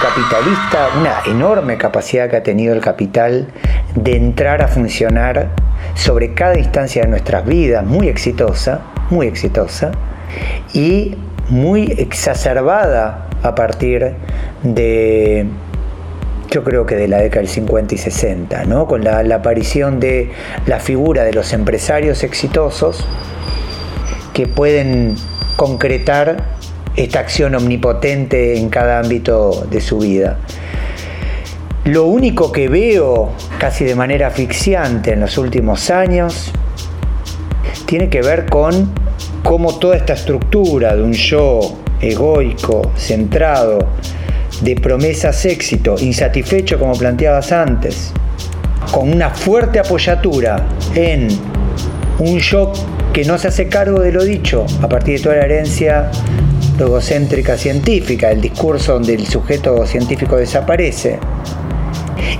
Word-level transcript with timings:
capitalista, 0.00 0.88
una 0.98 1.20
enorme 1.26 1.76
capacidad 1.76 2.28
que 2.28 2.36
ha 2.36 2.42
tenido 2.42 2.74
el 2.74 2.80
capital 2.80 3.48
de 3.94 4.16
entrar 4.16 4.62
a 4.62 4.68
funcionar 4.68 5.50
sobre 5.94 6.34
cada 6.34 6.58
instancia 6.58 7.02
de 7.02 7.08
nuestras 7.08 7.44
vidas, 7.44 7.84
muy 7.84 8.08
exitosa, 8.08 8.82
muy 9.10 9.26
exitosa, 9.26 9.92
y 10.72 11.16
muy 11.48 11.94
exacerbada 11.98 13.28
a 13.42 13.54
partir 13.54 14.14
de 14.62 15.46
yo 16.50 16.64
creo 16.64 16.86
que 16.86 16.96
de 16.96 17.08
la 17.08 17.18
década 17.18 17.42
del 17.42 17.50
50 17.50 17.94
y 17.94 17.98
60, 17.98 18.64
¿no? 18.64 18.86
con 18.86 19.04
la, 19.04 19.20
aparición 19.34 20.00
de 20.00 20.30
la 20.66 20.80
figura 20.80 21.24
de 21.24 21.34
los 21.34 21.52
empresarios 21.52 22.24
exitosos 22.24 23.04
que 24.32 24.46
pueden 24.46 25.16
concretar 25.56 26.57
esta 26.98 27.20
acción 27.20 27.54
omnipotente 27.54 28.58
en 28.58 28.68
cada 28.70 28.98
ámbito 28.98 29.66
de 29.70 29.80
su 29.80 29.98
vida. 29.98 30.36
Lo 31.84 32.06
único 32.06 32.50
que 32.50 32.68
veo 32.68 33.30
casi 33.58 33.84
de 33.84 33.94
manera 33.94 34.26
asfixiante 34.26 35.12
en 35.12 35.20
los 35.20 35.38
últimos 35.38 35.90
años 35.90 36.52
tiene 37.86 38.08
que 38.08 38.20
ver 38.20 38.46
con 38.46 38.92
cómo 39.44 39.78
toda 39.78 39.96
esta 39.96 40.14
estructura 40.14 40.96
de 40.96 41.02
un 41.04 41.12
yo 41.12 41.60
egoico, 42.00 42.90
centrado, 42.96 43.78
de 44.60 44.74
promesas 44.74 45.44
éxito, 45.44 45.94
insatisfecho 46.00 46.80
como 46.80 46.94
planteabas 46.94 47.52
antes, 47.52 48.12
con 48.90 49.12
una 49.12 49.30
fuerte 49.30 49.78
apoyatura 49.78 50.66
en 50.96 51.28
un 52.18 52.40
yo 52.40 52.72
que 53.12 53.24
no 53.24 53.38
se 53.38 53.48
hace 53.48 53.68
cargo 53.68 54.00
de 54.00 54.10
lo 54.10 54.24
dicho 54.24 54.66
a 54.82 54.88
partir 54.88 55.18
de 55.18 55.22
toda 55.22 55.36
la 55.36 55.44
herencia 55.44 56.10
logocéntrica 56.78 57.56
científica, 57.56 58.30
el 58.30 58.40
discurso 58.40 58.94
donde 58.94 59.14
el 59.14 59.26
sujeto 59.26 59.84
científico 59.86 60.36
desaparece, 60.36 61.18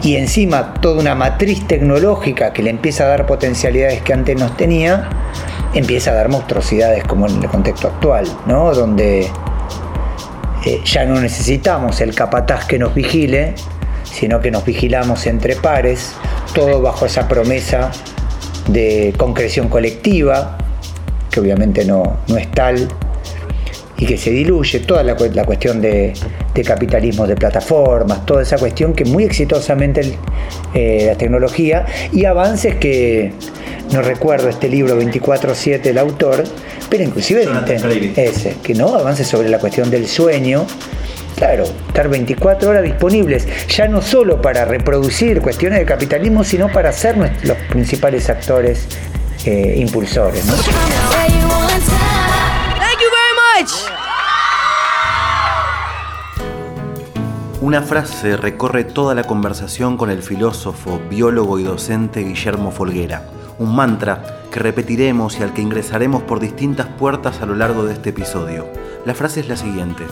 y 0.03 0.17
encima 0.17 0.75
toda 0.75 1.01
una 1.01 1.15
matriz 1.15 1.67
tecnológica 1.67 2.53
que 2.53 2.63
le 2.63 2.71
empieza 2.71 3.05
a 3.05 3.09
dar 3.09 3.27
potencialidades 3.27 4.01
que 4.03 4.13
antes 4.13 4.39
no 4.39 4.51
tenía, 4.53 5.09
empieza 5.75 6.13
a 6.13 6.15
dar 6.15 6.29
monstruosidades 6.29 7.05
como 7.05 7.27
en 7.27 7.43
el 7.43 7.49
contexto 7.49 7.89
actual, 7.89 8.27
¿no? 8.47 8.73
donde 8.75 9.31
eh, 10.65 10.81
ya 10.85 11.05
no 11.05 11.21
necesitamos 11.21 12.01
el 12.01 12.15
capataz 12.15 12.67
que 12.67 12.79
nos 12.79 12.95
vigile, 12.95 13.55
sino 14.05 14.41
que 14.41 14.51
nos 14.51 14.65
vigilamos 14.65 15.27
entre 15.27 15.57
pares, 15.57 16.15
todo 16.55 16.81
bajo 16.81 17.07
esa 17.07 17.29
promesa 17.29 17.91
de 18.69 19.15
concreción 19.17 19.69
colectiva, 19.69 20.59
que 21.31 21.41
obviamente 21.41 21.85
no, 21.85 22.19
no 22.29 22.37
es 22.37 22.51
tal, 22.53 22.89
y 23.99 24.07
que 24.07 24.17
se 24.17 24.31
diluye, 24.31 24.81
toda 24.81 25.03
la, 25.03 25.17
cuestión 25.17 25.81
de, 25.81 26.13
capitalismo 26.65 27.27
de 27.27 27.35
plataformas, 27.35 28.25
toda 28.25 28.43
esa 28.43 28.57
cuestión 28.57 28.95
que 28.95 29.05
muy 29.05 29.25
exitosamente 29.25 30.15
eh, 30.75 31.05
la 31.07 31.17
tecnología 31.17 31.85
y 32.13 32.25
avances 32.25 32.77
que, 32.77 33.33
no 33.93 34.03
recuerdo 34.03 34.49
este 34.49 34.69
libro 34.69 35.01
24-7 35.01 35.87
el 35.87 35.99
autor, 35.99 36.45
pero 36.91 37.05
inclusive 37.05 37.49
ese, 38.17 38.57
que 38.63 38.75
no 38.75 38.95
avance 38.95 39.25
sobre 39.25 39.49
la 39.49 39.59
cuestión 39.59 39.91
del 39.91 40.07
sueño. 40.07 40.67
Claro, 41.37 41.65
estar 41.65 42.09
24 42.09 42.69
horas 42.69 42.83
disponibles, 42.83 43.47
ya 43.69 43.87
no 43.87 44.03
solo 44.03 44.43
para 44.43 44.65
reproducir 44.65 45.41
cuestiones 45.41 45.79
de 45.79 45.85
capitalismo, 45.85 46.43
sino 46.43 46.71
para 46.71 46.93
ser 46.93 47.17
los 47.17 47.57
principales 47.71 48.29
actores 48.29 48.87
eh, 49.47 49.75
impulsores. 49.77 50.45
Una 57.69 57.83
frase 57.83 58.39
recorre 58.39 58.83
toda 58.83 59.15
la 59.15 59.25
conversación 59.25 59.99
con 59.99 60.09
el 60.09 60.23
filósofo, 60.23 61.03
biólogo 61.11 61.59
y 61.59 61.65
docente 61.65 62.21
Guillermo 62.21 62.71
Folguera. 62.71 63.29
Un 63.59 63.77
mantra 63.77 64.41
que 64.51 64.59
repetiremos 64.59 65.39
y 65.39 65.43
al 65.43 65.53
que 65.53 65.61
ingresaremos 65.61 66.23
por 66.23 66.41
distintas 66.41 66.87
puertas 66.87 67.43
a 67.43 67.47
lo 67.47 67.55
largo 67.55 67.85
de 67.85 67.93
este 67.93 68.09
episodio. 68.09 68.67
La 69.05 69.15
frase 69.15 69.41
es 69.41 69.51
la 69.51 69.59
siguiente. 69.59 70.07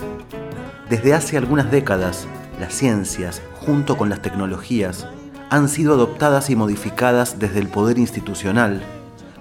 Desde 0.90 1.14
hace 1.14 1.38
algunas 1.38 1.70
décadas, 1.70 2.28
las 2.60 2.74
ciencias, 2.74 3.40
junto 3.64 3.96
con 3.96 4.10
las 4.10 4.20
tecnologías, 4.20 5.08
han 5.48 5.70
sido 5.70 5.94
adoptadas 5.94 6.50
y 6.50 6.56
modificadas 6.56 7.38
desde 7.38 7.60
el 7.60 7.68
poder 7.68 7.96
institucional 7.96 8.82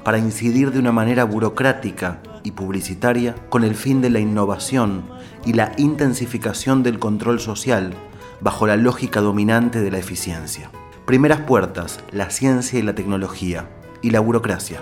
para 0.06 0.20
incidir 0.20 0.72
de 0.72 0.80
una 0.80 0.94
manera 0.94 1.26
burocrática 1.26 2.22
y 2.44 2.52
publicitaria 2.52 3.36
con 3.50 3.66
el 3.66 3.76
fin 3.76 4.02
de 4.02 4.10
la 4.10 4.20
innovación 4.22 5.04
y 5.46 5.54
la 5.54 5.72
intensificación 5.78 6.84
del 6.84 7.00
control 7.00 7.40
social 7.40 7.94
bajo 8.42 8.68
la 8.68 8.76
lógica 8.76 9.22
dominante 9.22 9.82
de 9.82 9.92
la 9.92 10.00
eficiencia. 10.00 10.72
Primeras 11.06 11.42
puertas, 11.42 12.00
la 12.12 12.30
ciencia 12.30 12.80
y 12.80 12.82
la 12.82 12.96
tecnología 12.96 13.70
y 14.02 14.10
la 14.10 14.20
burocracia. 14.20 14.80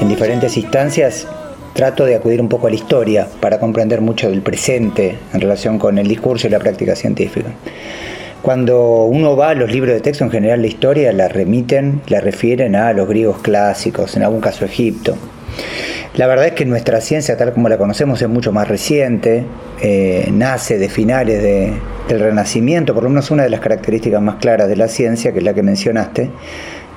En 0.00 0.08
diferentes 0.08 0.56
instancias 0.56 1.26
trato 1.74 2.04
de 2.04 2.14
acudir 2.14 2.40
un 2.40 2.48
poco 2.48 2.68
a 2.68 2.70
la 2.70 2.76
historia 2.76 3.28
para 3.40 3.58
comprender 3.58 4.00
mucho 4.00 4.30
del 4.30 4.42
presente 4.42 5.18
en 5.32 5.40
relación 5.40 5.78
con 5.78 5.98
el 5.98 6.06
discurso 6.06 6.46
y 6.46 6.50
la 6.50 6.60
práctica 6.60 6.94
científica. 6.94 7.50
Cuando 8.40 9.04
uno 9.04 9.36
va 9.36 9.50
a 9.50 9.54
los 9.54 9.72
libros 9.72 9.94
de 9.94 10.00
texto, 10.00 10.22
en 10.24 10.30
general 10.30 10.60
la 10.60 10.68
historia 10.68 11.12
la 11.12 11.28
remiten, 11.28 12.02
la 12.08 12.20
refieren 12.20 12.76
a 12.76 12.92
los 12.92 13.08
griegos 13.08 13.38
clásicos, 13.38 14.16
en 14.16 14.22
algún 14.22 14.40
caso 14.40 14.64
Egipto. 14.64 15.16
La 16.16 16.28
verdad 16.28 16.46
es 16.46 16.52
que 16.52 16.64
nuestra 16.64 17.00
ciencia, 17.00 17.36
tal 17.36 17.52
como 17.52 17.68
la 17.68 17.76
conocemos, 17.76 18.22
es 18.22 18.28
mucho 18.28 18.52
más 18.52 18.68
reciente, 18.68 19.44
eh, 19.82 20.28
nace 20.32 20.78
de 20.78 20.88
finales 20.88 21.42
del 21.42 22.20
Renacimiento, 22.20 22.94
por 22.94 23.02
lo 23.02 23.08
menos 23.08 23.32
una 23.32 23.42
de 23.42 23.50
las 23.50 23.58
características 23.58 24.22
más 24.22 24.36
claras 24.36 24.68
de 24.68 24.76
la 24.76 24.86
ciencia, 24.86 25.32
que 25.32 25.38
es 25.38 25.44
la 25.44 25.54
que 25.54 25.64
mencionaste, 25.64 26.30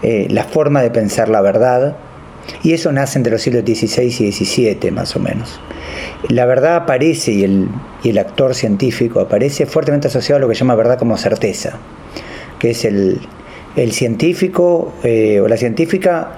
eh, 0.03 0.27
la 0.29 0.43
forma 0.43 0.83
de 0.83 0.91
pensar 0.91 1.29
la 1.29 1.41
verdad, 1.41 1.95
y 2.61 2.73
eso 2.73 2.91
nace 2.91 3.17
entre 3.17 3.31
los 3.31 3.41
siglos 3.41 3.63
XVI 3.63 4.03
y 4.03 4.31
XVII, 4.31 4.91
más 4.91 5.15
o 5.15 5.19
menos. 5.19 5.59
La 6.29 6.45
verdad 6.45 6.75
aparece 6.75 7.31
y 7.31 7.43
el, 7.43 8.17
actor 8.19 8.53
científico 8.53 9.19
aparece 9.19 9.65
fuertemente 9.65 10.09
asociado 10.09 10.37
a 10.37 10.41
lo 10.41 10.47
que 10.47 10.53
llama 10.53 10.75
verdad 10.75 10.99
como 10.99 11.17
certeza, 11.17 11.79
que 12.59 12.69
es 12.69 12.85
el, 12.85 13.19
científico 13.91 14.93
eh, 15.03 15.39
o 15.39 15.47
la 15.47 15.57
científica 15.57 16.35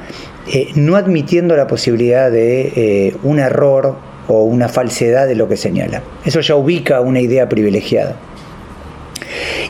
eh, 0.47 0.69
no 0.75 0.95
admitiendo 0.95 1.55
la 1.55 1.67
posibilidad 1.67 2.31
de 2.31 2.71
eh, 2.75 3.15
un 3.23 3.39
error 3.39 3.95
o 4.27 4.43
una 4.43 4.69
falsedad 4.69 5.27
de 5.27 5.35
lo 5.35 5.47
que 5.47 5.57
señala. 5.57 6.03
Eso 6.25 6.39
ya 6.39 6.55
ubica 6.55 7.01
una 7.01 7.19
idea 7.19 7.49
privilegiada. 7.49 8.15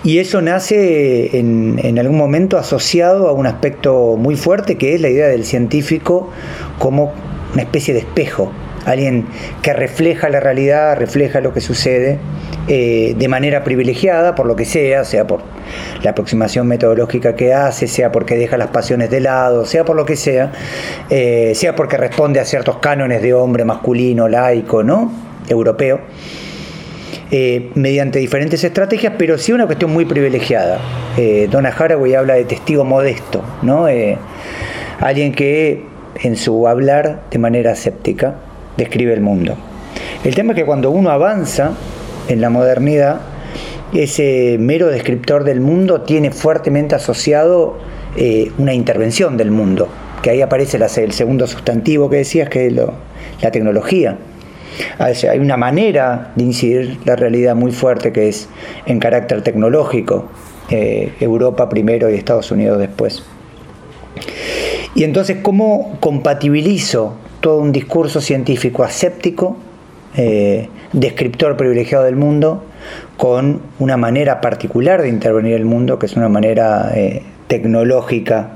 Y 0.04 0.20
eso 0.20 0.42
nace 0.42 1.38
en, 1.38 2.00
algún 2.00 2.18
momento 2.18 2.58
asociado 2.58 3.28
a 3.28 3.34
un 3.34 3.46
aspecto 3.46 4.16
muy 4.18 4.36
fuerte 4.36 4.78
que 4.78 4.96
es 4.96 5.02
la 5.02 5.10
idea 5.10 5.28
del 5.28 5.44
científico 5.44 6.30
como 6.78 7.12
una 7.54 7.64
especie 7.64 7.94
de 7.94 8.02
espejo, 8.02 8.52
alguien 8.90 9.28
que 9.62 9.74
refleja 9.74 10.30
la 10.30 10.40
realidad, 10.40 10.98
refleja 10.98 11.42
lo 11.42 11.54
que 11.54 11.62
sucede 11.62 12.18
eh, 12.68 13.14
de 13.16 13.28
manera 13.28 13.64
privilegiada, 13.64 14.34
por 14.34 14.48
lo 14.48 14.56
que 14.56 14.66
sea, 14.66 15.04
sea 15.04 15.28
por 15.28 15.42
la 16.02 16.12
aproximación 16.12 16.68
metodológica 16.68 17.36
que 17.36 17.54
hace, 17.54 17.88
sea 17.88 18.12
porque 18.12 18.36
deja 18.36 18.58
las 18.58 18.70
pasiones 18.70 19.12
de 19.12 19.20
lado, 19.20 19.66
sea 19.66 19.86
por 19.86 19.96
lo 19.96 20.06
que 20.06 20.16
sea, 20.16 20.52
eh, 21.12 21.54
sea 21.54 21.76
porque 21.76 21.98
responde 21.98 22.40
a 22.40 22.46
ciertos 22.46 22.78
cánones 22.78 23.22
de 23.22 23.32
hombre 23.34 23.64
masculino, 23.64 24.28
laico, 24.28 24.82
¿no? 24.82 25.12
Europeo. 25.48 26.02
Eh, 27.32 27.70
mediante 27.76 28.18
diferentes 28.18 28.64
estrategias, 28.64 29.14
pero 29.20 29.38
sí 29.38 29.54
una 29.54 29.68
cuestión 29.68 29.92
muy 29.94 30.06
privilegiada. 30.06 30.80
Eh, 31.16 31.48
Donna 31.52 31.70
Haraway 31.70 32.16
habla 32.16 32.34
de 32.34 32.46
testigo 32.46 32.84
modesto, 32.86 33.44
¿no? 33.62 33.86
Alguien 35.00 35.32
que 35.32 35.86
en 36.24 36.36
su 36.36 36.68
hablar 36.68 37.22
de 37.30 37.38
manera 37.38 37.74
escéptica 37.74 38.36
describe 38.78 39.14
el 39.14 39.22
mundo. 39.22 39.56
El 40.24 40.36
tema 40.36 40.54
es 40.54 40.58
que 40.58 40.66
cuando 40.66 40.92
uno 40.92 41.10
avanza 41.10 41.72
en 42.28 42.42
la 42.42 42.50
modernidad, 42.50 43.22
ese 43.94 44.58
mero 44.60 44.88
descriptor 44.88 45.44
del 45.44 45.62
mundo 45.62 46.02
tiene 46.02 46.32
fuertemente 46.32 46.96
asociado 46.96 47.78
una 48.58 48.74
intervención 48.74 49.38
del 49.38 49.52
mundo, 49.52 49.88
que 50.22 50.32
ahí 50.32 50.42
aparece 50.42 50.78
el 50.78 51.12
segundo 51.14 51.48
sustantivo 51.48 52.10
que 52.10 52.18
decías, 52.18 52.50
que 52.50 52.68
es 52.68 52.74
la 52.74 53.52
tecnología. 53.52 54.18
Hay 54.98 55.40
una 55.40 55.58
manera 55.58 56.32
de 56.36 56.44
incidir 56.44 57.00
la 57.06 57.16
realidad 57.16 57.56
muy 57.56 57.72
fuerte 57.72 58.12
que 58.12 58.30
es 58.30 58.48
en 58.86 59.00
carácter 59.00 59.42
tecnológico, 59.42 60.30
eh, 60.70 61.14
Europa 61.20 61.68
primero 61.68 62.10
y 62.10 62.16
Estados 62.16 62.52
Unidos 62.52 62.80
después. 62.80 63.24
Y 64.96 65.04
entonces, 65.04 65.38
¿cómo 65.42 65.98
compatibilizo 66.00 67.16
todo 67.40 67.60
un 67.60 67.72
discurso 67.72 68.22
científico 68.22 68.84
aséptico, 68.84 69.58
eh, 70.16 70.70
descriptor 70.94 71.56
privilegiado 71.58 72.06
del 72.06 72.16
mundo, 72.16 72.64
con 73.18 73.62
una 73.80 73.98
manera 73.98 74.42
particular 74.42 75.02
de 75.02 75.10
intervenir 75.10 75.54
el 75.54 75.66
mundo, 75.66 76.00
que 76.00 76.06
es 76.06 76.16
una 76.16 76.30
manera 76.30 76.92
eh, 76.96 77.24
tecnológica, 77.48 78.56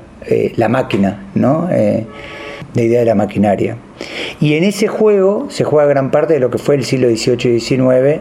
la 0.56 0.70
máquina, 0.70 1.26
¿no? 1.34 1.68
la 1.68 2.82
idea 2.82 3.00
de 3.00 3.04
la 3.04 3.14
maquinaria. 3.14 3.76
Y 4.40 4.54
en 4.54 4.64
ese 4.64 4.88
juego 4.88 5.46
se 5.50 5.64
juega 5.64 5.86
gran 5.86 6.10
parte 6.10 6.34
de 6.34 6.40
lo 6.40 6.50
que 6.50 6.58
fue 6.58 6.74
el 6.74 6.84
siglo 6.84 7.08
XVIII 7.08 7.56
y 7.56 7.60
XIX 7.60 8.20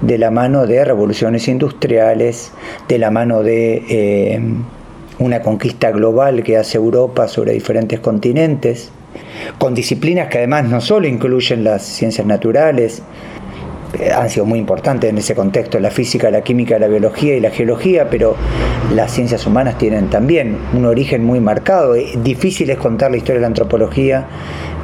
de 0.00 0.18
la 0.18 0.30
mano 0.30 0.66
de 0.66 0.84
revoluciones 0.84 1.46
industriales, 1.48 2.52
de 2.88 2.98
la 2.98 3.10
mano 3.10 3.42
de 3.42 3.84
eh, 3.88 4.40
una 5.18 5.42
conquista 5.42 5.90
global 5.90 6.42
que 6.42 6.56
hace 6.56 6.78
Europa 6.78 7.28
sobre 7.28 7.52
diferentes 7.52 8.00
continentes, 8.00 8.90
con 9.58 9.74
disciplinas 9.74 10.28
que 10.28 10.38
además 10.38 10.64
no 10.64 10.80
solo 10.80 11.06
incluyen 11.06 11.64
las 11.64 11.82
ciencias 11.82 12.26
naturales, 12.26 13.02
eh, 13.98 14.10
han 14.12 14.30
sido 14.30 14.46
muy 14.46 14.58
importantes 14.58 15.10
en 15.10 15.18
ese 15.18 15.34
contexto, 15.34 15.78
la 15.80 15.90
física, 15.90 16.30
la 16.30 16.42
química, 16.42 16.78
la 16.78 16.86
biología 16.86 17.36
y 17.36 17.40
la 17.40 17.50
geología, 17.50 18.08
pero 18.08 18.36
las 18.94 19.10
ciencias 19.10 19.46
humanas 19.46 19.78
tienen 19.78 20.08
también 20.08 20.56
un 20.74 20.84
origen 20.84 21.24
muy 21.24 21.40
marcado. 21.40 21.94
Difícil 21.94 22.70
es 22.70 22.78
contar 22.78 23.10
la 23.10 23.16
historia 23.16 23.36
de 23.36 23.40
la 23.42 23.48
antropología 23.48 24.26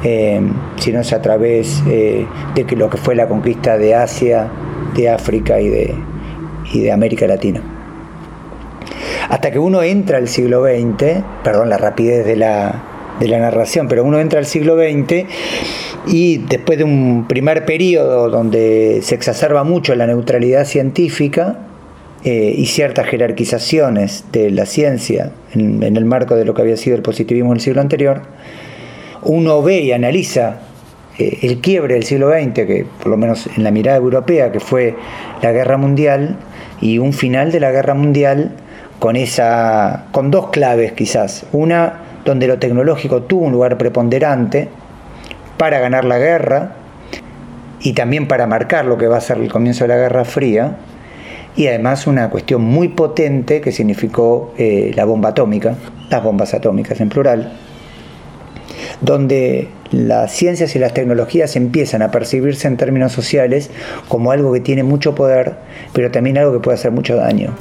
eh, 0.03 0.41
si 0.75 0.91
no 0.91 1.01
es 1.01 1.13
a 1.13 1.21
través 1.21 1.83
de 1.85 2.27
lo 2.75 2.89
que 2.89 2.97
fue 2.97 3.15
la 3.15 3.27
conquista 3.27 3.77
de 3.77 3.95
Asia, 3.95 4.47
de 4.95 5.09
África 5.09 5.59
y 5.59 5.69
de, 5.69 5.95
y 6.73 6.81
de 6.81 6.91
América 6.91 7.27
Latina. 7.27 7.61
Hasta 9.29 9.51
que 9.51 9.59
uno 9.59 9.81
entra 9.83 10.17
al 10.17 10.27
siglo 10.27 10.63
XX, 10.63 11.23
perdón 11.43 11.69
la 11.69 11.77
rapidez 11.77 12.25
de 12.25 12.37
la, 12.37 12.83
de 13.19 13.27
la 13.27 13.39
narración, 13.39 13.87
pero 13.87 14.03
uno 14.03 14.19
entra 14.19 14.39
al 14.39 14.45
siglo 14.45 14.75
XX 14.75 15.25
y 16.07 16.37
después 16.37 16.77
de 16.77 16.83
un 16.83 17.25
primer 17.27 17.65
periodo 17.65 18.29
donde 18.29 18.99
se 19.01 19.15
exacerba 19.15 19.63
mucho 19.63 19.95
la 19.95 20.07
neutralidad 20.07 20.65
científica 20.65 21.59
eh, 22.23 22.53
y 22.55 22.65
ciertas 22.65 23.07
jerarquizaciones 23.07 24.25
de 24.31 24.51
la 24.51 24.65
ciencia 24.65 25.31
en, 25.53 25.83
el 25.83 26.05
marco 26.05 26.35
de 26.35 26.45
lo 26.45 26.53
que 26.53 26.61
había 26.61 26.77
sido 26.77 26.95
el 26.95 27.01
positivismo 27.01 27.51
en 27.51 27.57
el 27.57 27.61
siglo 27.61 27.81
anterior, 27.81 28.21
uno 29.23 29.61
ve 29.61 29.81
y 29.81 29.91
analiza 29.91 30.59
eh, 31.17 31.39
el 31.41 31.59
quiebre 31.59 31.95
del 31.95 32.03
siglo 32.03 32.31
XX, 32.31 32.53
que 32.53 32.85
por 32.99 33.07
lo 33.07 33.17
menos 33.17 33.47
en 33.55 33.63
la 33.63 33.71
mirada 33.71 33.97
europea, 33.97 34.51
que 34.51 34.59
fue 34.59 34.95
la 35.41 35.51
guerra 35.51 35.77
mundial, 35.77 36.37
y 36.81 36.99
un 36.99 37.13
final 37.13 37.51
de 37.51 37.59
la 37.59 37.71
guerra 37.71 37.93
mundial 37.93 38.51
con, 38.99 39.15
esa, 39.15 40.05
con 40.11 40.31
dos 40.31 40.49
claves 40.49 40.93
quizás. 40.93 41.45
Una 41.51 42.01
donde 42.27 42.45
lo 42.45 42.59
tecnológico 42.59 43.21
tuvo 43.23 43.45
un 43.45 43.53
lugar 43.53 43.77
preponderante 43.77 44.67
para 45.55 45.79
ganar 45.79 46.03
la 46.03 46.17
guerra 46.19 46.73
y 47.79 47.93
también 47.93 48.27
para 48.27 48.47
marcar 48.47 48.83
lo 48.83 48.97
que 48.97 49.07
va 49.07 49.15
a 49.15 49.21
ser 49.21 49.37
el 49.37 49.49
comienzo 49.49 49.85
de 49.85 49.87
la 49.87 49.95
Guerra 49.95 50.25
Fría, 50.25 50.75
y 51.55 51.67
además 51.67 52.05
una 52.05 52.29
cuestión 52.29 52.61
muy 52.61 52.89
potente 52.89 53.61
que 53.61 53.71
significó 53.71 54.53
eh, 54.57 54.91
la 54.93 55.05
bomba 55.05 55.29
atómica, 55.29 55.75
las 56.09 56.21
bombas 56.21 56.53
atómicas 56.53 56.99
en 56.99 57.07
plural, 57.07 57.53
donde 58.99 59.69
las 59.91 60.33
ciencias 60.33 60.75
y 60.75 60.79
las 60.79 60.93
tecnologías 60.93 61.55
empiezan 61.55 62.01
a 62.01 62.11
percibirse 62.11 62.67
en 62.67 62.75
términos 62.75 63.13
sociales 63.13 63.71
como 64.09 64.31
algo 64.31 64.51
que 64.51 64.59
tiene 64.59 64.83
mucho 64.83 65.15
poder, 65.15 65.55
pero 65.93 66.11
también 66.11 66.37
algo 66.37 66.51
que 66.51 66.59
puede 66.59 66.75
hacer 66.75 66.91
mucho 66.91 67.15
daño. 67.15 67.53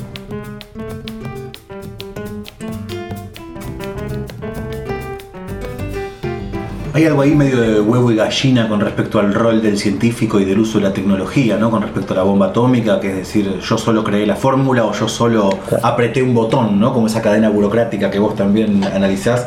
Hay 6.96 7.04
algo 7.04 7.20
ahí 7.20 7.34
medio 7.34 7.60
de 7.60 7.78
huevo 7.78 8.10
y 8.10 8.16
gallina 8.16 8.70
con 8.70 8.80
respecto 8.80 9.20
al 9.20 9.34
rol 9.34 9.60
del 9.60 9.76
científico 9.76 10.40
y 10.40 10.46
del 10.46 10.60
uso 10.60 10.78
de 10.78 10.84
la 10.84 10.94
tecnología, 10.94 11.58
¿no? 11.58 11.70
Con 11.70 11.82
respecto 11.82 12.14
a 12.14 12.16
la 12.16 12.22
bomba 12.22 12.46
atómica, 12.46 13.00
que 13.00 13.10
es 13.10 13.16
decir, 13.16 13.58
yo 13.60 13.76
solo 13.76 14.02
creé 14.02 14.24
la 14.24 14.34
fórmula 14.34 14.86
o 14.86 14.94
yo 14.94 15.06
solo 15.06 15.50
apreté 15.82 16.22
un 16.22 16.32
botón, 16.32 16.80
¿no? 16.80 16.94
Como 16.94 17.08
esa 17.08 17.20
cadena 17.20 17.50
burocrática 17.50 18.10
que 18.10 18.18
vos 18.18 18.34
también 18.34 18.82
analizás 18.82 19.44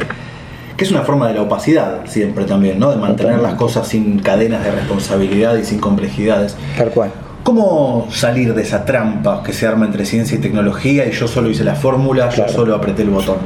que 0.78 0.84
es 0.84 0.92
una 0.92 1.01
forma 1.01 1.28
de 1.28 1.34
la 1.34 1.42
opacidad 1.42 2.01
siempre 2.06 2.46
también, 2.46 2.78
¿no? 2.78 2.92
De 2.92 2.98
mantener 2.98 3.40
las 3.40 3.56
cosas 3.56 3.88
sin 3.88 4.19
cadenas 4.19 4.63
de 4.63 4.69
responsabilidad 4.69 5.57
y 5.57 5.66
sin 5.66 5.80
complejidades. 5.80 6.56
Tal 6.78 6.92
cual. 6.92 7.12
¿Cómo 7.42 8.10
salir 8.12 8.54
de 8.54 8.62
esa 8.62 8.86
trampa 8.86 9.42
que 9.42 9.54
se 9.54 9.66
arma 9.66 9.88
entre 9.88 10.06
ciencia 10.06 10.38
y 10.38 10.40
tecnología 10.40 11.07
y 11.07 11.13
yo 11.13 11.28
solo 11.28 11.50
hice 11.50 11.63
la 11.63 11.74
fórmula, 11.74 12.30
yo 12.30 12.48
solo 12.48 12.75
apreté 12.75 13.02
el 13.02 13.10
botón? 13.10 13.38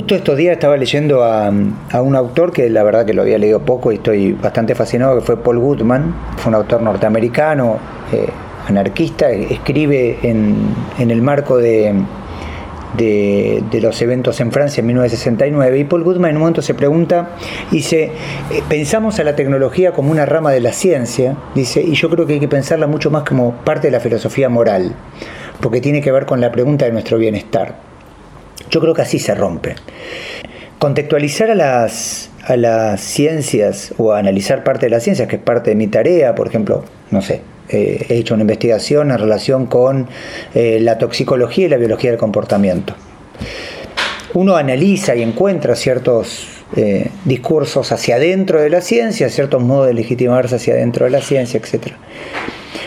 Justo 0.00 0.14
estos 0.14 0.38
días 0.38 0.54
estaba 0.54 0.78
leyendo 0.78 1.22
a, 1.22 1.50
un 1.50 2.16
autor 2.16 2.52
que 2.52 2.70
la 2.70 2.82
verdad 2.82 3.04
que 3.04 3.12
lo 3.12 3.20
había 3.20 3.36
leído 3.36 3.60
poco 3.60 3.92
y 3.92 3.96
estoy 3.96 4.32
bastante 4.32 4.74
fascinado, 4.74 5.16
que 5.16 5.20
fue 5.20 5.36
Paul 5.36 5.58
Goodman, 5.58 6.14
fue 6.38 6.48
un 6.48 6.54
autor 6.54 6.80
norteamericano, 6.80 7.76
eh, 8.10 8.26
anarquista, 8.66 9.28
escribe 9.30 10.18
en 10.22 11.10
el 11.10 11.20
marco 11.20 11.58
de, 11.58 11.92
de, 12.96 13.80
los 13.82 14.00
eventos 14.00 14.40
en 14.40 14.50
Francia 14.52 14.80
en 14.80 14.86
1969 14.86 15.78
y 15.78 15.84
Paul 15.84 16.02
Goodman 16.02 16.30
en 16.30 16.36
un 16.36 16.40
momento 16.40 16.62
se 16.62 16.72
pregunta, 16.72 17.32
dice, 17.70 18.04
eh, 18.50 18.62
pensamos 18.70 19.18
a 19.18 19.24
la 19.24 19.36
tecnología 19.36 19.92
como 19.92 20.10
una 20.10 20.24
rama 20.24 20.50
de 20.50 20.60
la 20.60 20.72
ciencia, 20.72 21.36
dice, 21.54 21.82
y 21.82 21.92
yo 21.92 22.08
creo 22.08 22.26
que 22.26 22.32
hay 22.32 22.40
que 22.40 22.48
pensarla 22.48 22.86
mucho 22.86 23.10
más 23.10 23.24
como 23.24 23.52
parte 23.52 23.88
de 23.88 23.92
la 23.92 24.00
filosofía 24.00 24.48
moral, 24.48 24.94
porque 25.60 25.82
tiene 25.82 26.00
que 26.00 26.10
ver 26.10 26.24
con 26.24 26.40
la 26.40 26.50
pregunta 26.50 26.86
de 26.86 26.92
nuestro 26.92 27.18
bienestar. 27.18 27.89
Yo 28.70 28.80
creo 28.80 28.94
que 28.94 29.02
así 29.02 29.18
se 29.18 29.34
rompe. 29.34 29.76
Contextualizar 30.78 31.50
a 31.50 31.54
las, 31.54 32.30
a 32.44 32.56
las 32.56 33.00
ciencias 33.00 33.94
o 33.98 34.12
analizar 34.12 34.64
parte 34.64 34.86
de 34.86 34.90
las 34.90 35.02
ciencias, 35.02 35.28
que 35.28 35.36
es 35.36 35.42
parte 35.42 35.70
de 35.70 35.76
mi 35.76 35.88
tarea, 35.88 36.34
por 36.34 36.48
ejemplo, 36.48 36.84
no 37.10 37.22
sé, 37.22 37.42
eh, 37.68 38.06
he 38.08 38.16
hecho 38.16 38.34
una 38.34 38.42
investigación 38.42 39.10
en 39.12 39.18
relación 39.18 39.66
con 39.66 40.08
eh, 40.54 40.78
la 40.80 40.98
toxicología 40.98 41.66
y 41.66 41.68
la 41.68 41.76
biología 41.76 42.10
del 42.10 42.18
comportamiento. 42.18 42.94
Uno 44.34 44.56
analiza 44.56 45.14
y 45.14 45.22
encuentra 45.22 45.76
ciertos 45.76 46.48
eh, 46.76 47.10
discursos 47.24 47.92
hacia 47.92 48.16
adentro 48.16 48.60
de 48.60 48.70
la 48.70 48.80
ciencia, 48.80 49.28
ciertos 49.28 49.62
modos 49.62 49.88
de 49.88 49.94
legitimarse 49.94 50.56
hacia 50.56 50.74
adentro 50.74 51.04
de 51.04 51.10
la 51.10 51.20
ciencia, 51.20 51.60
etc. 51.60 51.94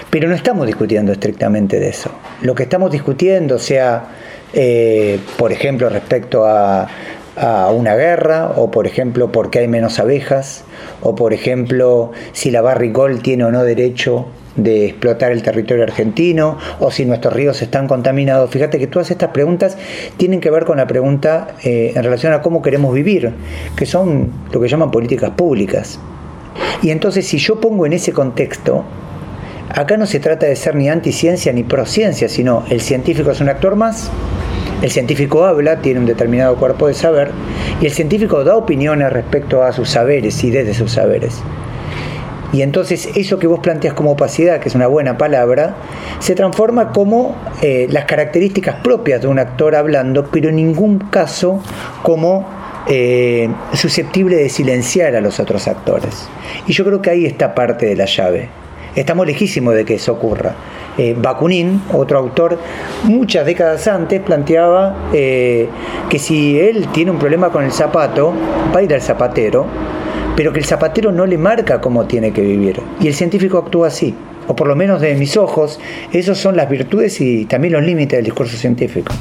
Pero 0.09 0.27
no 0.27 0.35
estamos 0.35 0.67
discutiendo 0.67 1.11
estrictamente 1.11 1.79
de 1.79 1.89
eso. 1.89 2.11
Lo 2.41 2.55
que 2.55 2.63
estamos 2.63 2.91
discutiendo, 2.91 3.59
sea, 3.59 4.05
por 5.37 5.51
ejemplo, 5.51 5.89
respecto 5.89 6.45
a, 6.45 6.87
una 7.73 7.95
guerra, 7.95 8.51
o 8.55 8.69
por 8.69 8.85
ejemplo, 8.85 9.31
por 9.31 9.49
qué 9.49 9.59
hay 9.59 9.67
menos 9.67 9.99
abejas, 9.99 10.65
o 11.01 11.15
por 11.15 11.33
ejemplo, 11.33 12.11
si 12.31 12.51
la 12.51 12.61
Barricol 12.61 13.23
tiene 13.23 13.43
o 13.45 13.51
no 13.51 13.63
derecho 13.63 14.27
de 14.55 14.85
explotar 14.85 15.31
el 15.31 15.41
territorio 15.41 15.83
argentino 15.83 16.57
o 16.79 16.91
si 16.91 17.05
nuestros 17.05 17.33
ríos 17.33 17.61
están 17.61 17.87
contaminados. 17.87 18.49
Fíjate 18.49 18.79
que 18.79 18.87
todas 18.87 19.09
estas 19.11 19.29
preguntas 19.29 19.77
tienen 20.17 20.39
que 20.39 20.51
ver 20.51 20.65
con 20.65 20.77
la 20.77 20.87
pregunta 20.87 21.55
eh, 21.63 21.93
en 21.95 22.03
relación 22.03 22.33
a 22.33 22.41
cómo 22.41 22.61
queremos 22.61 22.93
vivir, 22.93 23.33
que 23.75 23.85
son 23.85 24.31
lo 24.51 24.61
que 24.61 24.67
llaman 24.67 24.91
políticas 24.91 25.31
públicas. 25.31 25.99
Y 26.81 26.91
entonces 26.91 27.25
si 27.27 27.37
yo 27.37 27.59
pongo 27.59 27.85
en 27.85 27.93
ese 27.93 28.13
contexto, 28.13 28.83
acá 29.73 29.97
no 29.97 30.05
se 30.05 30.19
trata 30.19 30.45
de 30.45 30.55
ser 30.55 30.75
ni 30.75 30.89
anticiencia 30.89 31.51
ni 31.51 31.63
prociencia, 31.63 32.29
sino 32.29 32.63
el 32.69 32.81
científico 32.81 33.31
es 33.31 33.41
un 33.41 33.49
actor 33.49 33.75
más, 33.75 34.09
el 34.81 34.91
científico 34.91 35.45
habla, 35.45 35.81
tiene 35.81 35.99
un 35.99 36.05
determinado 36.05 36.55
cuerpo 36.55 36.87
de 36.87 36.93
saber, 36.93 37.31
y 37.81 37.85
el 37.85 37.91
científico 37.91 38.43
da 38.43 38.55
opiniones 38.55 39.11
respecto 39.11 39.63
a 39.63 39.71
sus 39.71 39.89
saberes 39.89 40.43
y 40.43 40.51
desde 40.51 40.73
sus 40.73 40.91
saberes. 40.91 41.41
Y 42.51 42.61
entonces 42.61 43.09
eso 43.15 43.39
que 43.39 43.47
vos 43.47 43.61
planteas 43.61 43.95
como 43.95 44.11
opacidad, 44.11 44.59
que 44.59 44.69
es 44.69 44.75
una 44.75 44.85
buena 44.85 45.17
palabra, 45.17 45.75
se 46.19 46.35
transforma 46.35 46.91
como 46.91 47.35
eh, 47.63 47.87
las 47.89 48.05
características 48.05 48.75
propias 48.83 49.21
de 49.21 49.27
un 49.27 49.39
actor 49.39 49.75
hablando, 49.75 50.29
pero 50.31 50.49
en 50.49 50.57
ningún 50.57 50.99
caso 50.99 51.63
como 52.03 52.47
eh, 52.85 53.49
susceptible 53.73 54.35
de 54.35 54.49
silenciar 54.49 55.15
a 55.15 55.21
los 55.21 55.39
otros 55.39 55.67
actores. 55.67 56.27
Y 56.67 56.73
yo 56.73 56.85
creo 56.85 57.01
que 57.01 57.09
ahí 57.09 57.25
está 57.25 57.55
parte 57.55 57.87
de 57.87 57.95
la 57.95 58.05
llave. 58.05 58.62
Estamos 58.95 59.25
lejísimos 59.25 59.75
de 59.75 59.85
que 59.85 59.95
eso 59.95 60.13
ocurra. 60.13 60.55
Eh, 60.97 61.15
Bakunin, 61.17 61.81
otro 61.91 62.19
autor, 62.19 62.59
muchas 63.03 63.45
décadas 63.45 63.87
antes 63.87 64.21
planteaba 64.21 65.09
que 65.11 66.19
si 66.19 66.59
él 66.59 66.87
tiene 66.93 67.11
un 67.11 67.17
problema 67.17 67.49
con 67.49 67.63
el 67.63 67.71
zapato, 67.71 68.33
va 68.73 68.79
a 68.79 68.83
ir 68.83 68.93
al 68.93 69.01
zapatero 69.01 69.65
pero 70.35 70.51
que 70.51 70.59
el 70.59 70.65
zapatero 70.65 71.11
no 71.11 71.25
le 71.25 71.37
marca 71.37 71.79
cómo 71.81 72.05
tiene 72.05 72.31
que 72.31 72.41
vivir. 72.41 72.81
Y 72.99 73.07
el 73.07 73.13
científico 73.13 73.57
actúa 73.57 73.87
así, 73.87 74.15
o 74.47 74.55
por 74.55 74.67
lo 74.67 74.75
menos 74.75 75.01
de 75.01 75.15
mis 75.15 75.37
ojos, 75.37 75.79
esos 76.11 76.37
son 76.37 76.57
las 76.57 76.69
virtudes 76.69 77.19
y 77.21 77.45
también 77.45 77.73
los 77.73 77.83
límites 77.83 78.17
del 78.17 78.25
discurso 78.25 78.57
científico. 78.57 79.13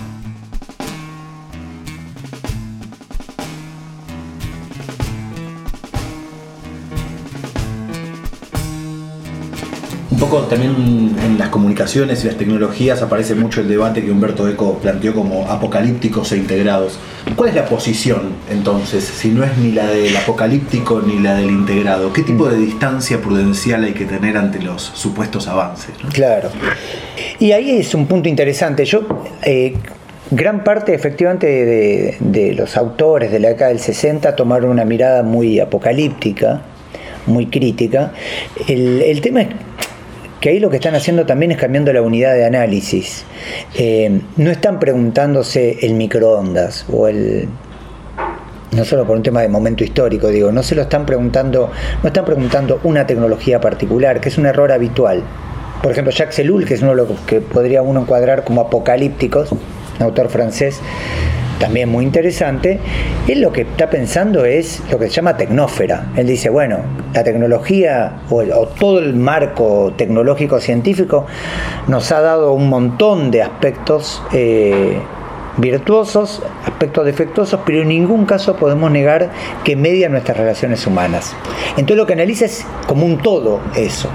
También 10.40 11.14
en 11.22 11.38
las 11.38 11.50
comunicaciones 11.50 12.24
y 12.24 12.26
las 12.26 12.36
tecnologías 12.36 13.02
aparece 13.02 13.34
mucho 13.34 13.60
el 13.60 13.68
debate 13.68 14.02
que 14.02 14.10
Humberto 14.10 14.48
Eco 14.48 14.78
planteó 14.78 15.14
como 15.14 15.50
apocalípticos 15.50 16.32
e 16.32 16.38
integrados. 16.38 16.98
¿Cuál 17.36 17.50
es 17.50 17.54
la 17.54 17.66
posición 17.66 18.32
entonces, 18.50 19.04
si 19.04 19.28
no 19.28 19.44
es 19.44 19.56
ni 19.58 19.72
la 19.72 19.86
del 19.86 20.16
apocalíptico 20.16 21.02
ni 21.02 21.18
la 21.18 21.34
del 21.34 21.50
integrado? 21.50 22.12
¿Qué 22.12 22.22
tipo 22.22 22.48
de 22.48 22.56
distancia 22.56 23.20
prudencial 23.20 23.84
hay 23.84 23.92
que 23.92 24.06
tener 24.06 24.38
ante 24.38 24.60
los 24.60 24.82
supuestos 24.82 25.48
avances? 25.48 25.90
Claro. 26.12 26.48
Y 27.38 27.52
ahí 27.52 27.70
es 27.78 27.94
un 27.94 28.06
punto 28.06 28.28
interesante. 28.28 28.86
Yo 28.86 29.02
eh, 29.42 29.74
gran 30.30 30.64
parte 30.64 30.94
efectivamente 30.94 31.46
de, 31.46 32.16
de, 32.20 32.54
los 32.54 32.76
autores 32.78 33.30
de 33.30 33.38
la 33.38 33.50
década 33.50 33.68
del 33.68 33.80
60 33.80 34.34
tomaron 34.34 34.70
una 34.70 34.86
mirada 34.86 35.22
muy 35.22 35.60
apocalíptica, 35.60 36.62
muy 37.26 37.46
crítica. 37.46 38.12
El, 38.66 39.02
el 39.02 39.20
tema 39.20 39.42
es 39.42 39.48
que 40.42 40.48
ahí 40.48 40.58
lo 40.58 40.70
que 40.70 40.76
están 40.76 40.96
haciendo 40.96 41.24
también 41.24 41.52
es 41.52 41.56
cambiando 41.56 41.92
la 41.92 42.02
unidad 42.02 42.34
de 42.34 42.44
análisis. 42.44 43.24
Eh, 43.76 44.20
no 44.36 44.50
están 44.50 44.80
preguntándose 44.80 45.78
el 45.82 45.94
microondas 45.94 46.84
o 46.92 47.06
el 47.06 47.48
no 48.72 48.84
solo 48.84 49.06
por 49.06 49.16
un 49.16 49.22
tema 49.22 49.42
de 49.42 49.48
momento 49.48 49.84
histórico, 49.84 50.28
digo, 50.28 50.50
no 50.50 50.64
se 50.64 50.74
lo 50.74 50.82
están 50.82 51.06
preguntando, 51.06 51.70
no 52.02 52.06
están 52.08 52.24
preguntando 52.24 52.80
una 52.82 53.06
tecnología 53.06 53.60
particular, 53.60 54.20
que 54.20 54.30
es 54.30 54.38
un 54.38 54.46
error 54.46 54.72
habitual. 54.72 55.22
Por 55.80 55.92
ejemplo, 55.92 56.12
Jacques 56.12 56.40
Ellul, 56.40 56.64
que 56.64 56.74
es 56.74 56.82
uno 56.82 56.90
de 56.90 56.96
los 56.96 57.20
que 57.20 57.40
podría 57.40 57.82
uno 57.82 58.00
encuadrar 58.00 58.42
como 58.42 58.62
apocalípticos, 58.62 59.52
un 59.52 59.60
autor 60.00 60.28
francés, 60.28 60.80
también 61.62 61.88
muy 61.88 62.04
interesante, 62.04 62.80
él 63.28 63.40
lo 63.40 63.52
que 63.52 63.60
está 63.60 63.88
pensando 63.88 64.44
es 64.44 64.82
lo 64.90 64.98
que 64.98 65.06
se 65.06 65.12
llama 65.12 65.36
tecnófera. 65.36 66.08
Él 66.16 66.26
dice, 66.26 66.50
bueno, 66.50 66.78
la 67.14 67.22
tecnología 67.22 68.22
o, 68.30 68.42
todo 68.66 68.98
el 68.98 69.14
marco 69.14 69.92
tecnológico 69.96 70.60
científico 70.60 71.24
nos 71.86 72.10
ha 72.10 72.20
dado 72.20 72.52
un 72.52 72.68
montón 72.68 73.30
de 73.30 73.42
aspectos 73.42 74.24
eh, 74.32 74.98
virtuosos, 75.56 76.42
aspectos 76.66 77.06
defectuosos, 77.06 77.60
pero 77.64 77.82
en 77.82 77.88
ningún 77.90 78.26
caso 78.26 78.56
podemos 78.56 78.90
negar 78.90 79.30
que 79.62 79.76
media 79.76 80.08
nuestras 80.08 80.36
relaciones 80.38 80.84
humanas. 80.88 81.32
Entonces 81.76 81.96
lo 81.96 82.06
que 82.06 82.14
analiza 82.14 82.46
es 82.46 82.66
como 82.88 83.06
un 83.06 83.18
todo 83.18 83.60
eso. 83.76 84.08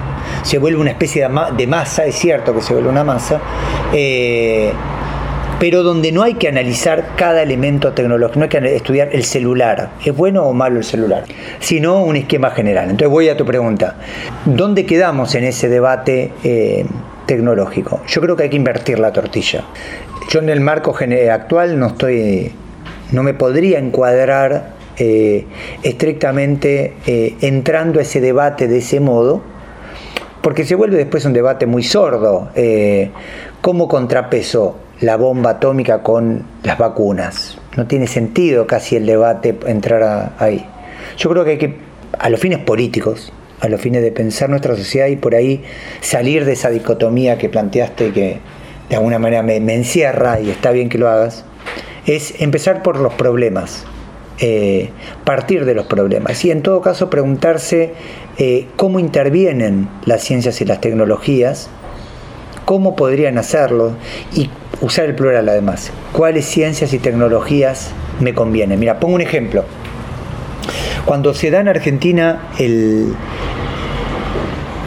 Se 0.44 0.58
vuelve 0.58 0.82
una 0.82 0.92
especie 0.92 1.26
de 1.56 1.68
masa, 1.68 2.04
es 2.04 2.16
cierto 2.16 2.54
que 2.54 2.62
se 2.62 2.74
vuelve 2.74 2.90
una 2.90 3.06
masa, 3.06 3.40
eh, 3.94 4.74
pero 5.60 5.82
donde 5.82 6.12
no 6.12 6.24
hay 6.24 6.36
que 6.36 6.48
analizar 6.48 7.16
cada 7.16 7.42
elemento 7.42 7.94
tecnológico, 7.94 8.40
no 8.40 8.44
hay 8.44 8.50
que 8.50 8.76
estudiar 8.76 9.10
el 9.12 9.24
celular, 9.24 9.92
¿es 10.06 10.16
bueno 10.16 10.46
o 10.46 10.54
malo 10.54 10.78
el 10.78 10.84
celular? 10.84 11.24
Sino 11.60 12.04
un 12.04 12.16
esquema 12.16 12.52
general. 12.52 12.86
Entonces 12.92 13.10
voy 13.10 13.30
a 13.30 13.38
tu 13.38 13.46
pregunta, 13.46 13.96
¿dónde 14.46 14.86
quedamos 14.86 15.34
en 15.36 15.46
ese 15.46 15.68
debate 15.68 16.32
eh, 16.44 16.86
tecnológico? 17.26 18.02
Yo 18.08 18.22
creo 18.22 18.36
que 18.36 18.44
hay 18.44 18.50
que 18.50 18.56
invertir 18.56 19.00
la 19.00 19.12
tortilla. 19.12 19.64
Yo 20.30 20.40
en 20.40 20.50
el 20.50 20.62
marco 20.62 20.96
actual 21.32 21.80
no 21.80 21.88
estoy, 21.88 22.52
no 23.12 23.24
me 23.24 23.34
podría 23.34 23.80
encuadrar 23.80 24.76
eh, 24.98 25.46
estrictamente 25.82 26.94
eh, 27.08 27.36
entrando 27.42 28.00
a 28.00 28.04
ese 28.04 28.22
debate 28.22 28.68
de 28.68 28.78
ese 28.78 29.00
modo, 29.00 29.42
porque 30.42 30.66
se 30.66 30.76
vuelve 30.76 30.98
después 30.98 31.26
un 31.26 31.34
debate 31.34 31.66
muy 31.66 31.84
sordo. 31.84 32.50
¿Cómo 33.62 33.88
contrapeso 33.88 34.78
la 35.02 35.18
bomba 35.18 35.52
atómica 35.52 36.02
con 36.04 36.44
las 36.64 36.78
vacunas. 36.78 37.58
No 37.76 37.88
tiene 37.88 38.08
sentido 38.08 38.68
casi 38.68 38.96
el 38.96 39.06
debate 39.06 39.58
entrar 39.68 40.34
ahí. 40.40 40.66
Yo 41.18 41.30
creo 41.30 41.46
que 41.46 41.52
hay 41.52 41.58
que, 41.58 41.78
a 42.18 42.30
los 42.30 42.40
fines 42.40 42.60
políticos, 42.60 43.32
a 43.60 43.70
los 43.70 43.82
fines 43.82 44.02
de 44.02 44.12
pensar 44.12 44.50
nuestra 44.50 44.76
sociedad 44.76 45.08
y 45.08 45.16
por 45.16 45.36
ahí 45.36 45.64
salir 46.02 46.46
de 46.46 46.54
esa 46.54 46.70
dicotomía 46.70 47.38
que 47.38 47.50
planteaste 47.50 48.12
que 48.12 48.40
de 48.90 48.96
alguna 48.96 49.20
manera 49.20 49.44
me, 49.44 49.58
encierra 49.74 50.40
y 50.40 50.50
está 50.50 50.72
bien 50.72 50.90
que 50.90 50.98
lo 50.98 51.10
hagas, 51.10 51.44
es 52.06 52.40
empezar 52.40 52.84
por 52.84 53.00
los 53.00 53.14
problemas, 53.14 53.86
eh, 54.40 54.92
partir 55.26 55.66
de 55.66 55.74
los 55.74 55.88
problemas 55.88 56.46
y 56.46 56.52
en 56.52 56.62
todo 56.62 56.82
caso 56.82 57.10
preguntarse 57.10 57.94
eh, 58.38 58.68
cómo 58.76 59.00
intervienen 59.00 59.90
las 60.06 60.24
ciencias 60.24 60.62
y 60.62 60.66
las 60.66 60.80
tecnologías, 60.80 61.70
cómo 62.68 62.98
podrían 62.98 63.38
hacerlo 63.38 63.94
y 64.36 64.50
usar 64.82 65.06
el 65.06 65.16
plural 65.16 65.48
además. 65.48 65.90
¿Cuáles 66.12 66.44
ciencias 66.44 66.92
y 66.92 67.00
tecnologías 67.00 67.92
me 68.20 68.34
convienen? 68.34 68.78
Mira, 68.78 69.00
pongo 69.00 69.16
un 69.16 69.22
ejemplo. 69.22 69.64
Cuando 71.06 71.34
se 71.34 71.50
da 71.50 71.62
en 71.62 71.70
Argentina 71.70 72.50
el... 72.60 73.14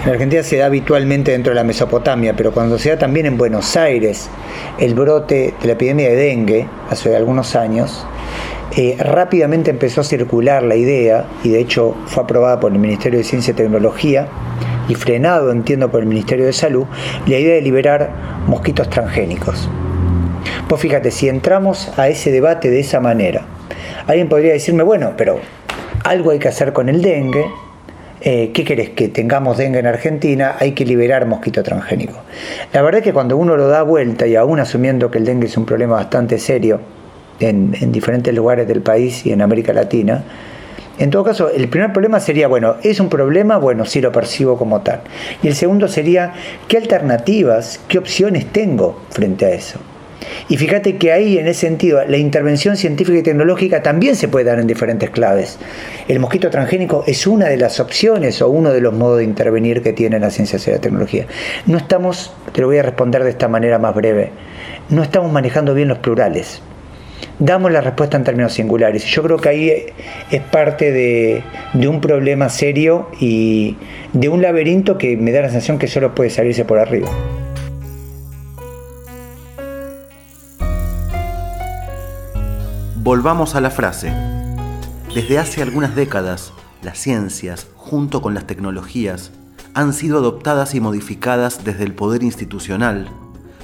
En 0.04 0.10
Argentina 0.10 0.42
se 0.42 0.58
da 0.58 0.66
habitualmente 0.66 1.32
dentro 1.32 1.52
de 1.52 1.54
la 1.54 1.64
Mesopotamia, 1.64 2.36
pero 2.36 2.52
cuando 2.52 2.78
se 2.78 2.90
da 2.90 2.98
también 2.98 3.24
en 3.24 3.38
Buenos 3.38 3.74
Aires 3.78 4.28
el 4.78 4.94
brote 4.94 5.54
de 5.58 5.66
la 5.66 5.72
epidemia 5.72 6.10
de 6.10 6.16
dengue, 6.16 6.68
hace 6.90 7.16
algunos 7.16 7.56
años, 7.56 8.06
eh, 8.76 8.96
rápidamente 8.98 9.70
empezó 9.70 10.02
a 10.02 10.04
circular 10.04 10.62
la 10.62 10.76
idea, 10.76 11.24
y 11.42 11.48
de 11.48 11.60
hecho 11.60 11.96
fue 12.04 12.24
aprobada 12.24 12.60
por 12.60 12.72
el 12.72 12.78
Ministerio 12.78 13.18
de 13.18 13.24
Ciencia 13.24 13.52
y 13.52 13.54
Tecnología, 13.54 14.28
y 14.90 14.96
frenado, 14.96 15.52
entiendo, 15.52 15.88
por 15.88 16.00
el 16.00 16.06
Ministerio 16.06 16.46
de 16.46 16.52
Salud, 16.52 16.84
la 17.26 17.38
idea 17.38 17.54
de 17.54 17.62
liberar 17.62 18.10
mosquitos 18.48 18.90
transgénicos. 18.90 19.68
Pues 20.68 20.80
fíjate, 20.80 21.12
si 21.12 21.28
entramos 21.28 21.92
a 21.96 22.08
ese 22.08 22.32
debate 22.32 22.70
de 22.70 22.80
esa 22.80 22.98
manera, 22.98 23.42
alguien 24.08 24.28
podría 24.28 24.52
decirme, 24.52 24.82
bueno, 24.82 25.12
pero 25.16 25.38
algo 26.02 26.32
hay 26.32 26.40
que 26.40 26.48
hacer 26.48 26.72
con 26.72 26.88
el 26.88 27.02
dengue, 27.02 27.46
eh, 28.20 28.50
¿qué 28.52 28.64
querés? 28.64 28.90
Que 28.90 29.08
tengamos 29.08 29.58
dengue 29.58 29.78
en 29.78 29.86
Argentina, 29.86 30.56
hay 30.58 30.72
que 30.72 30.84
liberar 30.84 31.24
mosquito 31.24 31.62
transgénico. 31.62 32.18
La 32.72 32.82
verdad 32.82 32.98
es 32.98 33.04
que 33.04 33.12
cuando 33.12 33.36
uno 33.36 33.56
lo 33.56 33.68
da 33.68 33.82
vuelta 33.82 34.26
y 34.26 34.34
aún 34.34 34.58
asumiendo 34.58 35.08
que 35.10 35.18
el 35.18 35.24
dengue 35.24 35.46
es 35.46 35.56
un 35.56 35.66
problema 35.66 35.94
bastante 35.94 36.38
serio 36.38 36.80
en, 37.38 37.76
en 37.80 37.92
diferentes 37.92 38.34
lugares 38.34 38.66
del 38.66 38.82
país 38.82 39.24
y 39.24 39.32
en 39.32 39.40
América 39.40 39.72
Latina, 39.72 40.24
en 41.00 41.08
todo 41.08 41.24
caso, 41.24 41.48
el 41.48 41.66
primer 41.70 41.94
problema 41.94 42.20
sería, 42.20 42.46
bueno, 42.46 42.76
¿es 42.82 43.00
un 43.00 43.08
problema? 43.08 43.56
Bueno, 43.56 43.86
sí 43.86 44.02
lo 44.02 44.12
percibo 44.12 44.58
como 44.58 44.82
tal. 44.82 45.00
Y 45.42 45.48
el 45.48 45.54
segundo 45.54 45.88
sería, 45.88 46.34
¿qué 46.68 46.76
alternativas, 46.76 47.80
qué 47.88 47.96
opciones 47.96 48.44
tengo 48.52 49.00
frente 49.08 49.46
a 49.46 49.50
eso? 49.50 49.78
Y 50.50 50.58
fíjate 50.58 50.98
que 50.98 51.10
ahí, 51.10 51.38
en 51.38 51.46
ese 51.46 51.60
sentido, 51.60 52.04
la 52.06 52.18
intervención 52.18 52.76
científica 52.76 53.18
y 53.18 53.22
tecnológica 53.22 53.82
también 53.82 54.14
se 54.14 54.28
puede 54.28 54.44
dar 54.44 54.58
en 54.58 54.66
diferentes 54.66 55.08
claves. 55.08 55.58
El 56.06 56.18
mosquito 56.18 56.50
transgénico 56.50 57.02
es 57.06 57.26
una 57.26 57.46
de 57.46 57.56
las 57.56 57.80
opciones 57.80 58.42
o 58.42 58.50
uno 58.50 58.70
de 58.70 58.82
los 58.82 58.92
modos 58.92 59.18
de 59.18 59.24
intervenir 59.24 59.82
que 59.82 59.94
tiene 59.94 60.20
la 60.20 60.28
ciencia 60.28 60.58
y 60.66 60.70
la 60.70 60.82
tecnología. 60.82 61.24
No 61.64 61.78
estamos, 61.78 62.34
te 62.52 62.60
lo 62.60 62.66
voy 62.66 62.76
a 62.76 62.82
responder 62.82 63.24
de 63.24 63.30
esta 63.30 63.48
manera 63.48 63.78
más 63.78 63.94
breve, 63.94 64.32
no 64.90 65.02
estamos 65.02 65.32
manejando 65.32 65.72
bien 65.72 65.88
los 65.88 65.98
plurales 65.98 66.60
damos 67.38 67.72
la 67.72 67.80
respuesta 67.80 68.16
en 68.16 68.24
términos 68.24 68.52
singulares. 68.52 69.04
Yo 69.04 69.22
creo 69.22 69.38
que 69.38 69.48
ahí 69.48 69.72
es 70.30 70.42
parte 70.42 70.92
de, 70.92 71.42
un 71.74 72.00
problema 72.00 72.48
serio 72.48 73.08
y 73.18 73.76
de 74.12 74.28
un 74.28 74.42
laberinto 74.42 74.98
que 74.98 75.16
me 75.16 75.32
da 75.32 75.42
la 75.42 75.48
sensación 75.48 75.78
que 75.78 75.88
solo 75.88 76.14
puede 76.14 76.30
salirse 76.30 76.64
por 76.64 76.78
arriba. 76.78 77.08
Volvamos 82.96 83.54
a 83.54 83.60
la 83.60 83.70
frase. 83.70 84.12
Desde 85.14 85.38
hace 85.38 85.62
algunas 85.62 85.96
décadas, 85.96 86.52
las 86.82 86.98
ciencias, 86.98 87.66
junto 87.74 88.22
con 88.22 88.34
las 88.34 88.46
tecnologías, 88.46 89.32
han 89.74 89.92
sido 89.92 90.18
adoptadas 90.18 90.74
y 90.74 90.80
modificadas 90.80 91.64
desde 91.64 91.84
el 91.84 91.94
poder 91.94 92.22
institucional 92.22 93.08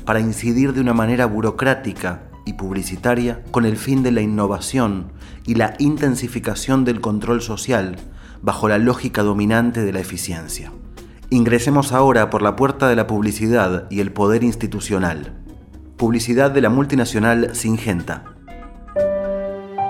para 0.05 0.21
incidir 0.21 0.73
de 0.73 0.81
una 0.81 0.95
manera 0.95 1.27
burocrática 1.27 2.23
y 2.47 2.55
publicitaria 2.55 3.43
con 3.51 3.67
el 3.67 3.77
fin 3.77 4.03
de 4.03 4.13
la 4.13 4.23
innovación 4.23 5.13
y 5.45 5.57
la 5.57 5.75
intensificación 5.79 6.87
del 6.87 7.03
control 7.03 7.43
social 7.43 7.97
bajo 8.41 8.69
la 8.69 8.79
lógica 8.79 9.23
dominante 9.23 9.85
de 9.85 9.93
la 9.93 10.01
eficiencia. 10.01 10.73
Ingresemos 11.29 11.93
ahora 11.93 12.31
por 12.31 12.41
la 12.41 12.57
puerta 12.57 12.89
de 12.89 12.97
la 12.97 13.07
publicidad 13.07 13.87
y 13.91 14.01
el 14.01 14.13
poder 14.13 14.45
institucional. 14.45 15.35
Publicidad 15.97 16.53
de 16.53 16.61
la 16.61 16.71
multinacional 16.71 17.55
Singenta. 17.55 18.25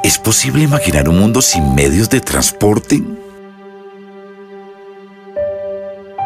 ¿Es 0.03 0.19
posible 0.19 0.63
imaginar 0.63 1.09
un 1.09 1.19
mundo 1.19 1.43
sin 1.43 1.75
medios 1.75 2.09
de 2.09 2.21
transporte? 2.21 3.03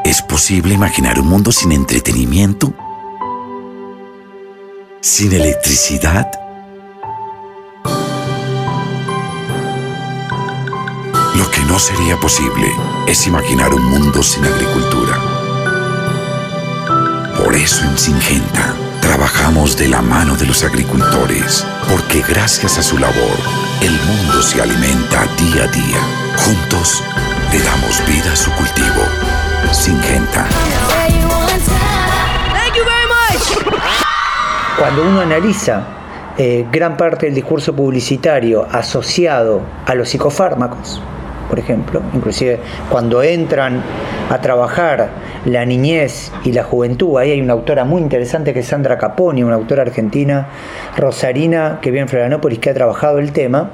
¿Es 0.04 0.22
posible 0.22 0.74
imaginar 0.74 1.18
un 1.18 1.28
mundo 1.28 1.50
sin 1.50 1.72
entretenimiento? 1.72 2.72
Sin 5.00 5.32
electricidad? 5.32 6.30
Lo 11.34 11.50
que 11.50 11.60
no 11.62 11.78
sería 11.78 12.16
posible 12.18 12.68
es 13.06 13.26
imaginar 13.26 13.72
un 13.72 13.82
mundo 13.82 14.22
sin 14.22 14.44
agricultura. 14.44 15.18
Por 17.42 17.54
eso 17.54 17.84
en 17.84 17.96
Singenta 17.96 18.74
trabajamos 19.00 19.76
de 19.76 19.88
la 19.88 20.02
mano 20.02 20.36
de 20.36 20.46
los 20.46 20.62
agricultores, 20.62 21.64
porque 21.88 22.22
gracias 22.28 22.78
a 22.78 22.82
su 22.82 22.98
labor, 22.98 23.38
el 23.80 23.92
mundo 23.92 24.42
se 24.42 24.60
alimenta 24.60 25.26
día 25.38 25.64
a 25.64 25.68
día. 25.68 26.00
Juntos 26.36 27.02
le 27.50 27.60
damos 27.60 28.06
vida 28.06 28.32
a 28.32 28.36
su 28.36 28.50
cultivo. 28.52 29.04
Singenta. 29.72 30.99
Cuando 34.80 35.02
uno 35.02 35.20
analiza 35.20 35.84
eh, 36.38 36.64
gran 36.72 36.96
parte 36.96 37.26
del 37.26 37.34
discurso 37.34 37.76
publicitario 37.76 38.66
asociado 38.72 39.60
a 39.84 39.94
los 39.94 40.08
psicofármacos, 40.08 41.02
por 41.50 41.58
ejemplo, 41.58 42.00
inclusive 42.14 42.58
cuando 42.88 43.22
entran 43.22 43.82
a 44.30 44.40
trabajar 44.40 45.10
la 45.44 45.66
niñez 45.66 46.32
y 46.44 46.52
la 46.52 46.64
juventud, 46.64 47.18
ahí 47.18 47.32
hay 47.32 47.42
una 47.42 47.52
autora 47.52 47.84
muy 47.84 48.00
interesante 48.00 48.54
que 48.54 48.60
es 48.60 48.68
Sandra 48.68 48.96
Caponi, 48.96 49.42
una 49.42 49.56
autora 49.56 49.82
argentina, 49.82 50.46
rosarina, 50.96 51.80
que 51.82 51.90
vive 51.90 52.00
en 52.00 52.08
Florianópolis, 52.08 52.58
que 52.58 52.70
ha 52.70 52.74
trabajado 52.74 53.18
el 53.18 53.32
tema. 53.32 53.72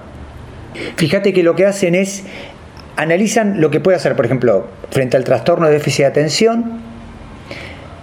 Fíjate 0.97 1.33
que 1.33 1.45
lo 1.45 1.55
que 1.55 1.67
hacen 1.67 1.95
es 1.95 2.25
analizan 2.97 3.61
lo 3.61 3.71
que 3.71 3.79
puede 3.79 3.97
hacer, 3.97 4.17
por 4.17 4.25
ejemplo, 4.25 4.67
frente 4.91 5.17
al 5.17 5.23
trastorno 5.23 5.67
de 5.67 5.75
déficit 5.75 6.01
de 6.01 6.07
atención, 6.07 6.81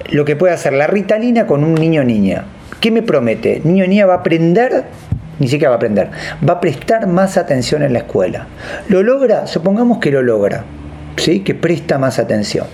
lo 0.09 0.23
que 0.23 0.37
puede 0.37 0.53
hacer 0.53 0.71
la 0.71 0.87
ritalina 0.87 1.45
con 1.45 1.65
un 1.65 1.73
niño 1.73 2.05
niña. 2.05 2.45
¿Qué 2.83 2.91
me 2.91 3.01
promete? 3.01 3.61
Niño 3.63 3.87
niña 3.87 4.05
va 4.05 4.15
a 4.15 4.17
aprender, 4.17 4.83
ni 5.39 5.47
siquiera 5.47 5.69
va 5.69 5.75
a 5.75 5.77
aprender, 5.77 6.09
va 6.45 6.55
a 6.55 6.59
prestar 6.59 7.07
más 7.07 7.37
atención 7.37 7.81
en 7.81 7.93
la 7.93 7.99
escuela. 7.99 8.47
¿Lo 8.89 9.01
logra? 9.03 9.47
Supongamos 9.47 9.99
que 9.99 10.11
lo 10.11 10.21
logra, 10.21 10.65
¿sí? 11.15 11.39
que 11.39 11.55
presta 11.55 11.97
más 11.97 12.19
atención. 12.19 12.67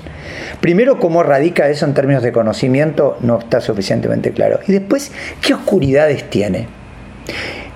Primero, 0.62 0.98
cómo 0.98 1.22
radica 1.22 1.70
eso 1.70 1.86
en 1.86 1.94
términos 1.94 2.24
de 2.24 2.32
conocimiento 2.32 3.20
no 3.22 3.38
está 3.38 3.62
suficientemente 3.62 4.32
claro. 4.32 4.60
Y 4.68 4.72
después, 4.72 5.12
¿qué 5.44 5.54
oscuridades 5.54 6.28
tiene? 6.28 6.66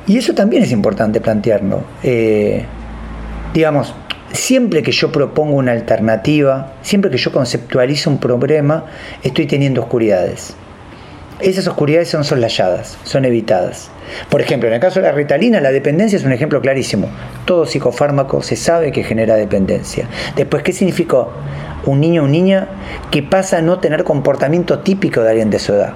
Y 0.08 0.18
eso 0.18 0.34
también 0.34 0.63
es 0.63 0.72
importante 0.72 1.22
plantearlo. 1.22 1.84
Eh, 2.02 2.66
digamos, 3.54 3.94
siempre 4.32 4.82
que 4.82 4.92
yo 4.92 5.12
propongo 5.12 5.54
una 5.54 5.74
alternativa, 5.74 6.74
siempre 6.82 7.12
que 7.12 7.18
yo 7.18 7.32
conceptualizo 7.32 8.10
un 8.10 8.18
problema, 8.18 8.86
estoy 9.22 9.46
teniendo 9.46 9.82
oscuridades. 9.82 10.56
Esas 11.43 11.67
oscuridades 11.67 12.07
son 12.07 12.23
soslayadas, 12.23 12.97
son 13.03 13.25
evitadas. 13.25 13.91
Por 14.29 14.39
ejemplo, 14.39 14.69
en 14.69 14.75
el 14.75 14.79
caso 14.79 15.01
de 15.01 15.07
la 15.07 15.12
ritalina, 15.12 15.59
la 15.59 15.73
dependencia 15.73 16.15
es 16.15 16.23
un 16.23 16.31
ejemplo 16.31 16.62
clarísimo. 16.62 17.09
Todo 17.43 17.65
psicofármaco 17.65 18.41
se 18.41 18.55
sabe 18.55 18.93
que 18.93 19.03
genera 19.03 19.35
dependencia. 19.35 20.07
Después, 20.38 20.63
¿quo 20.63 20.71
significó? 20.71 21.33
Un 21.85 22.00
niño 22.00 22.23
o 22.23 22.27
niña 22.29 22.69
que 23.12 23.23
pasa 23.23 23.57
a 23.57 23.62
no 23.62 23.79
tener 23.79 24.05
comportamiento 24.05 24.79
típico 24.79 25.21
de 25.21 25.31
alguien 25.31 25.50
de 25.50 25.59
su 25.59 25.73
edad. 25.73 25.91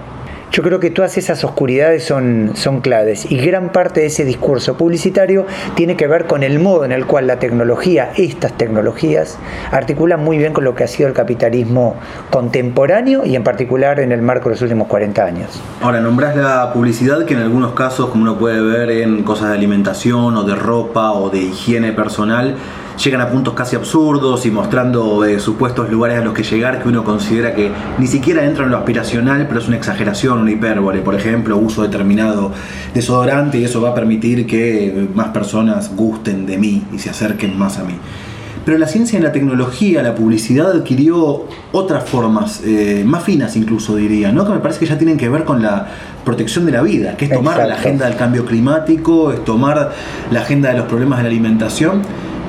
Yo 0.52 0.64
creo 0.64 0.80
que 0.80 0.90
todas 0.90 1.18
esas 1.18 1.44
oscuridades 1.44 2.06
son, 2.06 2.52
son 2.56 2.82
claves 2.82 3.30
y 3.30 3.38
gran 3.38 3.72
parte 3.72 4.02
de 4.02 4.08
ese 4.08 4.24
discurso 4.26 4.78
publicitario 4.78 5.46
tiene 5.76 5.98
que 5.98 6.08
ver 6.08 6.26
con 6.26 6.42
el 6.44 6.60
modo 6.60 6.86
en 6.86 6.92
el 6.92 7.06
cual 7.06 7.28
la 7.28 7.38
tecnología, 7.38 8.12
estas 8.16 8.54
tecnologías, 8.54 9.38
articulan 9.72 10.24
muy 10.24 10.38
bien 10.38 10.54
con 10.54 10.64
lo 10.64 10.74
que 10.74 10.84
ha 10.84 10.88
sido 10.88 11.10
el 11.10 11.14
capitalismo 11.14 11.96
contemporáneo 12.30 13.26
y 13.26 13.36
en 13.36 13.44
particular 13.44 14.00
en 14.00 14.12
el 14.12 14.22
marco 14.22 14.50
de 14.50 14.56
los 14.56 14.62
últimos 14.62 14.88
40 14.88 15.24
años. 15.24 15.62
Ahora, 15.82 16.00
nombrás 16.00 16.36
la 16.36 16.72
publicidad 16.74 17.26
que 17.26 17.34
en 17.34 17.42
algunos 17.42 17.74
casos, 17.74 18.10
como 18.10 18.24
uno 18.24 18.38
puede 18.38 18.62
ver 18.62 18.90
en 18.90 19.24
cosas 19.24 19.50
de 19.50 19.56
alimentación 19.56 20.36
o 20.36 20.44
de 20.44 20.56
ropa 20.56 21.12
o 21.12 21.30
de 21.30 21.40
higiene 21.40 21.92
personal, 21.92 22.56
llegan 23.04 23.22
a 23.22 23.30
puntos 23.30 23.54
casi 23.54 23.76
absurdos 23.76 24.46
y 24.46 24.52
mostrando 24.52 25.24
eh, 25.24 25.40
supuestos 25.40 25.90
lugares 25.90 26.20
a 26.20 26.24
los 26.24 26.34
que 26.34 26.44
llegar 26.44 26.82
que 26.82 26.90
uno 26.90 27.04
considera 27.04 27.54
que 27.54 27.72
ni 27.98 28.08
siquiera 28.08 28.44
entra 28.44 28.66
en 28.66 28.72
lo 28.72 28.78
aspiracional, 28.78 29.46
pero 29.48 29.60
es 29.60 29.68
una 29.68 29.78
exageración, 29.78 30.40
una 30.40 30.52
hipérbole. 30.52 31.02
Por 31.02 31.16
ejemplo, 31.16 31.58
uso 31.58 31.84
determinado 31.84 32.52
desodorante 32.94 33.60
y 33.60 33.66
eso 33.66 33.82
va 33.82 33.90
a 33.90 33.96
permitir 33.96 34.48
que 34.48 35.08
más 35.14 35.30
personas 35.30 35.96
gusten 35.96 36.46
de 36.46 36.58
mí 36.58 36.84
y 36.94 37.00
se 37.00 37.10
acerquen 37.10 37.58
más 37.58 37.78
a 37.78 37.84
mí. 37.84 37.94
Pero 38.66 38.80
la 38.80 38.88
ciencia 38.88 39.18
y 39.18 39.22
la 39.22 39.32
tecnología, 39.32 40.04
la 40.04 40.14
publicidad 40.14 40.72
adquirió 40.72 41.46
otras 41.72 42.04
formas, 42.04 42.62
eh, 42.66 43.04
más 43.06 43.24
finas 43.24 43.56
incluso 43.56 43.96
diría, 43.96 44.34
¿no? 44.34 44.46
que 44.46 44.52
me 44.52 44.60
parece 44.60 44.82
que 44.82 44.88
ya 44.88 44.98
tienen 44.98 45.16
que 45.16 45.30
ver 45.30 45.46
con 45.46 45.62
la 45.62 45.88
protección 46.26 46.66
de 46.66 46.74
la 46.74 46.82
vida, 46.82 47.16
que 47.16 47.26
es 47.26 47.32
tomar 47.32 47.66
la 47.66 47.76
agenda 47.76 48.08
del 48.08 48.18
cambio 48.18 48.44
climático, 48.44 49.32
es 49.32 49.46
tomar 49.46 49.94
la 50.32 50.42
agenda 50.42 50.72
de 50.72 50.80
los 50.80 50.88
problemas 50.88 51.20
de 51.20 51.24
la 51.24 51.30
alimentación 51.30 52.02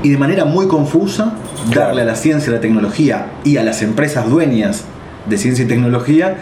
y 0.02 0.10
de 0.10 0.18
manera 0.18 0.44
muy 0.44 0.68
confusa 0.68 1.34
darle 1.74 2.02
a 2.02 2.04
la 2.04 2.14
ciencia 2.14 2.50
y 2.50 2.54
la 2.54 2.60
tecnología 2.60 3.26
y 3.44 3.56
a 3.56 3.62
las 3.62 3.82
empresas 3.82 4.28
dueñas 4.28 4.84
de 5.26 5.38
ciencia 5.38 5.64
y 5.64 5.68
tecnología 5.68 6.36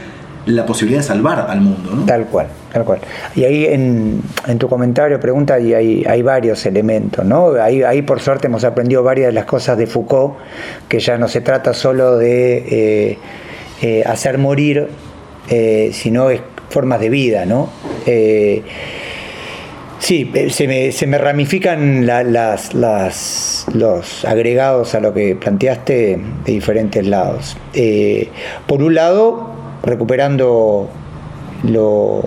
la 0.46 0.64
posibilidad 0.64 1.00
de 1.00 1.06
salvar 1.06 1.46
al 1.48 1.60
mundo. 1.60 1.90
¿no? 1.92 2.04
Tal 2.04 2.26
cual, 2.26 2.46
tal 2.72 2.84
cual. 2.84 3.00
Y 3.34 3.44
ahí 3.44 3.64
en, 3.66 4.22
tu 4.58 4.68
comentario, 4.68 5.18
pregunta, 5.18 5.58
y 5.58 5.74
hay, 5.74 6.04
hay 6.08 6.22
varios 6.22 6.64
elementos, 6.66 7.24
¿no? 7.24 7.54
Ahí, 7.60 7.82
ahí 7.82 8.02
por 8.02 8.20
suerte 8.20 8.46
hemos 8.46 8.62
aprendido 8.64 9.02
varias 9.02 9.28
de 9.28 9.32
las 9.32 9.44
cosas 9.44 9.76
de 9.76 9.86
Foucault, 9.86 10.36
que 10.88 11.00
ya 11.00 11.18
no 11.18 11.26
se 11.26 11.40
trata 11.40 11.74
solo 11.74 12.16
de 12.16 12.58
eh, 13.10 13.18
eh, 13.82 14.02
hacer 14.06 14.38
morir, 14.38 14.88
eh, 15.50 15.90
sino 15.92 16.30
es 16.30 16.40
formas 16.68 17.00
de 17.00 17.10
vida, 17.10 17.44
¿no? 17.44 17.68
Sí, 19.98 20.30
eh, 20.34 20.50
se 20.50 20.68
me, 20.68 20.92
se 20.92 21.06
me 21.06 21.18
ramifican 21.18 22.06
las, 22.06 22.74
los 22.74 24.24
agregados 24.24 24.94
a 24.94 25.00
lo 25.00 25.14
que 25.14 25.34
planteaste 25.36 26.20
de 26.44 26.52
diferentes 26.52 27.06
lados. 27.06 27.56
Eh, 27.72 28.28
por 28.66 28.82
un 28.82 28.94
lado, 28.94 29.50
recuperando 29.82 30.88
lo, 31.64 32.22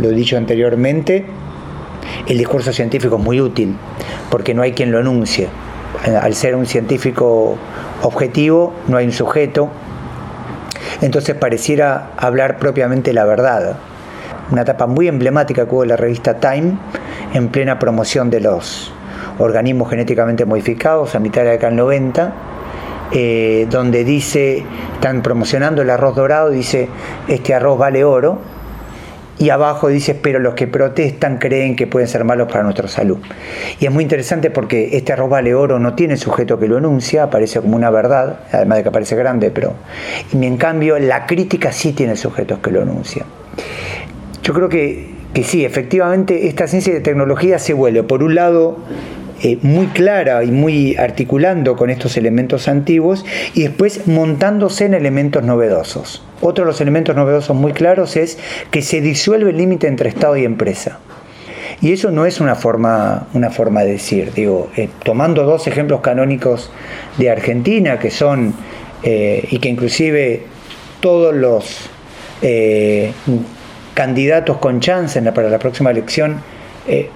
lo 0.00 0.08
dicho 0.10 0.36
anteriormente, 0.36 1.24
el 2.28 2.38
discurso 2.38 2.72
científico 2.72 3.16
es 3.16 3.22
muy 3.22 3.40
útil, 3.40 3.74
porque 4.30 4.54
no 4.54 4.62
hay 4.62 4.72
quien 4.72 4.92
lo 4.92 4.98
anuncie. 4.98 5.48
Al 6.20 6.34
ser 6.34 6.54
un 6.54 6.66
científico 6.66 7.56
objetivo, 8.02 8.74
no 8.88 8.98
hay 8.98 9.06
un 9.06 9.12
sujeto, 9.12 9.70
entonces 11.00 11.34
pareciera 11.34 12.10
hablar 12.16 12.58
propiamente 12.58 13.12
la 13.12 13.24
verdad. 13.24 13.78
Una 14.50 14.62
etapa 14.62 14.86
muy 14.86 15.08
emblemática 15.08 15.66
que 15.66 15.74
hubo 15.74 15.84
la 15.86 15.96
revista 15.96 16.38
Time 16.38 16.76
en 17.34 17.48
plena 17.48 17.78
promoción 17.78 18.30
de 18.30 18.40
los 18.40 18.92
organismos 19.38 19.90
genéticamente 19.90 20.44
modificados 20.44 21.14
a 21.14 21.18
mitad 21.18 21.42
de 21.42 21.46
la 21.46 21.50
década 21.52 21.70
del 21.70 21.78
90, 21.78 22.34
eh, 23.12 23.66
donde 23.68 24.04
dice, 24.04 24.64
están 24.94 25.22
promocionando 25.22 25.82
el 25.82 25.90
arroz 25.90 26.16
dorado, 26.16 26.50
dice, 26.50 26.88
este 27.28 27.52
arroz 27.52 27.76
vale 27.76 28.04
oro, 28.04 28.38
y 29.36 29.50
abajo 29.50 29.88
dice, 29.88 30.14
pero 30.14 30.38
los 30.38 30.54
que 30.54 30.68
protestan 30.68 31.38
creen 31.38 31.74
que 31.74 31.88
pueden 31.88 32.06
ser 32.06 32.22
malos 32.24 32.46
para 32.46 32.62
nuestra 32.62 32.86
salud. 32.86 33.18
Y 33.80 33.86
es 33.86 33.90
muy 33.90 34.04
interesante 34.04 34.50
porque 34.50 34.96
este 34.96 35.12
arroz 35.12 35.28
vale 35.28 35.56
oro 35.56 35.80
no 35.80 35.94
tiene 35.94 36.16
sujeto 36.16 36.56
que 36.56 36.68
lo 36.68 36.78
enuncia, 36.78 37.24
aparece 37.24 37.60
como 37.60 37.74
una 37.74 37.90
verdad, 37.90 38.40
además 38.52 38.78
de 38.78 38.82
que 38.84 38.88
aparece 38.90 39.16
grande, 39.16 39.50
pero... 39.50 39.74
Y 40.32 40.46
en 40.46 40.56
cambio 40.56 41.00
la 41.00 41.26
crítica 41.26 41.72
sí 41.72 41.92
tiene 41.92 42.14
sujetos 42.14 42.60
que 42.60 42.70
lo 42.70 42.82
enuncian. 42.82 43.26
Yo 44.44 44.54
creo 44.54 44.68
que 44.68 45.13
que 45.34 45.42
sí, 45.42 45.64
efectivamente 45.64 46.46
esta 46.46 46.66
ciencia 46.68 46.94
de 46.94 47.00
tecnología 47.00 47.58
se 47.58 47.74
vuelve, 47.74 48.04
por 48.04 48.22
un 48.22 48.36
lado, 48.36 48.78
eh, 49.42 49.58
muy 49.62 49.88
clara 49.88 50.44
y 50.44 50.52
muy 50.52 50.96
articulando 50.96 51.76
con 51.76 51.90
estos 51.90 52.16
elementos 52.16 52.68
antiguos 52.68 53.26
y 53.52 53.64
después 53.64 54.06
montándose 54.06 54.86
en 54.86 54.94
elementos 54.94 55.42
novedosos. 55.42 56.22
Otro 56.40 56.64
de 56.64 56.70
los 56.70 56.80
elementos 56.80 57.16
novedosos 57.16 57.54
muy 57.56 57.72
claros 57.72 58.16
es 58.16 58.38
que 58.70 58.80
se 58.80 59.00
disuelve 59.00 59.50
el 59.50 59.58
límite 59.58 59.88
entre 59.88 60.08
Estado 60.08 60.36
y 60.36 60.44
empresa. 60.44 61.00
Y 61.82 61.92
eso 61.92 62.12
no 62.12 62.26
es 62.26 62.40
una 62.40 62.54
forma, 62.54 63.26
una 63.34 63.50
forma 63.50 63.82
de 63.82 63.92
decir, 63.92 64.32
digo, 64.34 64.70
eh, 64.76 64.88
tomando 65.02 65.42
dos 65.42 65.66
ejemplos 65.66 66.00
canónicos 66.00 66.70
de 67.18 67.28
Argentina, 67.28 67.98
que 67.98 68.12
son, 68.12 68.54
eh, 69.02 69.46
y 69.50 69.58
que 69.58 69.68
inclusive 69.68 70.44
todos 71.00 71.34
los 71.34 71.90
candidatos 73.94 74.58
con 74.58 74.80
chance 74.80 75.20
para 75.32 75.48
la 75.48 75.58
próxima 75.58 75.90
elección 75.90 76.40
eh, 76.86 77.08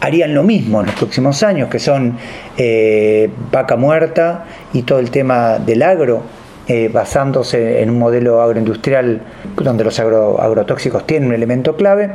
harían 0.00 0.34
lo 0.34 0.42
mismo 0.42 0.80
en 0.80 0.86
los 0.86 0.94
próximos 0.94 1.42
años, 1.42 1.68
que 1.68 1.78
son 1.78 2.16
eh, 2.56 3.30
vaca 3.50 3.76
muerta 3.76 4.44
y 4.72 4.82
todo 4.82 4.98
el 4.98 5.10
tema 5.10 5.58
del 5.58 5.82
agro, 5.82 6.22
eh, 6.66 6.88
basándose 6.92 7.82
en 7.82 7.90
un 7.90 7.98
modelo 7.98 8.40
agroindustrial 8.40 9.20
donde 9.56 9.84
los 9.84 9.98
agrotóxicos 10.00 11.06
tienen 11.06 11.28
un 11.28 11.34
elemento 11.34 11.76
clave. 11.76 12.10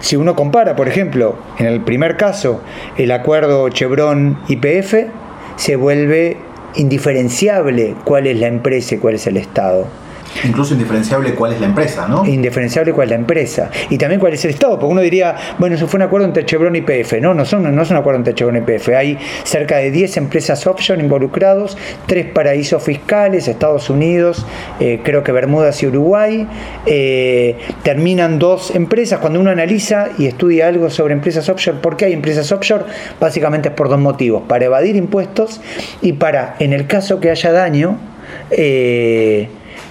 Si 0.00 0.16
uno 0.16 0.34
compara, 0.36 0.76
por 0.76 0.88
ejemplo, 0.88 1.36
en 1.58 1.66
el 1.66 1.80
primer 1.80 2.16
caso, 2.16 2.62
el 2.96 3.10
acuerdo 3.10 3.68
Chevron-IPF, 3.68 5.08
se 5.56 5.76
vuelve 5.76 6.36
indiferenciable 6.76 7.96
cuál 8.04 8.26
es 8.26 8.38
la 8.38 8.46
empresa 8.46 8.94
y 8.94 8.98
cuál 8.98 9.14
es 9.16 9.26
el 9.26 9.36
Estado. 9.36 9.86
Incluso 10.44 10.74
indiferenciable 10.74 11.34
cuál 11.34 11.52
es 11.52 11.60
la 11.60 11.66
empresa, 11.66 12.06
¿no? 12.06 12.24
Indiferenciable 12.24 12.92
cuál 12.92 13.06
es 13.06 13.10
la 13.10 13.16
empresa. 13.16 13.70
Y 13.90 13.98
también 13.98 14.20
cuál 14.20 14.34
es 14.34 14.44
el 14.44 14.50
Estado, 14.50 14.78
porque 14.78 14.92
uno 14.92 15.00
diría, 15.00 15.34
bueno, 15.58 15.76
eso 15.76 15.88
fue 15.88 15.98
un 15.98 16.02
acuerdo 16.02 16.26
entre 16.26 16.44
Chevron 16.44 16.76
y 16.76 16.82
PF. 16.82 17.20
No, 17.20 17.34
no, 17.34 17.44
son, 17.44 17.74
no 17.74 17.82
es 17.82 17.90
un 17.90 17.96
acuerdo 17.96 18.18
entre 18.18 18.34
Chevron 18.34 18.56
y 18.56 18.60
PF. 18.60 18.96
Hay 18.96 19.18
cerca 19.44 19.76
de 19.78 19.90
10 19.90 20.16
empresas 20.18 20.66
offshore 20.66 21.00
involucrados, 21.00 21.76
tres 22.06 22.26
paraísos 22.26 22.82
fiscales, 22.82 23.48
Estados 23.48 23.90
Unidos, 23.90 24.46
eh, 24.80 25.00
creo 25.02 25.22
que 25.22 25.32
Bermudas 25.32 25.82
y 25.82 25.86
Uruguay. 25.86 26.46
Eh, 26.86 27.56
terminan 27.82 28.38
dos 28.38 28.74
empresas. 28.74 29.20
Cuando 29.20 29.40
uno 29.40 29.50
analiza 29.50 30.08
y 30.18 30.26
estudia 30.26 30.68
algo 30.68 30.90
sobre 30.90 31.14
empresas 31.14 31.48
offshore, 31.48 31.78
¿por 31.78 31.96
qué 31.96 32.06
hay 32.06 32.12
empresas 32.12 32.50
offshore? 32.52 32.84
Básicamente 33.20 33.68
es 33.68 33.74
por 33.74 33.88
dos 33.88 34.00
motivos. 34.00 34.42
Para 34.46 34.66
evadir 34.66 34.96
impuestos 34.96 35.60
y 36.02 36.14
para, 36.14 36.56
en 36.58 36.72
el 36.72 36.86
caso 36.86 37.20
que 37.20 37.30
haya 37.30 37.52
daño, 37.52 37.98
eh, 38.50 39.48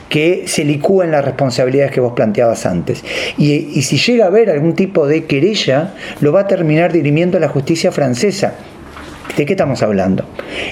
que 0.09 0.43
se 0.47 0.63
licúen 0.63 1.11
las 1.11 1.23
responsabilidades 1.23 1.91
que 1.91 1.99
vos 1.99 2.13
planteabas 2.13 2.65
antes. 2.65 3.03
Y, 3.37 3.81
si 3.81 3.97
llega 3.97 4.25
a 4.25 4.27
haber 4.27 4.49
algún 4.49 4.73
tipo 4.73 5.07
de 5.07 5.25
querella, 5.25 5.93
lo 6.21 6.31
va 6.31 6.41
a 6.41 6.47
terminar 6.47 6.91
dirimiendo 6.93 7.39
la 7.39 7.49
justicia 7.49 7.91
francesa. 7.91 8.55
¿De 9.35 9.45
qué 9.45 9.53
estamos 9.53 9.83
hablando? 9.83 10.25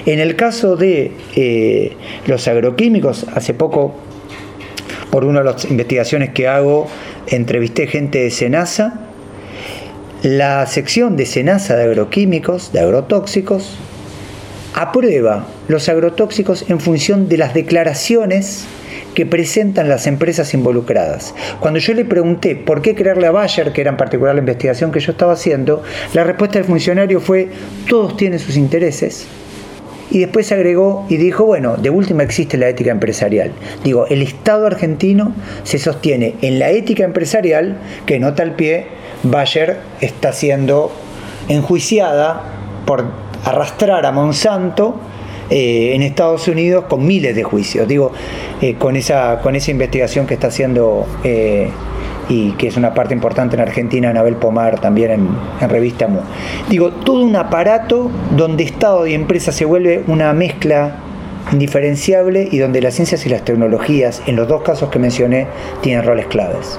En 0.06 0.18
el 0.18 0.34
caso 0.34 0.76
de 0.76 1.12
eh, 1.36 1.92
los 2.26 2.48
agroquímicos, 2.48 3.26
hace 3.34 3.54
poco, 3.54 3.94
por 5.10 5.24
una 5.24 5.40
de 5.40 5.44
las 5.44 5.64
investigaciones 5.66 6.30
que 6.30 6.48
hago, 6.48 6.88
entrevisté 7.28 7.86
gente 7.86 8.18
de 8.18 8.30
Senasa. 8.30 9.00
La 10.22 10.66
sección 10.66 11.16
de 11.16 11.26
Senasa 11.26 11.76
de 11.76 11.84
agroquímicos, 11.84 12.72
de 12.72 12.80
agrotóxicos, 12.80 13.78
aprueba 14.76 15.46
los 15.68 15.88
agrotóxicos 15.88 16.68
en 16.68 16.80
función 16.80 17.28
de 17.28 17.38
las 17.38 17.54
declaraciones 17.54 18.66
que 19.14 19.24
presentan 19.24 19.88
las 19.88 20.06
empresas 20.06 20.52
involucradas. 20.52 21.34
Cuando 21.60 21.80
yo 21.80 21.94
le 21.94 22.04
pregunté 22.04 22.54
por 22.54 22.82
qué 22.82 22.94
crearle 22.94 23.26
a 23.26 23.30
Bayer, 23.30 23.72
que 23.72 23.80
era 23.80 23.90
en 23.90 23.96
particular 23.96 24.34
la 24.34 24.40
investigación 24.40 24.92
que 24.92 25.00
yo 25.00 25.12
estaba 25.12 25.32
haciendo, 25.32 25.82
la 26.12 26.24
respuesta 26.24 26.58
del 26.58 26.68
funcionario 26.68 27.20
fue, 27.20 27.48
todos 27.88 28.18
tienen 28.18 28.38
sus 28.38 28.58
intereses. 28.58 29.26
Y 30.10 30.18
después 30.18 30.52
agregó 30.52 31.06
y 31.08 31.16
dijo, 31.16 31.46
bueno, 31.46 31.78
de 31.78 31.88
última 31.88 32.22
existe 32.22 32.58
la 32.58 32.68
ética 32.68 32.90
empresarial. 32.90 33.52
Digo, 33.82 34.06
el 34.08 34.20
Estado 34.20 34.66
argentino 34.66 35.34
se 35.64 35.78
sostiene 35.78 36.34
en 36.42 36.58
la 36.58 36.70
ética 36.70 37.04
empresarial 37.04 37.78
que 38.04 38.20
nota 38.20 38.42
al 38.42 38.54
pie, 38.54 38.88
Bayer 39.22 39.78
está 40.02 40.34
siendo 40.34 40.92
enjuiciada 41.48 42.42
por 42.84 43.25
arrastrar 43.44 44.06
a 44.06 44.12
Monsanto 44.12 44.96
eh, 45.48 45.94
en 45.94 46.02
Estados 46.02 46.48
Unidos 46.48 46.86
con 46.88 47.06
miles 47.06 47.36
de 47.36 47.44
juicios. 47.44 47.86
Digo, 47.86 48.12
eh, 48.60 48.74
con, 48.74 48.96
esa, 48.96 49.40
con 49.40 49.54
esa 49.54 49.70
investigación 49.70 50.26
que 50.26 50.34
está 50.34 50.48
haciendo 50.48 51.06
eh, 51.22 51.68
y 52.28 52.50
que 52.52 52.66
es 52.66 52.76
una 52.76 52.92
parte 52.94 53.14
importante 53.14 53.54
en 53.54 53.62
Argentina, 53.62 54.10
Anabel 54.10 54.34
Pomar 54.34 54.80
también 54.80 55.10
en, 55.12 55.28
en 55.60 55.68
Revista 55.68 56.08
Mu. 56.08 56.18
Digo, 56.68 56.90
todo 56.90 57.22
un 57.22 57.36
aparato 57.36 58.10
donde 58.36 58.64
Estado 58.64 59.06
y 59.06 59.14
empresa 59.14 59.52
se 59.52 59.64
vuelve 59.64 60.02
una 60.08 60.32
mezcla 60.32 60.96
indiferenciable 61.52 62.48
y 62.50 62.58
donde 62.58 62.80
las 62.80 62.94
ciencias 62.94 63.24
y 63.26 63.28
las 63.28 63.44
tecnologías, 63.44 64.22
en 64.26 64.34
los 64.34 64.48
dos 64.48 64.62
casos 64.62 64.90
que 64.90 64.98
mencioné, 64.98 65.46
tienen 65.80 66.04
roles 66.04 66.26
claves. 66.26 66.76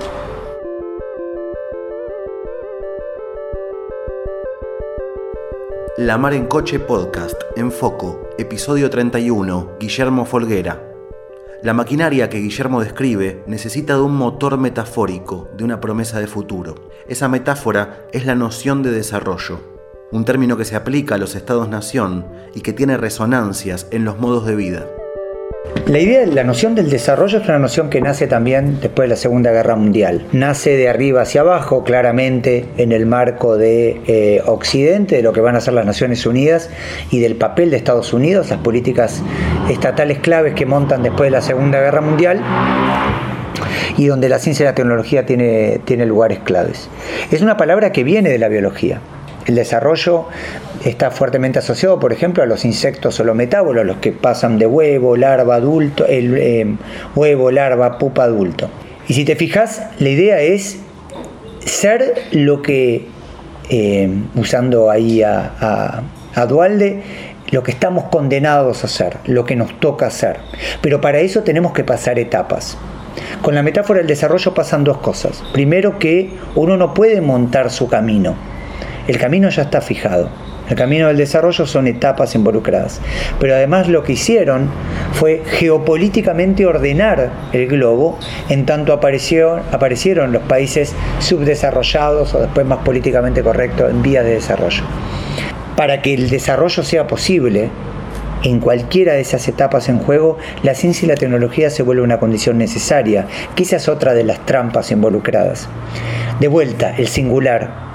La 5.97 6.19
Mar 6.19 6.35
en 6.35 6.45
Coche 6.45 6.79
Podcast, 6.79 7.41
en 7.55 7.71
Foco, 7.71 8.29
episodio 8.37 8.87
31, 8.87 9.77
Guillermo 9.79 10.25
Folguera. 10.25 10.79
La 11.63 11.73
maquinaria 11.73 12.29
que 12.29 12.37
Guillermo 12.37 12.81
describe 12.81 13.43
necesita 13.47 13.95
de 13.95 14.01
un 14.01 14.15
motor 14.15 14.59
metafórico, 14.59 15.49
de 15.57 15.63
una 15.63 15.81
promesa 15.81 16.19
de 16.19 16.27
futuro. 16.27 16.75
Esa 17.07 17.29
metáfora 17.29 18.05
es 18.13 18.27
la 18.27 18.35
noción 18.35 18.83
de 18.83 18.91
desarrollo, 18.91 19.59
un 20.11 20.23
término 20.23 20.55
que 20.55 20.65
se 20.65 20.75
aplica 20.75 21.15
a 21.15 21.17
los 21.17 21.33
estados-nación 21.33 22.27
y 22.53 22.61
que 22.61 22.73
tiene 22.73 22.95
resonancias 22.95 23.87
en 23.89 24.05
los 24.05 24.19
modos 24.19 24.45
de 24.45 24.55
vida. 24.55 24.85
La 25.85 25.99
idea, 25.99 26.25
la 26.25 26.43
noción 26.43 26.75
del 26.75 26.89
desarrollo 26.89 27.39
es 27.39 27.47
una 27.47 27.59
noción 27.59 27.89
que 27.89 28.01
nace 28.01 28.27
también 28.27 28.79
después 28.81 29.05
de 29.05 29.15
la 29.15 29.15
Segunda 29.15 29.51
Guerra 29.51 29.75
Mundial. 29.75 30.25
Nace 30.33 30.75
de 30.75 30.89
arriba 30.89 31.21
hacia 31.21 31.41
abajo, 31.41 31.83
claramente 31.83 32.65
en 32.77 32.91
el 32.91 33.05
marco 33.05 33.55
de 33.55 34.01
eh, 34.07 34.41
Occidente, 34.45 35.17
de 35.17 35.21
lo 35.21 35.31
que 35.31 35.39
van 35.39 35.55
a 35.55 35.61
ser 35.61 35.73
las 35.73 35.85
Naciones 35.85 36.25
Unidas 36.25 36.69
y 37.09 37.19
del 37.19 37.35
papel 37.35 37.69
de 37.69 37.77
Estados 37.77 38.11
Unidos, 38.11 38.49
las 38.49 38.59
políticas 38.59 39.21
estatales 39.69 40.19
claves 40.19 40.53
que 40.55 40.65
montan 40.65 41.03
después 41.03 41.27
de 41.27 41.31
la 41.31 41.41
Segunda 41.41 41.79
Guerra 41.79 42.01
Mundial 42.01 42.41
y 43.97 44.07
donde 44.07 44.27
la 44.29 44.39
ciencia 44.39 44.63
y 44.63 44.65
la 44.65 44.75
tecnología 44.75 45.25
tiene, 45.25 45.79
tiene 45.85 46.05
lugares 46.05 46.39
claves. 46.39 46.89
Es 47.31 47.41
una 47.41 47.55
palabra 47.55 47.91
que 47.91 48.03
viene 48.03 48.29
de 48.29 48.39
la 48.39 48.49
biología. 48.49 48.99
El 49.45 49.55
desarrollo 49.55 50.25
está 50.89 51.11
fuertemente 51.11 51.59
asociado, 51.59 51.99
por 51.99 52.13
ejemplo, 52.13 52.43
a 52.43 52.45
los 52.45 52.65
insectos 52.65 53.19
holometábolos, 53.19 53.85
los 53.85 53.97
que 53.97 54.11
pasan 54.11 54.57
de 54.57 54.65
huevo, 54.65 55.17
larva, 55.17 55.55
adulto, 55.55 56.05
el 56.05 56.37
eh, 56.37 56.75
huevo, 57.15 57.51
larva, 57.51 57.97
pupa, 57.97 58.23
adulto. 58.23 58.69
Y 59.07 59.13
si 59.13 59.25
te 59.25 59.35
fijas, 59.35 59.81
la 59.99 60.09
idea 60.09 60.39
es 60.39 60.79
ser 61.65 62.13
lo 62.31 62.61
que, 62.61 63.07
eh, 63.69 64.09
usando 64.35 64.89
ahí 64.89 65.23
a, 65.23 66.03
a 66.33 66.45
Dualde, 66.45 67.01
lo 67.51 67.63
que 67.63 67.71
estamos 67.71 68.05
condenados 68.05 68.83
a 68.83 68.87
ser, 68.87 69.17
lo 69.25 69.45
que 69.45 69.55
nos 69.55 69.79
toca 69.79 70.07
hacer. 70.07 70.37
Pero 70.81 70.99
para 71.01 71.19
eso 71.19 71.43
tenemos 71.43 71.71
que 71.73 71.83
pasar 71.83 72.19
etapas. 72.19 72.77
Con 73.41 73.55
la 73.55 73.63
metáfora 73.63 73.99
del 73.99 74.07
desarrollo 74.07 74.53
pasan 74.53 74.83
dos 74.83 74.97
cosas. 74.97 75.43
Primero 75.53 75.97
que 75.97 76.31
uno 76.55 76.77
no 76.77 76.93
puede 76.93 77.21
montar 77.21 77.71
su 77.71 77.87
camino 77.87 78.35
el 79.07 79.17
camino 79.17 79.47
ya 79.49 79.61
está 79.61 79.79
fijado. 79.79 80.29
El 80.69 80.75
camino 80.75 81.07
del 81.07 81.17
desarrollo 81.17 81.65
son 81.65 81.87
etapas 81.87 82.35
involucradas. 82.35 82.99
Pero 83.39 83.55
además 83.55 83.87
lo 83.87 84.03
que 84.03 84.13
hicieron 84.13 84.69
fue 85.13 85.41
geopolíticamente 85.45 86.65
ordenar 86.65 87.31
el 87.53 87.67
globo 87.67 88.19
en 88.49 88.65
tanto 88.65 88.93
apareció, 88.93 89.61
aparecieron 89.71 90.31
los 90.33 90.43
países 90.43 90.93
subdesarrollados 91.19 92.33
o 92.33 92.39
después 92.39 92.65
más 92.65 92.79
políticamente 92.79 93.41
correctos 93.41 93.89
en 93.89 94.01
vías 94.01 94.25
de 94.25 94.31
desarrollo. 94.31 94.83
Para 95.75 96.01
que 96.01 96.13
el 96.13 96.29
desarrollo 96.29 96.83
sea 96.83 97.07
posible, 97.07 97.69
en 98.43 98.59
cualquiera 98.59 99.13
de 99.13 99.21
esas 99.21 99.47
etapas 99.47 99.89
en 99.89 99.99
juego, 99.99 100.37
la 100.63 100.75
ciencia 100.75 101.05
y 101.05 101.09
la 101.09 101.15
tecnología 101.15 101.69
se 101.69 101.83
vuelve 101.83 102.03
una 102.03 102.19
condición 102.19 102.57
necesaria, 102.57 103.27
es 103.57 103.89
otra 103.89 104.13
de 104.13 104.23
las 104.23 104.45
trampas 104.45 104.91
involucradas. 104.91 105.67
De 106.39 106.47
vuelta, 106.47 106.95
el 106.97 107.07
singular, 107.07 107.86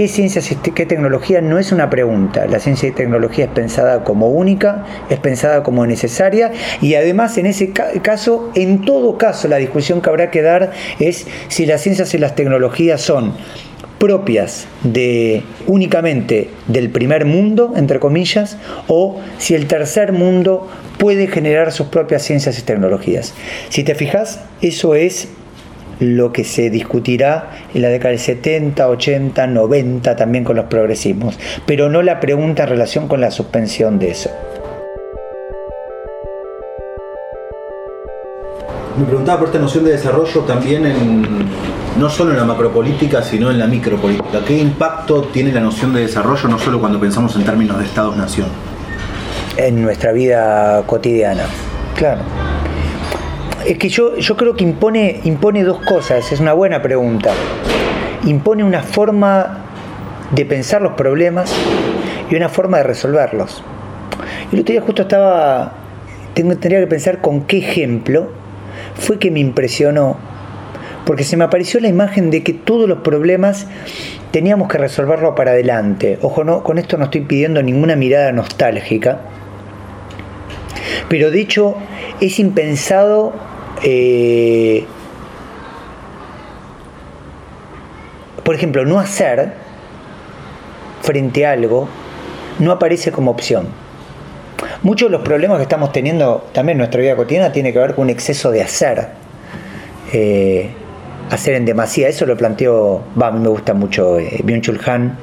¿Qué 0.00 0.08
ciencia, 0.08 0.40
qué 0.74 0.86
tecnología? 0.86 1.42
No 1.42 1.58
es 1.58 1.72
una 1.72 1.90
pregunta. 1.90 2.46
La 2.46 2.58
ciencia 2.58 2.88
y 2.88 2.92
tecnología 2.92 3.44
es 3.44 3.50
pensada 3.50 4.02
como 4.02 4.30
única, 4.30 4.86
es 5.10 5.18
pensada 5.18 5.62
como 5.62 5.84
necesaria 5.84 6.52
y 6.80 6.94
además 6.94 7.36
en 7.36 7.44
ese 7.44 7.72
caso, 7.72 8.50
en 8.54 8.86
todo 8.86 9.18
caso, 9.18 9.46
la 9.46 9.58
discusión 9.58 10.00
que 10.00 10.08
habrá 10.08 10.30
que 10.30 10.40
dar 10.40 10.72
es 11.00 11.26
si 11.48 11.66
las 11.66 11.82
ciencias 11.82 12.14
y 12.14 12.18
las 12.18 12.34
tecnologías 12.34 13.02
son 13.02 13.34
propias 13.98 14.68
de 14.84 15.42
únicamente 15.66 16.48
del 16.66 16.88
primer 16.88 17.26
mundo, 17.26 17.74
entre 17.76 18.00
comillas, 18.00 18.56
o 18.88 19.20
si 19.36 19.54
el 19.54 19.66
tercer 19.66 20.12
mundo 20.12 20.66
puede 20.96 21.26
generar 21.26 21.72
sus 21.72 21.88
propias 21.88 22.22
ciencias 22.22 22.58
y 22.58 22.62
tecnologías. 22.62 23.34
Si 23.68 23.84
te 23.84 23.94
fijas, 23.94 24.40
eso 24.62 24.94
es 24.94 25.28
lo 26.00 26.32
que 26.32 26.44
se 26.44 26.70
discutirá 26.70 27.50
en 27.72 27.82
la 27.82 27.88
década 27.88 28.10
del 28.10 28.18
70, 28.18 28.88
80, 28.88 29.46
90 29.46 30.16
también 30.16 30.44
con 30.44 30.56
los 30.56 30.66
progresismos, 30.66 31.38
pero 31.66 31.88
no 31.88 32.02
la 32.02 32.18
pregunta 32.20 32.64
en 32.64 32.70
relación 32.70 33.06
con 33.06 33.20
la 33.20 33.30
suspensión 33.30 33.98
de 33.98 34.10
eso. 34.10 34.30
Me 38.98 39.06
preguntaba 39.06 39.38
por 39.38 39.48
esta 39.48 39.58
noción 39.58 39.84
de 39.84 39.92
desarrollo 39.92 40.40
también 40.40 40.84
en, 40.84 41.22
no 41.98 42.10
solo 42.10 42.32
en 42.32 42.38
la 42.38 42.44
macropolítica, 42.44 43.22
sino 43.22 43.50
en 43.50 43.58
la 43.58 43.66
micropolítica. 43.66 44.44
¿Qué 44.46 44.58
impacto 44.58 45.22
tiene 45.32 45.52
la 45.52 45.60
noción 45.60 45.94
de 45.94 46.00
desarrollo 46.00 46.48
no 46.48 46.58
solo 46.58 46.80
cuando 46.80 46.98
pensamos 47.00 47.34
en 47.36 47.44
términos 47.44 47.78
de 47.78 47.84
Estados-nación? 47.84 48.48
En 49.56 49.82
nuestra 49.82 50.12
vida 50.12 50.82
cotidiana, 50.86 51.44
claro 51.96 52.22
es 53.66 53.78
que 53.78 53.88
yo, 53.88 54.16
yo 54.16 54.36
creo 54.36 54.54
que 54.54 54.64
impone, 54.64 55.20
impone 55.24 55.64
dos 55.64 55.80
cosas, 55.84 56.32
es 56.32 56.40
una 56.40 56.52
buena 56.52 56.82
pregunta. 56.82 57.30
Impone 58.24 58.64
una 58.64 58.82
forma 58.82 59.58
de 60.32 60.44
pensar 60.44 60.82
los 60.82 60.92
problemas 60.92 61.52
y 62.30 62.36
una 62.36 62.48
forma 62.48 62.78
de 62.78 62.84
resolverlos. 62.84 63.62
Y 64.50 64.54
el 64.54 64.60
otro 64.62 64.72
día 64.72 64.82
justo 64.82 65.02
estaba, 65.02 65.72
tengo, 66.34 66.56
tendría 66.56 66.80
que 66.80 66.86
pensar 66.86 67.20
con 67.20 67.42
qué 67.42 67.58
ejemplo 67.58 68.28
fue 68.94 69.18
que 69.18 69.30
me 69.30 69.40
impresionó, 69.40 70.16
porque 71.04 71.24
se 71.24 71.36
me 71.36 71.44
apareció 71.44 71.80
la 71.80 71.88
imagen 71.88 72.30
de 72.30 72.42
que 72.42 72.52
todos 72.52 72.88
los 72.88 72.98
problemas 72.98 73.66
teníamos 74.30 74.68
que 74.68 74.78
resolverlo 74.78 75.34
para 75.34 75.52
adelante. 75.52 76.18
Ojo, 76.22 76.44
no, 76.44 76.62
con 76.62 76.78
esto 76.78 76.96
no 76.96 77.04
estoy 77.04 77.22
pidiendo 77.22 77.62
ninguna 77.62 77.96
mirada 77.96 78.32
nostálgica, 78.32 79.20
pero 81.08 81.30
de 81.30 81.40
hecho 81.40 81.76
es 82.20 82.38
impensado 82.38 83.32
eh, 83.82 84.84
por 88.44 88.54
ejemplo, 88.54 88.84
no 88.84 88.98
hacer 88.98 89.52
frente 91.02 91.46
a 91.46 91.52
algo 91.52 91.88
no 92.58 92.72
aparece 92.72 93.10
como 93.10 93.30
opción. 93.30 93.68
Muchos 94.82 95.08
de 95.08 95.12
los 95.12 95.22
problemas 95.22 95.58
que 95.58 95.62
estamos 95.62 95.92
teniendo 95.92 96.48
también 96.52 96.74
en 96.74 96.78
nuestra 96.78 97.00
vida 97.00 97.16
cotidiana 97.16 97.52
tiene 97.52 97.72
que 97.72 97.78
ver 97.78 97.94
con 97.94 98.04
un 98.04 98.10
exceso 98.10 98.50
de 98.50 98.62
hacer. 98.62 99.08
Eh, 100.12 100.70
hacer 101.30 101.54
en 101.54 101.64
demasía, 101.64 102.08
eso 102.08 102.26
lo 102.26 102.36
planteó, 102.36 103.02
a 103.20 103.30
mí 103.30 103.40
me 103.40 103.48
gusta 103.48 103.72
mucho 103.72 104.18
eh, 104.18 104.40
Byung-Chul 104.42 104.80
Han. 104.88 105.16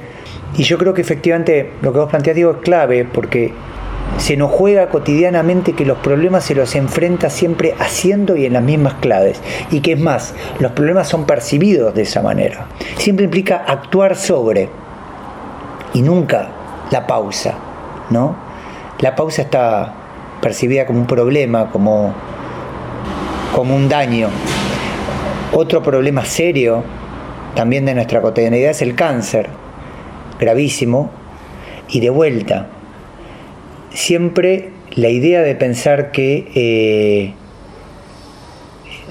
Y 0.58 0.64
yo 0.64 0.78
creo 0.78 0.94
que 0.94 1.02
efectivamente 1.02 1.72
lo 1.82 1.92
que 1.92 2.00
vos 2.00 2.10
planteás, 2.10 2.36
digo, 2.36 2.52
es 2.52 2.58
clave 2.58 3.06
porque 3.06 3.52
se 4.18 4.36
nos 4.36 4.52
juega 4.52 4.90
cotidianamente 4.90 5.74
que 5.74 5.86
los 5.86 6.00
problemas 6.00 6.44
se 6.44 6.56
los 6.56 6.76
enfrenta 6.76 7.30
siempre 7.30 7.76
haciendo 7.80 8.36
y 8.36 8.46
en 8.46 8.54
las 8.54 8.64
mismas 8.64 8.96
claves. 8.96 9.42
Y 9.72 9.82
que 9.82 9.94
es 9.94 10.00
más, 10.00 10.34
los 10.60 10.72
problemas 10.72 11.08
son 11.08 11.26
percibidos 11.26 11.94
de 11.94 12.02
esa 12.02 12.22
manera. 12.22 12.68
Siempre 12.98 13.26
implica 13.26 13.58
actuar 13.58 14.16
sobre 14.16 14.70
y 15.94 16.02
nunca 16.02 16.50
la 16.92 17.06
pausa, 17.06 17.56
¿no? 18.10 18.36
La 19.00 19.16
pausa 19.16 19.44
está 19.44 19.94
percibida 20.42 20.86
como 20.86 21.00
un 21.00 21.08
problema, 21.08 21.70
como, 21.70 22.14
como 23.54 23.76
un 23.76 23.88
daño. 23.88 24.30
Otro 25.54 25.84
problema 25.84 26.26
serio 26.26 26.84
también 27.56 27.86
de 27.86 27.94
nuestra 27.94 28.22
cotidianidad 28.22 28.72
es 28.72 28.82
el 28.82 28.96
cáncer, 28.96 29.50
gravísimo, 30.40 31.12
y 31.90 32.00
de 32.00 32.10
vuelta 32.10 32.68
siempre 33.98 34.70
la 34.96 35.10
idea 35.10 35.42
de 35.42 35.56
pensar 35.56 36.12
que 36.12 36.52
eh, 36.56 37.34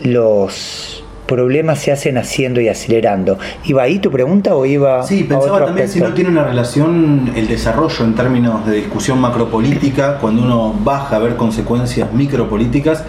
los 0.08 1.04
problemas 1.26 1.80
se 1.80 1.90
hacen 1.90 2.18
haciendo 2.18 2.60
y 2.60 2.68
acelerando. 2.68 3.36
¿Iba 3.64 3.82
ahí 3.82 3.98
tu 3.98 4.12
pregunta 4.12 4.54
o 4.54 4.64
iba 4.64 5.02
Sí, 5.02 5.24
pensaba 5.24 5.64
también 5.64 5.88
si 5.88 6.00
no 6.00 6.14
tiene 6.14 6.30
una 6.30 6.44
relación 6.44 7.32
el 7.34 7.48
desarrollo 7.48 8.04
en 8.04 8.14
términos 8.14 8.64
de 8.64 8.76
discusión 8.76 9.20
macropolítica, 9.20 10.18
cuando 10.18 10.42
uno 10.42 10.72
baja 10.84 11.16
a 11.16 11.18
ver 11.18 11.36
consecuencias 11.36 12.12
micropolíticas. 12.12 13.02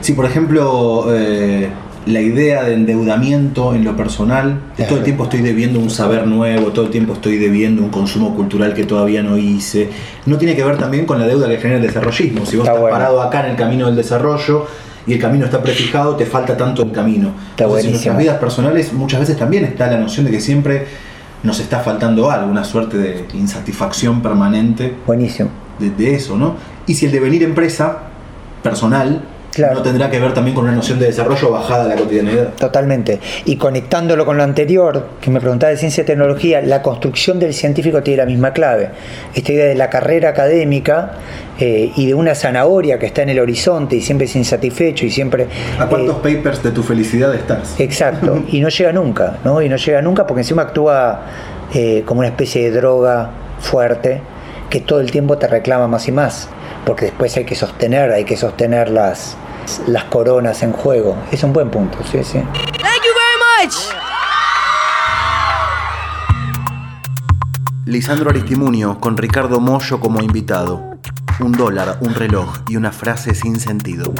Si, 0.00 0.14
por 0.14 0.24
ejemplo, 0.24 1.06
eh, 1.14 1.68
la 2.06 2.20
idea 2.20 2.62
de 2.64 2.74
endeudamiento 2.74 3.74
en 3.74 3.84
lo 3.84 3.96
personal, 3.96 4.60
todo 4.88 4.98
el 4.98 5.04
tiempo 5.04 5.24
estoy 5.24 5.40
debiendo 5.40 5.78
un 5.78 5.90
saber 5.90 6.26
nuevo, 6.26 6.68
todo 6.68 6.86
el 6.86 6.90
tiempo 6.90 7.12
estoy 7.12 7.36
debiendo 7.36 7.82
un 7.82 7.90
consumo 7.90 8.34
cultural 8.34 8.72
que 8.72 8.84
todavía 8.84 9.22
no 9.22 9.36
hice, 9.36 9.90
no 10.26 10.38
tiene 10.38 10.56
que 10.56 10.64
ver 10.64 10.78
también 10.78 11.04
con 11.04 11.18
la 11.18 11.26
deuda 11.26 11.48
que 11.48 11.58
genera 11.58 11.76
el 11.76 11.86
desarrollismo. 11.86 12.46
Si 12.46 12.56
vos 12.56 12.66
estás 12.66 12.80
parado 12.80 13.20
acá 13.20 13.44
en 13.44 13.50
el 13.50 13.56
camino 13.56 13.86
del 13.86 13.96
desarrollo, 13.96 14.66
y 15.06 15.14
el 15.14 15.18
camino 15.18 15.46
está 15.46 15.62
prefijado, 15.62 16.14
te 16.14 16.26
falta 16.26 16.56
tanto 16.56 16.82
el 16.82 16.92
camino. 16.92 17.32
Entonces, 17.56 17.86
en 17.86 17.90
nuestras 17.92 18.18
vidas 18.18 18.38
personales 18.38 18.92
muchas 18.92 19.20
veces 19.20 19.36
también 19.36 19.64
está 19.64 19.90
la 19.90 19.96
noción 19.96 20.26
de 20.26 20.30
que 20.30 20.40
siempre 20.40 20.86
nos 21.42 21.58
está 21.58 21.80
faltando 21.80 22.30
algo, 22.30 22.50
una 22.50 22.64
suerte 22.64 22.98
de 22.98 23.24
insatisfacción 23.34 24.22
permanente. 24.22 24.94
Buenísimo. 25.06 25.48
De, 25.78 25.90
de 25.90 26.14
eso, 26.14 26.36
¿no? 26.36 26.56
Y 26.86 26.94
si 26.94 27.06
el 27.06 27.12
devenir 27.12 27.42
empresa 27.42 27.98
personal 28.62 29.22
no 29.58 29.82
tendrá 29.82 30.10
que 30.10 30.20
ver 30.20 30.32
también 30.32 30.54
con 30.54 30.64
una 30.64 30.74
noción 30.74 30.98
de 30.98 31.06
desarrollo 31.06 31.50
bajada 31.50 31.84
a 31.84 31.88
la 31.88 31.96
cotidianidad. 31.96 32.54
Totalmente. 32.54 33.18
Y 33.44 33.56
conectándolo 33.56 34.24
con 34.24 34.36
lo 34.36 34.42
anterior, 34.42 35.08
que 35.20 35.30
me 35.30 35.40
preguntaba 35.40 35.70
de 35.70 35.76
ciencia 35.76 36.02
y 36.02 36.06
tecnología, 36.06 36.60
la 36.60 36.82
construcción 36.82 37.38
del 37.38 37.52
científico 37.52 38.02
tiene 38.02 38.18
la 38.18 38.26
misma 38.26 38.52
clave. 38.52 38.90
Esta 39.34 39.52
idea 39.52 39.66
de 39.66 39.74
la 39.74 39.90
carrera 39.90 40.30
académica 40.30 41.12
eh, 41.58 41.90
y 41.96 42.06
de 42.06 42.14
una 42.14 42.34
zanahoria 42.34 42.98
que 42.98 43.06
está 43.06 43.22
en 43.22 43.30
el 43.30 43.40
horizonte 43.40 43.96
y 43.96 44.00
siempre 44.00 44.26
es 44.26 44.36
insatisfecho 44.36 45.04
y 45.04 45.10
siempre... 45.10 45.46
¿A 45.78 45.86
cuántos 45.86 46.16
eh, 46.24 46.36
papers 46.36 46.62
de 46.62 46.70
tu 46.70 46.82
felicidad 46.82 47.34
estás? 47.34 47.74
Exacto. 47.78 48.44
y 48.48 48.60
no 48.60 48.68
llega 48.68 48.92
nunca, 48.92 49.38
¿no? 49.44 49.60
Y 49.60 49.68
no 49.68 49.76
llega 49.76 50.00
nunca 50.00 50.26
porque 50.26 50.42
encima 50.42 50.62
actúa 50.62 51.22
eh, 51.74 52.02
como 52.06 52.20
una 52.20 52.28
especie 52.28 52.70
de 52.70 52.80
droga 52.80 53.30
fuerte 53.58 54.20
que 54.70 54.80
todo 54.80 55.00
el 55.00 55.10
tiempo 55.10 55.36
te 55.36 55.48
reclama 55.48 55.88
más 55.88 56.06
y 56.06 56.12
más 56.12 56.48
porque 56.84 57.06
después 57.06 57.36
hay 57.36 57.44
que 57.44 57.54
sostener, 57.54 58.12
hay 58.12 58.24
que 58.24 58.36
sostener 58.36 58.90
las, 58.90 59.36
las 59.86 60.04
coronas 60.04 60.62
en 60.62 60.72
juego. 60.72 61.16
Es 61.30 61.42
un 61.42 61.52
buen 61.52 61.70
punto, 61.70 61.98
sí, 62.04 62.22
sí. 62.24 62.38
Thank 62.38 63.02
you 63.04 63.12
very 63.14 63.66
much. 63.66 63.74
Lisandro 67.86 68.30
Aristimunio 68.30 69.00
con 69.00 69.16
Ricardo 69.16 69.60
Mollo 69.60 70.00
como 70.00 70.20
invitado. 70.20 70.90
Un 71.40 71.52
dólar, 71.52 71.98
un 72.00 72.14
reloj 72.14 72.58
y 72.68 72.76
una 72.76 72.92
frase 72.92 73.34
sin 73.34 73.58
sentido. 73.58 74.12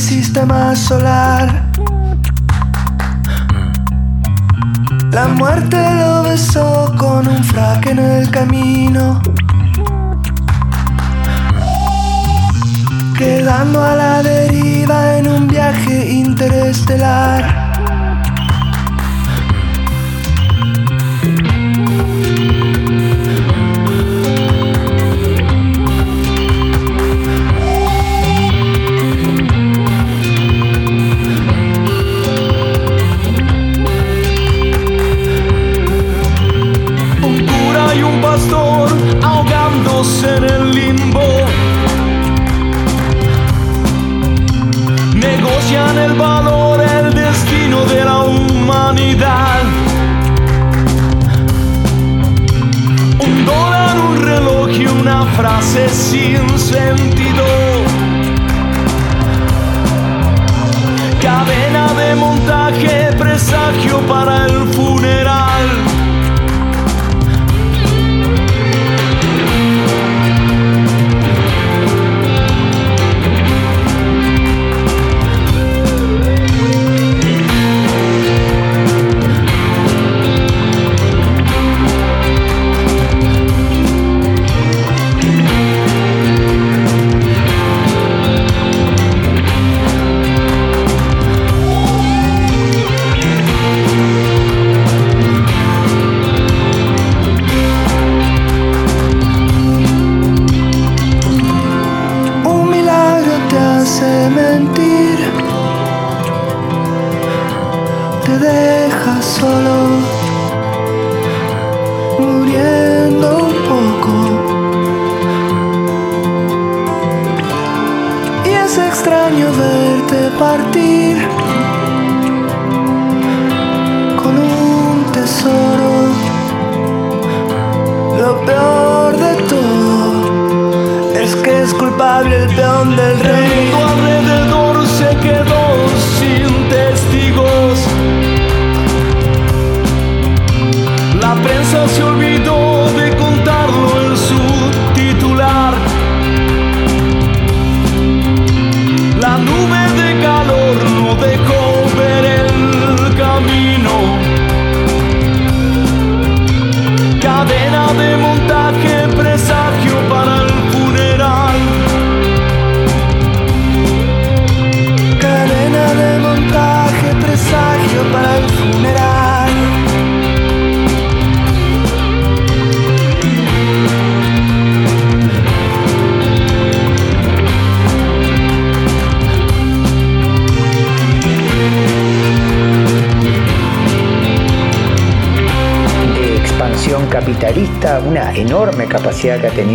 Sistema 0.00 0.74
solar. 0.74 1.70
La 5.12 5.28
muerte 5.28 5.76
lo 5.76 6.22
besó 6.24 6.94
con 6.98 7.28
un 7.28 7.44
fraque 7.44 7.90
en 7.90 7.98
el 7.98 8.30
camino. 8.30 9.20
Quedando 13.16 13.84
a 13.84 13.94
la 13.94 14.22
deriva 14.22 15.18
en 15.18 15.28
un 15.28 15.46
viaje 15.46 16.10
interestelar. 16.10 17.59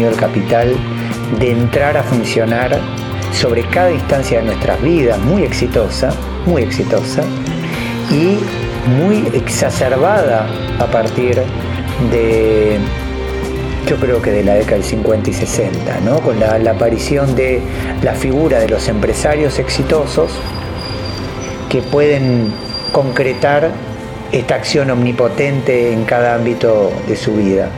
El 0.03 0.15
capital 0.15 0.75
de 1.39 1.51
entrar 1.51 1.97
a 1.97 2.03
funcionar 2.03 2.79
sobre 3.31 3.67
cada 3.69 3.91
instancia 3.91 4.39
de 4.39 4.45
nuestras 4.45 4.81
vidas, 4.81 5.19
muy 5.19 5.43
exitosa, 5.43 6.09
muy 6.45 6.63
exitosa 6.63 7.23
y 8.11 8.37
muy 8.97 9.27
exacerbada 9.33 10.47
a 10.79 10.85
partir 10.85 11.41
de, 12.11 12.77
yo 13.87 13.97
creo 13.97 14.21
que 14.21 14.31
de 14.31 14.43
la 14.43 14.55
década 14.55 14.77
del 14.77 14.83
50 14.83 15.29
y 15.29 15.33
60, 15.33 15.99
¿no? 16.01 16.19
con 16.19 16.39
la, 16.39 16.57
la 16.59 16.71
aparición 16.71 17.35
de 17.35 17.61
la 18.03 18.13
figura 18.13 18.59
de 18.59 18.69
los 18.69 18.87
empresarios 18.87 19.59
exitosos 19.59 20.31
que 21.69 21.81
pueden 21.81 22.53
concretar 22.91 23.71
esta 24.31 24.55
acción 24.55 24.89
omnipotente 24.89 25.91
en 25.91 26.05
cada 26.05 26.35
ámbito 26.35 26.91
de 27.07 27.15
su 27.15 27.35
vida. 27.35 27.69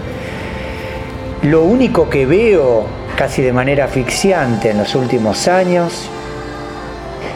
Lo 1.43 1.61
único 1.61 2.09
que 2.09 2.25
veo 2.25 2.85
casi 3.15 3.43
de 3.43 3.53
manera 3.53 3.85
asfixiante 3.85 4.71
en 4.71 4.79
los 4.79 4.95
últimos 4.95 5.47
años 5.47 6.09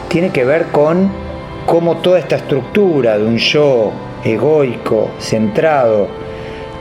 tiene 0.08 0.30
que 0.30 0.44
ver 0.44 0.66
con 0.66 1.08
cómo 1.66 1.98
toda 1.98 2.18
esta 2.18 2.36
estructura 2.36 3.16
de 3.16 3.24
un 3.24 3.38
yo 3.38 3.92
egoico, 4.24 5.10
centrado, 5.20 6.08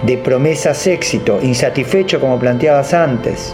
de 0.02 0.18
promesas 0.18 0.88
éxito, 0.88 1.40
insatisfecho 1.42 2.20
como 2.20 2.40
planteabas 2.40 2.94
antes, 2.96 3.54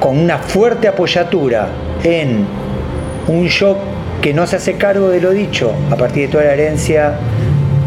con 0.00 0.16
una 0.18 0.38
fuerte 0.38 0.88
apoyatura 0.88 1.68
en 2.02 2.46
un 3.28 3.46
yo 3.48 3.76
que 4.22 4.32
no 4.32 4.46
se 4.46 4.56
hace 4.56 4.74
cargo 4.74 5.10
de 5.10 5.20
lo 5.20 5.30
dicho 5.30 5.72
a 5.90 5.96
partir 5.96 6.26
de 6.26 6.32
toda 6.32 6.44
la 6.44 6.54
herencia 6.54 7.18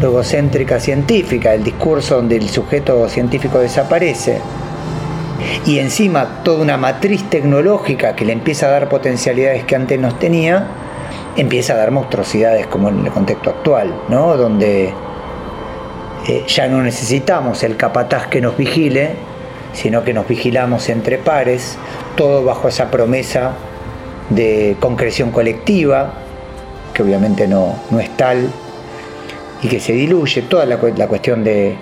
egocéntrica 0.00 0.78
científica, 0.78 1.54
el 1.54 1.64
discurso 1.64 2.16
donde 2.16 2.36
el 2.36 2.48
sujeto 2.48 3.08
científico 3.08 3.58
desaparece, 3.58 4.38
y 5.66 5.78
encima 5.78 6.42
toda 6.42 6.62
una 6.62 6.76
matriz 6.76 7.28
tecnológica 7.28 8.14
que 8.16 8.24
le 8.24 8.32
empieza 8.32 8.66
a 8.66 8.70
dar 8.70 8.88
potencialidades 8.88 9.64
que 9.64 9.76
antes 9.76 9.98
no 9.98 10.14
tenía, 10.14 10.66
empieza 11.36 11.74
a 11.74 11.76
dar 11.76 11.90
monstruosidades 11.90 12.66
como 12.66 12.88
en 12.88 13.04
el 13.04 13.12
contexto 13.12 13.50
actual, 13.50 13.94
¿no? 14.08 14.36
donde 14.36 14.92
eh, 16.28 16.44
ya 16.46 16.68
no 16.68 16.82
necesitamos 16.82 17.62
el 17.62 17.76
capataz 17.76 18.26
que 18.26 18.40
nos 18.40 18.56
vigile, 18.56 19.10
sino 19.72 20.04
que 20.04 20.12
nos 20.12 20.28
vigilamos 20.28 20.88
entre 20.88 21.18
pares, 21.18 21.78
todo 22.16 22.44
bajo 22.44 22.68
esa 22.68 22.90
promesa 22.90 23.52
de 24.30 24.76
concreción 24.80 25.30
colectiva, 25.30 26.14
que 26.92 27.02
obviamente 27.02 27.48
no, 27.48 27.76
no 27.90 28.00
es 28.00 28.10
tal, 28.16 28.50
y 29.62 29.68
que 29.68 29.78
se 29.78 29.92
diluye 29.92 30.42
toda 30.42 30.66
la, 30.66 30.76
cuestión 30.78 31.44
de, 31.44 31.76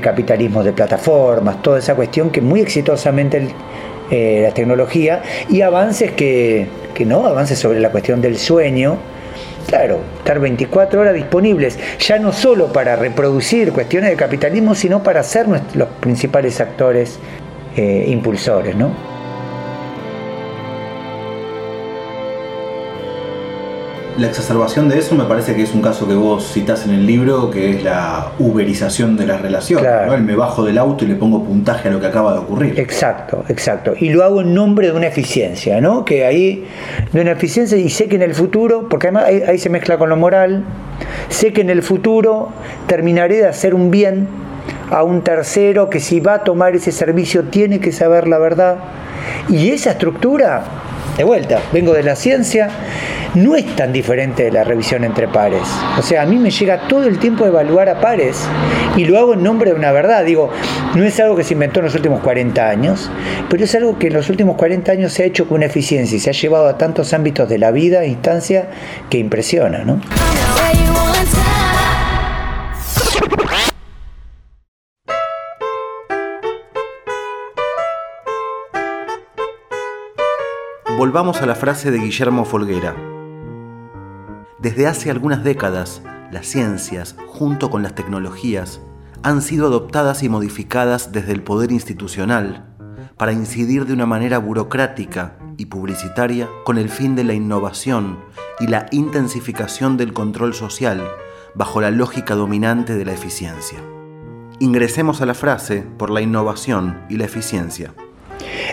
capitalismo 0.00 0.62
de 0.62 0.72
plataformas, 0.72 1.62
toda 1.62 1.78
esa 1.78 1.94
cuestión 1.94 2.30
que 2.30 2.40
muy 2.40 2.60
exitosamente 2.60 3.48
eh, 4.10 4.40
la 4.42 4.54
tecnología 4.54 5.22
y 5.48 5.60
avances 5.60 6.12
que, 6.12 6.66
que 6.94 7.04
no, 7.04 7.26
avances 7.26 7.58
sobre 7.58 7.80
la 7.80 7.90
cuestión 7.90 8.22
del 8.22 8.38
sueño, 8.38 8.98
claro, 9.66 10.00
estar 10.18 10.40
24 10.40 11.00
horas 11.00 11.14
disponibles, 11.14 11.78
ya 11.98 12.18
no 12.18 12.32
solo 12.32 12.72
para 12.72 12.96
reproducir 12.96 13.72
cuestiones 13.72 14.10
de 14.10 14.16
capitalismo, 14.16 14.74
sino 14.74 15.02
para 15.02 15.22
ser 15.22 15.46
los 15.74 15.88
principales 16.00 16.60
actores 16.60 17.18
eh, 17.76 18.06
impulsores, 18.08 18.74
¿no? 18.74 19.15
La 24.18 24.28
exacerbación 24.28 24.88
de 24.88 24.98
eso 24.98 25.14
me 25.14 25.24
parece 25.24 25.54
que 25.54 25.62
es 25.62 25.74
un 25.74 25.82
caso 25.82 26.08
que 26.08 26.14
vos 26.14 26.50
citás 26.52 26.86
en 26.86 26.94
el 26.94 27.06
libro, 27.06 27.50
que 27.50 27.70
es 27.70 27.84
la 27.84 28.32
uberización 28.38 29.16
de 29.16 29.26
la 29.26 29.36
relación. 29.36 29.82
¿no? 29.82 30.16
me 30.16 30.34
bajo 30.34 30.64
del 30.64 30.78
auto 30.78 31.04
y 31.04 31.08
le 31.08 31.16
pongo 31.16 31.44
puntaje 31.44 31.88
a 31.88 31.90
lo 31.90 32.00
que 32.00 32.06
acaba 32.06 32.32
de 32.32 32.38
ocurrir. 32.38 32.80
Exacto, 32.80 33.44
exacto. 33.48 33.92
Y 33.98 34.08
lo 34.08 34.24
hago 34.24 34.40
en 34.40 34.54
nombre 34.54 34.86
de 34.86 34.94
una 34.94 35.06
eficiencia, 35.06 35.82
¿no? 35.82 36.06
Que 36.06 36.24
ahí, 36.24 36.66
de 37.12 37.20
una 37.20 37.32
eficiencia, 37.32 37.76
y 37.76 37.90
sé 37.90 38.08
que 38.08 38.16
en 38.16 38.22
el 38.22 38.34
futuro, 38.34 38.88
porque 38.88 39.08
además 39.08 39.24
ahí, 39.24 39.42
ahí 39.46 39.58
se 39.58 39.68
mezcla 39.68 39.98
con 39.98 40.08
lo 40.08 40.16
moral, 40.16 40.64
sé 41.28 41.52
que 41.52 41.60
en 41.60 41.68
el 41.68 41.82
futuro 41.82 42.48
terminaré 42.86 43.36
de 43.36 43.48
hacer 43.48 43.74
un 43.74 43.90
bien 43.90 44.28
a 44.90 45.02
un 45.02 45.22
tercero 45.22 45.90
que 45.90 46.00
si 46.00 46.20
va 46.20 46.34
a 46.34 46.44
tomar 46.44 46.74
ese 46.74 46.92
servicio 46.92 47.44
tiene 47.44 47.80
que 47.80 47.92
saber 47.92 48.28
la 48.28 48.38
verdad. 48.38 48.76
Y 49.48 49.70
esa 49.70 49.90
estructura, 49.90 50.64
de 51.16 51.24
vuelta, 51.24 51.60
vengo 51.72 51.92
de 51.92 52.02
la 52.02 52.14
ciencia, 52.16 52.68
no 53.34 53.56
es 53.56 53.66
tan 53.76 53.92
diferente 53.92 54.44
de 54.44 54.50
la 54.50 54.64
revisión 54.64 55.04
entre 55.04 55.28
pares. 55.28 55.62
O 55.98 56.02
sea, 56.02 56.22
a 56.22 56.26
mí 56.26 56.36
me 56.36 56.50
llega 56.50 56.88
todo 56.88 57.06
el 57.06 57.18
tiempo 57.18 57.44
a 57.44 57.48
evaluar 57.48 57.88
a 57.88 58.00
pares 58.00 58.46
y 58.96 59.04
lo 59.04 59.18
hago 59.18 59.34
en 59.34 59.42
nombre 59.42 59.70
de 59.70 59.76
una 59.76 59.92
verdad. 59.92 60.24
Digo, 60.24 60.50
no 60.94 61.04
es 61.04 61.18
algo 61.20 61.36
que 61.36 61.44
se 61.44 61.54
inventó 61.54 61.80
en 61.80 61.86
los 61.86 61.94
últimos 61.94 62.20
40 62.20 62.68
años, 62.68 63.10
pero 63.48 63.64
es 63.64 63.74
algo 63.74 63.98
que 63.98 64.08
en 64.08 64.14
los 64.14 64.30
últimos 64.30 64.56
40 64.56 64.92
años 64.92 65.12
se 65.12 65.22
ha 65.22 65.26
hecho 65.26 65.48
con 65.48 65.62
eficiencia 65.62 66.16
y 66.16 66.20
se 66.20 66.30
ha 66.30 66.34
llevado 66.34 66.66
a 66.66 66.78
tantos 66.78 67.12
ámbitos 67.12 67.48
de 67.48 67.58
la 67.58 67.70
vida 67.70 68.04
instancia 68.04 68.68
que 69.10 69.18
impresiona, 69.18 69.84
¿no? 69.84 70.00
Volvamos 81.06 81.40
a 81.40 81.46
la 81.46 81.54
frase 81.54 81.92
de 81.92 81.98
Guillermo 81.98 82.44
Folguera. 82.44 82.96
Desde 84.58 84.88
hace 84.88 85.08
algunas 85.08 85.44
décadas, 85.44 86.02
las 86.32 86.46
ciencias, 86.46 87.14
junto 87.28 87.70
con 87.70 87.84
las 87.84 87.94
tecnologías, 87.94 88.80
han 89.22 89.40
sido 89.40 89.68
adoptadas 89.68 90.24
y 90.24 90.28
modificadas 90.28 91.12
desde 91.12 91.30
el 91.30 91.44
poder 91.44 91.70
institucional 91.70 92.74
para 93.16 93.30
incidir 93.30 93.86
de 93.86 93.92
una 93.92 94.04
manera 94.04 94.38
burocrática 94.38 95.38
y 95.56 95.66
publicitaria 95.66 96.48
con 96.64 96.76
el 96.76 96.88
fin 96.88 97.14
de 97.14 97.22
la 97.22 97.34
innovación 97.34 98.18
y 98.58 98.66
la 98.66 98.86
intensificación 98.90 99.96
del 99.96 100.12
control 100.12 100.54
social 100.54 101.08
bajo 101.54 101.80
la 101.80 101.92
lógica 101.92 102.34
dominante 102.34 102.96
de 102.96 103.04
la 103.04 103.12
eficiencia. 103.12 103.78
Ingresemos 104.58 105.20
a 105.20 105.26
la 105.26 105.34
frase 105.34 105.82
por 105.82 106.10
la 106.10 106.20
innovación 106.20 107.00
y 107.08 107.16
la 107.16 107.26
eficiencia. 107.26 107.94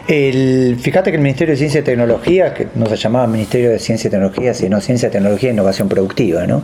El, 0.08 0.78
fíjate 0.80 1.12
que 1.12 1.18
el 1.18 1.24
Ministerio 1.24 1.54
de 1.54 1.58
Ciencia 1.58 1.80
y 1.82 1.84
Tecnología, 1.84 2.54
que 2.54 2.68
no 2.76 2.86
se 2.88 2.96
llamaba 2.98 3.28
Ministerio 3.28 3.70
de 3.70 3.80
Ciencia 3.80 4.08
y 4.08 4.12
Tecnología, 4.12 4.54
sino 4.54 4.82
Ciencia, 4.82 5.10
Tecnología 5.10 5.50
e 5.50 5.54
Innovación 5.54 5.88
Productiva, 5.90 6.46
¿no? 6.46 6.64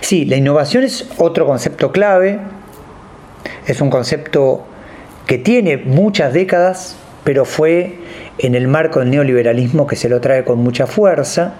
Sí, 0.00 0.24
la 0.24 0.36
innovación 0.36 0.84
es 0.84 1.08
otro 1.16 1.46
concepto 1.46 1.92
clave, 1.92 2.38
es 3.66 3.80
un 3.80 3.90
concepto 3.90 4.66
que 5.26 5.38
tiene 5.38 5.76
muchas 5.76 6.32
décadas, 6.32 6.96
pero 7.24 7.44
fue 7.44 7.94
en 8.38 8.54
el 8.54 8.68
marco 8.68 9.00
del 9.00 9.10
neoliberalismo 9.10 9.86
que 9.86 9.96
se 9.96 10.08
lo 10.08 10.20
trae 10.20 10.44
con 10.44 10.58
mucha 10.58 10.86
fuerza. 10.86 11.54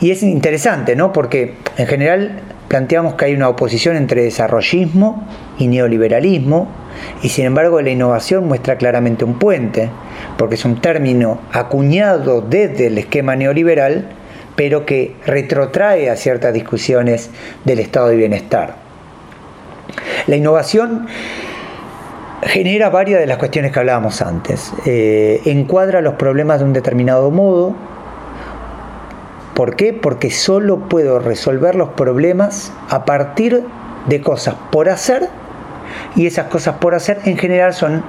Y 0.00 0.10
es 0.10 0.22
interesante, 0.22 0.96
¿no? 0.96 1.12
Porque 1.12 1.54
en 1.76 1.86
general 1.86 2.40
planteamos 2.70 3.14
que 3.14 3.24
hay 3.24 3.34
una 3.34 3.48
oposición 3.48 3.96
entre 3.96 4.22
desarrollismo 4.22 5.26
y 5.58 5.66
neoliberalismo, 5.66 6.68
y 7.20 7.28
sin 7.28 7.46
embargo 7.46 7.82
la 7.82 7.90
innovación 7.90 8.46
muestra 8.46 8.76
claramente 8.76 9.24
un 9.24 9.40
puente, 9.40 9.90
porque 10.38 10.54
es 10.54 10.64
un 10.64 10.80
término 10.80 11.40
acuñado 11.50 12.42
desde 12.42 12.86
el 12.86 12.98
esquema 12.98 13.34
neoliberal, 13.34 14.10
pero 14.54 14.86
que 14.86 15.16
retrotrae 15.26 16.10
a 16.10 16.14
ciertas 16.14 16.54
discusiones 16.54 17.30
del 17.64 17.80
estado 17.80 18.06
de 18.06 18.14
bienestar. 18.14 18.76
La 20.28 20.36
innovación 20.36 21.08
genera 22.42 22.88
varias 22.88 23.18
de 23.18 23.26
las 23.26 23.38
cuestiones 23.38 23.72
que 23.72 23.80
hablábamos 23.80 24.22
antes. 24.22 24.72
Eh, 24.86 25.40
encuadra 25.44 26.00
los 26.02 26.14
problemas 26.14 26.60
de 26.60 26.66
un 26.66 26.72
determinado 26.72 27.32
modo, 27.32 27.74
¿Por 29.54 29.76
qué? 29.76 29.92
Porque 29.92 30.30
solo 30.30 30.88
puedo 30.88 31.18
resolver 31.18 31.74
los 31.74 31.90
problemas 31.90 32.72
a 32.88 33.04
partir 33.04 33.64
de 34.06 34.20
cosas 34.20 34.54
por 34.70 34.88
hacer 34.88 35.28
y 36.16 36.26
esas 36.26 36.46
cosas 36.46 36.76
por 36.76 36.94
hacer 36.94 37.20
en 37.24 37.36
general 37.36 37.74
son 37.74 38.02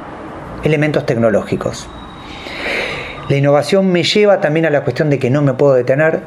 elementos 0.63 1.05
tecnológicos. 1.05 1.89
La 3.29 3.37
innovación 3.37 3.91
me 3.91 4.03
lleva 4.03 4.41
también 4.41 4.65
a 4.65 4.69
la 4.69 4.83
cuestión 4.83 5.09
de 5.09 5.19
que 5.19 5.29
no 5.29 5.41
me 5.41 5.53
puedo 5.53 5.73
detener, 5.73 6.21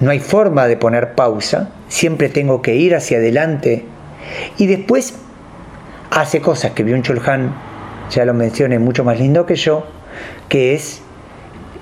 no 0.00 0.10
hay 0.10 0.18
forma 0.18 0.66
de 0.66 0.76
poner 0.76 1.14
pausa, 1.14 1.70
siempre 1.88 2.28
tengo 2.28 2.62
que 2.62 2.74
ir 2.74 2.94
hacia 2.94 3.18
adelante 3.18 3.84
y 4.56 4.66
después 4.66 5.14
hace 6.10 6.40
cosas 6.40 6.72
que 6.72 6.84
Byung-Chul 6.84 7.20
ya 8.10 8.24
lo 8.24 8.34
menciona 8.34 8.78
mucho 8.78 9.04
más 9.04 9.18
lindo 9.18 9.46
que 9.46 9.56
yo, 9.56 9.86
que 10.48 10.74
es 10.74 11.01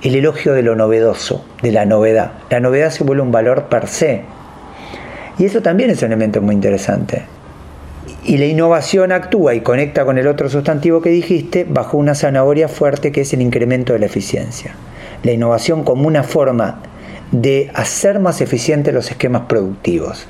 el 0.03 0.15
elogio 0.15 0.55
de 0.55 0.63
lo 0.63 0.77
novedoso, 0.77 1.45
de 1.63 1.73
la 1.73 1.85
novedad. 1.85 2.33
La 2.49 2.61
novedad 2.61 2.91
se 2.91 3.05
vuelve 3.05 3.23
un 3.23 3.33
valor 3.33 3.65
per 3.65 3.87
se. 3.87 4.23
Y 5.39 5.45
eso 5.45 5.61
también 5.63 5.91
es 5.91 6.03
un 6.03 6.09
elemento 6.09 6.41
muy 6.41 6.55
interesante. 6.55 7.25
Y 8.25 8.39
la 8.39 8.47
innovación 8.47 9.13
actúa 9.13 9.55
y 9.55 9.61
conecta 9.61 10.05
con 10.05 10.19
el 10.19 10.27
otro 10.27 10.49
sustantivo 10.49 11.01
que 11.01 11.11
dijiste 11.11 11.67
bajo 11.69 11.97
una 11.97 12.15
zanahoria 12.15 12.69
fuerte 12.69 13.13
que 13.13 13.23
es 13.23 13.33
el 13.33 13.43
incremento 13.43 13.93
de 13.93 13.99
la 13.99 14.07
eficiencia. 14.07 14.75
La 15.23 15.33
innovación 15.33 15.85
como 15.85 16.07
una 16.07 16.23
forma 16.23 16.81
de 17.31 17.71
hacer 17.75 18.21
más 18.21 18.41
eficientes 18.41 18.93
los 18.93 19.11
esquemas 19.11 19.43
productivos. 19.43 20.27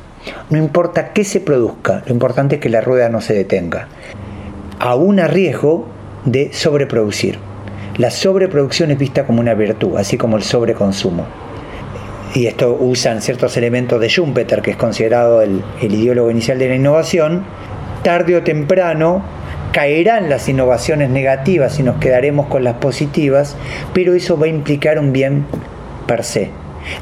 No 0.51 0.59
importa 0.59 1.13
qué 1.13 1.25
se 1.25 1.41
produzca, 1.41 2.03
lo 2.07 2.13
importante 2.13 2.57
es 2.57 2.61
que 2.61 2.69
la 2.69 2.81
rueda 2.81 3.09
no 3.09 3.21
se 3.21 3.35
detenga. 3.35 3.89
a 4.79 4.95
riesgo 5.29 5.87
de 6.25 6.53
sobreproducir. 6.53 7.50
La 8.01 8.11
sobreproducción 8.11 8.91
es 8.91 8.97
vista 8.97 9.27
como 9.27 9.41
una 9.41 9.53
virtud, 9.53 9.99
así 9.99 10.17
como 10.17 10.39
el 10.39 10.43
sobreconsumo. 10.43 11.27
Y 12.35 12.47
esto 12.47 12.75
usan 12.81 13.21
ciertos 13.21 13.59
elementos 13.59 14.01
de 14.01 14.09
Schumpeter, 14.09 14.63
que 14.63 14.71
es 14.71 14.79
considerado 14.79 15.43
el, 15.43 15.63
ideólogo 15.83 16.31
inicial 16.31 16.59
de 16.59 16.71
la 16.71 16.77
innovación, 16.77 17.45
tarde 18.03 18.37
o 18.37 18.43
temprano 18.43 19.23
caerán 19.73 20.31
las 20.31 20.49
innovaciones 20.49 21.11
negativas 21.11 21.79
y 21.79 21.83
nos 21.83 21.97
quedaremos 21.97 22.47
con 22.47 22.65
las 22.65 22.77
positivas, 22.77 23.59
pero 23.93 24.15
eso 24.15 24.39
va 24.39 24.47
a 24.47 24.49
implicar 24.49 24.99
un 24.99 25.13
bien 25.13 25.45
per 26.07 26.25
se. 26.25 26.49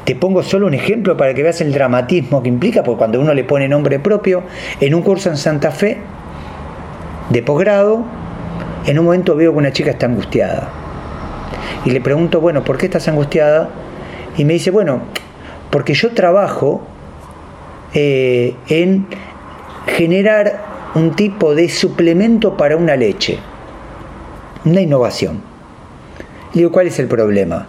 Te 0.03 0.15
pongo 0.15 0.43
solo 0.43 0.67
un 0.67 0.73
ejemplo 0.73 1.15
para 1.15 1.33
que 1.33 1.43
veas 1.43 1.61
el 1.61 1.71
dramatismo 1.71 2.43
que 2.43 2.49
implica, 2.49 2.83
porque 2.83 2.97
cuando 2.97 3.21
uno 3.21 3.33
le 3.33 3.45
pone 3.45 3.69
nombre 3.69 3.99
propio, 3.99 4.43
en 4.81 4.93
un 4.93 5.01
curso 5.01 5.29
en 5.29 5.37
Santa 5.37 5.71
Fe 5.71 5.99
de 7.29 7.41
posgrado, 7.41 8.03
en 8.85 8.99
un 8.99 9.05
momento 9.05 9.37
veo 9.37 9.53
que 9.53 9.57
una 9.59 9.71
chica 9.71 9.91
está 9.91 10.05
angustiada. 10.05 10.78
Y 11.85 11.91
le 11.91 12.01
pregunto, 12.01 12.41
bueno, 12.41 12.63
¿por 12.63 12.77
qué 12.77 12.85
estás 12.85 13.07
angustiada? 13.07 13.69
Y 14.37 14.45
me 14.45 14.53
dice, 14.53 14.71
bueno, 14.71 15.01
porque 15.69 15.93
yo 15.93 16.11
trabajo 16.11 16.81
eh, 17.93 18.55
en 18.67 19.07
generar 19.87 20.65
un 20.95 21.15
tipo 21.15 21.55
de 21.55 21.69
suplemento 21.69 22.57
para 22.57 22.75
una 22.77 22.95
leche, 22.95 23.39
una 24.65 24.81
innovación. 24.81 25.41
Le 26.53 26.61
digo, 26.61 26.71
¿cuál 26.71 26.87
es 26.87 26.99
el 26.99 27.07
problema? 27.07 27.67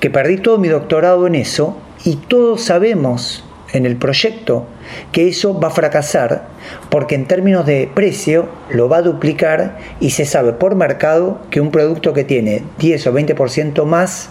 Que 0.00 0.10
perdí 0.10 0.38
todo 0.38 0.58
mi 0.58 0.68
doctorado 0.68 1.26
en 1.26 1.34
eso 1.34 1.76
y 2.04 2.16
todos 2.16 2.62
sabemos 2.62 3.44
en 3.74 3.86
el 3.86 3.96
proyecto 3.96 4.66
que 5.12 5.28
eso 5.28 5.58
va 5.58 5.68
a 5.68 5.70
fracasar 5.70 6.46
porque 6.88 7.14
en 7.14 7.26
términos 7.26 7.66
de 7.66 7.90
precio 7.92 8.48
lo 8.70 8.88
va 8.88 8.98
a 8.98 9.02
duplicar 9.02 9.78
y 10.00 10.10
se 10.10 10.24
sabe 10.24 10.52
por 10.52 10.76
mercado 10.76 11.40
que 11.50 11.60
un 11.60 11.70
producto 11.70 12.14
que 12.14 12.24
tiene 12.24 12.62
10 12.78 13.08
o 13.08 13.12
20% 13.12 13.84
más 13.84 14.30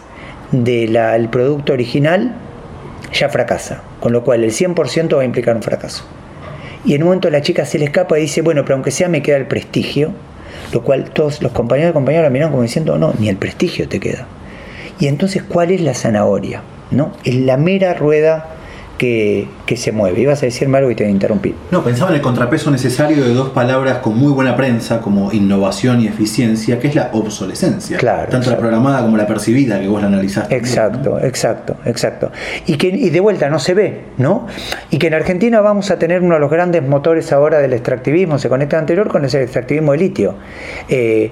del 0.51 1.29
producto 1.29 1.73
original 1.73 2.35
ya 3.13 3.29
fracasa, 3.29 3.83
con 3.99 4.13
lo 4.13 4.23
cual 4.23 4.43
el 4.43 4.51
100% 4.51 5.17
va 5.17 5.21
a 5.21 5.25
implicar 5.25 5.55
un 5.55 5.61
fracaso. 5.61 6.05
Y 6.85 6.95
en 6.95 7.03
un 7.03 7.09
momento 7.09 7.29
la 7.29 7.41
chica 7.41 7.65
se 7.65 7.77
le 7.77 7.85
escapa 7.85 8.17
y 8.17 8.23
dice, 8.23 8.41
bueno, 8.41 8.63
pero 8.63 8.75
aunque 8.75 8.91
sea 8.91 9.07
me 9.07 9.21
queda 9.21 9.37
el 9.37 9.47
prestigio, 9.47 10.11
lo 10.71 10.83
cual 10.83 11.11
todos 11.11 11.41
los 11.41 11.51
compañeros 11.51 11.91
y 11.91 11.93
compañeras 11.93 12.31
miran 12.31 12.49
como 12.49 12.63
diciendo, 12.63 12.97
no, 12.97 13.13
ni 13.19 13.29
el 13.29 13.37
prestigio 13.37 13.87
te 13.87 13.99
queda. 13.99 14.25
Y 14.99 15.07
entonces, 15.07 15.43
¿cuál 15.43 15.71
es 15.71 15.81
la 15.81 15.93
zanahoria? 15.93 16.61
¿No? 16.91 17.11
Es 17.23 17.35
la 17.35 17.57
mera 17.57 17.93
rueda 17.93 18.52
que, 19.65 19.75
se 19.75 19.91
mueve. 19.91 20.21
Ibas 20.21 20.41
a 20.43 20.45
decirme 20.45 20.77
algo 20.77 20.91
y 20.91 20.95
te 20.95 21.09
interrumpí. 21.09 21.53
No, 21.71 21.83
pensaba 21.83 22.11
en 22.11 22.17
el 22.17 22.21
contrapeso 22.21 22.71
necesario 22.71 23.23
de 23.23 23.33
dos 23.33 23.49
palabras 23.49 23.97
con 23.97 24.17
muy 24.17 24.31
buena 24.31 24.55
prensa, 24.55 25.01
como 25.01 25.31
innovación 25.33 25.99
y 26.01 26.07
eficiencia, 26.07 26.79
que 26.79 26.87
es 26.87 26.95
la 26.95 27.09
obsolescencia. 27.11 27.97
Claro. 27.97 28.29
Tanto 28.29 28.49
la 28.49 28.57
programada 28.57 29.01
como 29.01 29.17
la 29.17 29.27
percibida, 29.27 29.79
que 29.79 29.87
vos 29.87 30.01
la 30.01 30.07
analizaste. 30.07 30.55
Exacto, 30.55 31.19
exacto, 31.19 31.75
exacto. 31.85 32.31
Y 32.65 32.75
que 32.75 32.87
y 32.87 33.09
de 33.09 33.19
vuelta 33.19 33.49
no 33.49 33.59
se 33.59 33.73
ve, 33.73 34.03
¿no? 34.17 34.47
Y 34.89 34.99
que 34.99 35.07
en 35.07 35.15
Argentina 35.15 35.59
vamos 35.59 35.91
a 35.91 35.99
tener 35.99 36.21
uno 36.21 36.35
de 36.35 36.39
los 36.39 36.51
grandes 36.51 36.83
motores 36.83 37.31
ahora 37.33 37.59
del 37.59 37.73
extractivismo, 37.73 38.37
se 38.37 38.47
conecta 38.47 38.77
anterior 38.77 39.09
con 39.09 39.25
ese 39.25 39.41
extractivismo 39.41 39.91
de 39.93 39.97
litio. 39.97 40.35
Eh, 40.87 41.31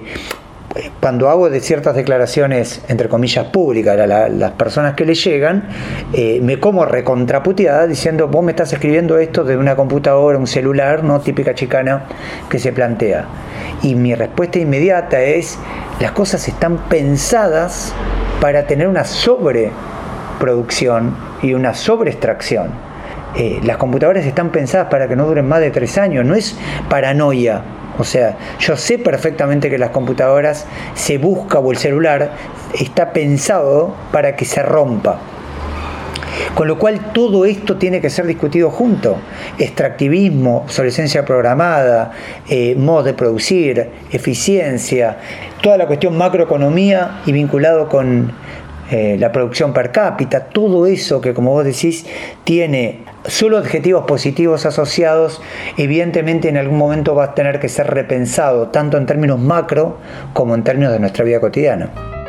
cuando 1.00 1.28
hago 1.28 1.50
de 1.50 1.60
ciertas 1.60 1.94
declaraciones, 1.94 2.82
entre 2.88 3.08
comillas, 3.08 3.46
públicas 3.46 3.96
a 3.98 4.06
las 4.06 4.52
personas 4.52 4.94
que 4.94 5.04
le 5.04 5.14
llegan, 5.14 5.68
eh, 6.12 6.40
me 6.42 6.58
como 6.60 6.84
recontraputeada 6.84 7.86
diciendo, 7.86 8.28
vos 8.28 8.44
me 8.44 8.52
estás 8.52 8.72
escribiendo 8.72 9.18
esto 9.18 9.42
de 9.44 9.56
una 9.56 9.76
computadora, 9.76 10.38
un 10.38 10.46
celular, 10.46 11.04
no 11.04 11.20
típica 11.20 11.54
chicana 11.54 12.04
que 12.48 12.58
se 12.58 12.72
plantea. 12.72 13.26
Y 13.82 13.94
mi 13.96 14.14
respuesta 14.14 14.58
inmediata 14.58 15.20
es, 15.20 15.58
las 16.00 16.12
cosas 16.12 16.48
están 16.48 16.78
pensadas 16.88 17.92
para 18.40 18.66
tener 18.66 18.88
una 18.88 19.04
sobreproducción 19.04 21.14
y 21.42 21.52
una 21.52 21.74
sobreextracción. 21.74 22.70
Eh, 23.34 23.60
las 23.64 23.76
computadoras 23.76 24.24
están 24.24 24.50
pensadas 24.50 24.88
para 24.88 25.06
que 25.08 25.16
no 25.16 25.26
duren 25.26 25.46
más 25.48 25.60
de 25.60 25.70
tres 25.70 25.98
años, 25.98 26.24
no 26.24 26.34
es 26.34 26.56
paranoia 26.88 27.62
o 27.98 28.04
sea, 28.04 28.36
yo 28.58 28.76
sé 28.76 28.98
perfectamente 28.98 29.70
que 29.70 29.78
las 29.78 29.90
computadoras 29.90 30.66
se 30.94 31.18
busca 31.18 31.58
o 31.58 31.70
el 31.72 31.78
celular 31.78 32.32
está 32.78 33.12
pensado 33.12 33.94
para 34.10 34.36
que 34.36 34.44
se 34.44 34.62
rompa. 34.62 35.20
Con 36.54 36.68
lo 36.68 36.78
cual 36.78 37.12
todo 37.12 37.44
esto 37.44 37.76
tiene 37.76 38.00
que 38.00 38.10
ser 38.10 38.26
discutido 38.26 38.70
junto. 38.70 39.16
Extractivismo, 39.58 40.58
obsolescencia 40.58 41.24
programada, 41.24 42.12
eh, 42.48 42.74
modos 42.76 43.06
de 43.06 43.14
producir, 43.14 43.88
eficiencia, 44.10 45.16
toda 45.62 45.78
la 45.78 45.86
cuestión 45.86 46.16
macroeconomía 46.16 47.20
y 47.24 47.32
vinculado 47.32 47.88
con 47.88 48.32
eh, 48.92 49.16
la 49.18 49.32
producción 49.32 49.72
per 49.72 49.90
cápita, 49.90 50.48
todo 50.48 50.86
eso 50.86 51.22
que 51.22 51.32
como 51.32 51.52
vos 51.52 51.64
decís 51.64 52.04
tiene 52.44 53.00
solo 53.26 53.58
objetivos 53.58 54.04
positivos 54.04 54.66
asociados, 54.66 55.40
evidentemente 55.78 56.50
en 56.50 56.58
algún 56.58 56.76
momento 56.76 57.14
va 57.14 57.24
a 57.24 57.34
tener 57.34 57.58
que 57.58 57.70
ser 57.70 57.86
repensado, 57.86 58.68
tanto 58.68 58.98
en 58.98 59.06
términos 59.06 59.38
macro 59.38 59.96
como 60.34 60.54
en 60.54 60.62
términos 60.62 60.92
de 60.92 61.00
nuestra 61.00 61.24
vida 61.24 61.40
cotidiana. 61.40 62.21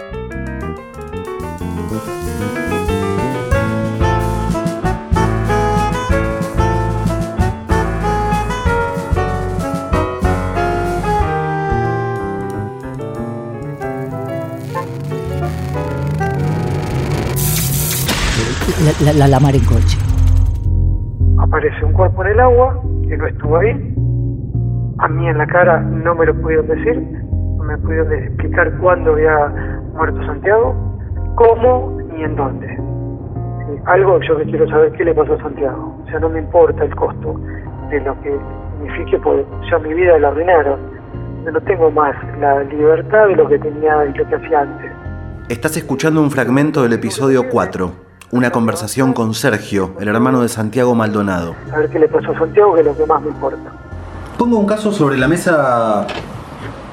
La, 19.02 19.28
la, 19.28 19.40
mar 19.40 19.56
en 19.56 19.66
coche. 19.66 19.98
Aparece 21.40 21.84
un 21.84 21.94
cuerpo 21.94 22.24
en 22.24 22.32
el 22.32 22.40
agua 22.40 22.82
que 23.08 23.18
no 23.18 23.28
estuvo 23.28 23.58
ahí. 23.58 23.72
A 25.00 25.08
mí 25.08 25.28
en 25.28 25.38
la 25.38 25.48
cara 25.48 25.80
no 25.80 26.16
me 26.16 26.26
lo 26.26 26.40
pudieron 26.40 26.68
decir, 26.68 27.02
no 27.58 27.64
me 27.64 27.78
pudieron 27.78 28.14
explicar 28.14 28.78
cuándo 28.78 29.14
había 29.14 29.52
muerto 29.96 30.24
Santiago, 30.26 30.76
cómo 31.36 31.98
ni 32.14 32.24
en 32.24 32.36
dónde. 32.36 32.68
Algo 33.86 34.20
yo 34.22 34.38
que 34.38 34.46
quiero 34.46 34.68
saber 34.70 34.92
qué 34.94 35.06
le 35.06 35.14
pasó 35.14 35.34
a 35.34 35.42
Santiago. 35.42 35.98
O 36.04 36.10
sea, 36.10 36.20
no 36.20 36.30
me 36.30 36.40
importa 36.40 36.84
el 36.84 36.96
costo 36.96 37.40
de 37.90 38.00
lo 38.02 38.20
que 38.22 38.38
signifique, 38.78 39.18
porque 39.20 39.46
ya 39.70 39.80
mi 39.80 39.94
vida 39.94 40.18
la 40.20 40.30
arruinaron. 40.30 40.80
Yo 41.46 41.52
no 41.52 41.62
tengo 41.62 41.92
más 41.92 42.16
la 42.40 42.64
libertad 42.64 43.28
de 43.28 43.36
lo 43.36 43.48
que 43.50 43.60
tenía 43.60 44.06
y 44.06 44.18
lo 44.18 44.28
que 44.28 44.36
hacía 44.36 44.62
antes. 44.62 44.92
Estás 45.50 45.76
escuchando 45.76 46.22
un 46.22 46.32
fragmento 46.32 46.84
del 46.84 46.94
episodio 46.94 47.50
4, 47.50 47.92
una 48.32 48.52
conversación 48.52 49.14
con 49.14 49.34
Sergio, 49.34 49.96
el 50.00 50.08
hermano 50.08 50.42
de 50.42 50.50
Santiago 50.50 50.96
Maldonado. 50.96 51.56
A 51.72 51.80
ver 51.80 51.90
qué 51.90 52.00
le 52.00 52.08
pasó 52.08 52.32
a 52.32 52.40
Santiago, 52.40 52.74
que 52.74 52.82
es 52.82 52.86
lo 52.86 52.98
que 52.98 53.06
más 53.06 53.22
me 53.22 53.30
importa. 53.30 53.72
Pongo 54.38 54.58
un 54.58 54.66
caso 54.66 54.92
sobre 54.92 55.18
la 55.18 55.28
mesa 55.28 56.08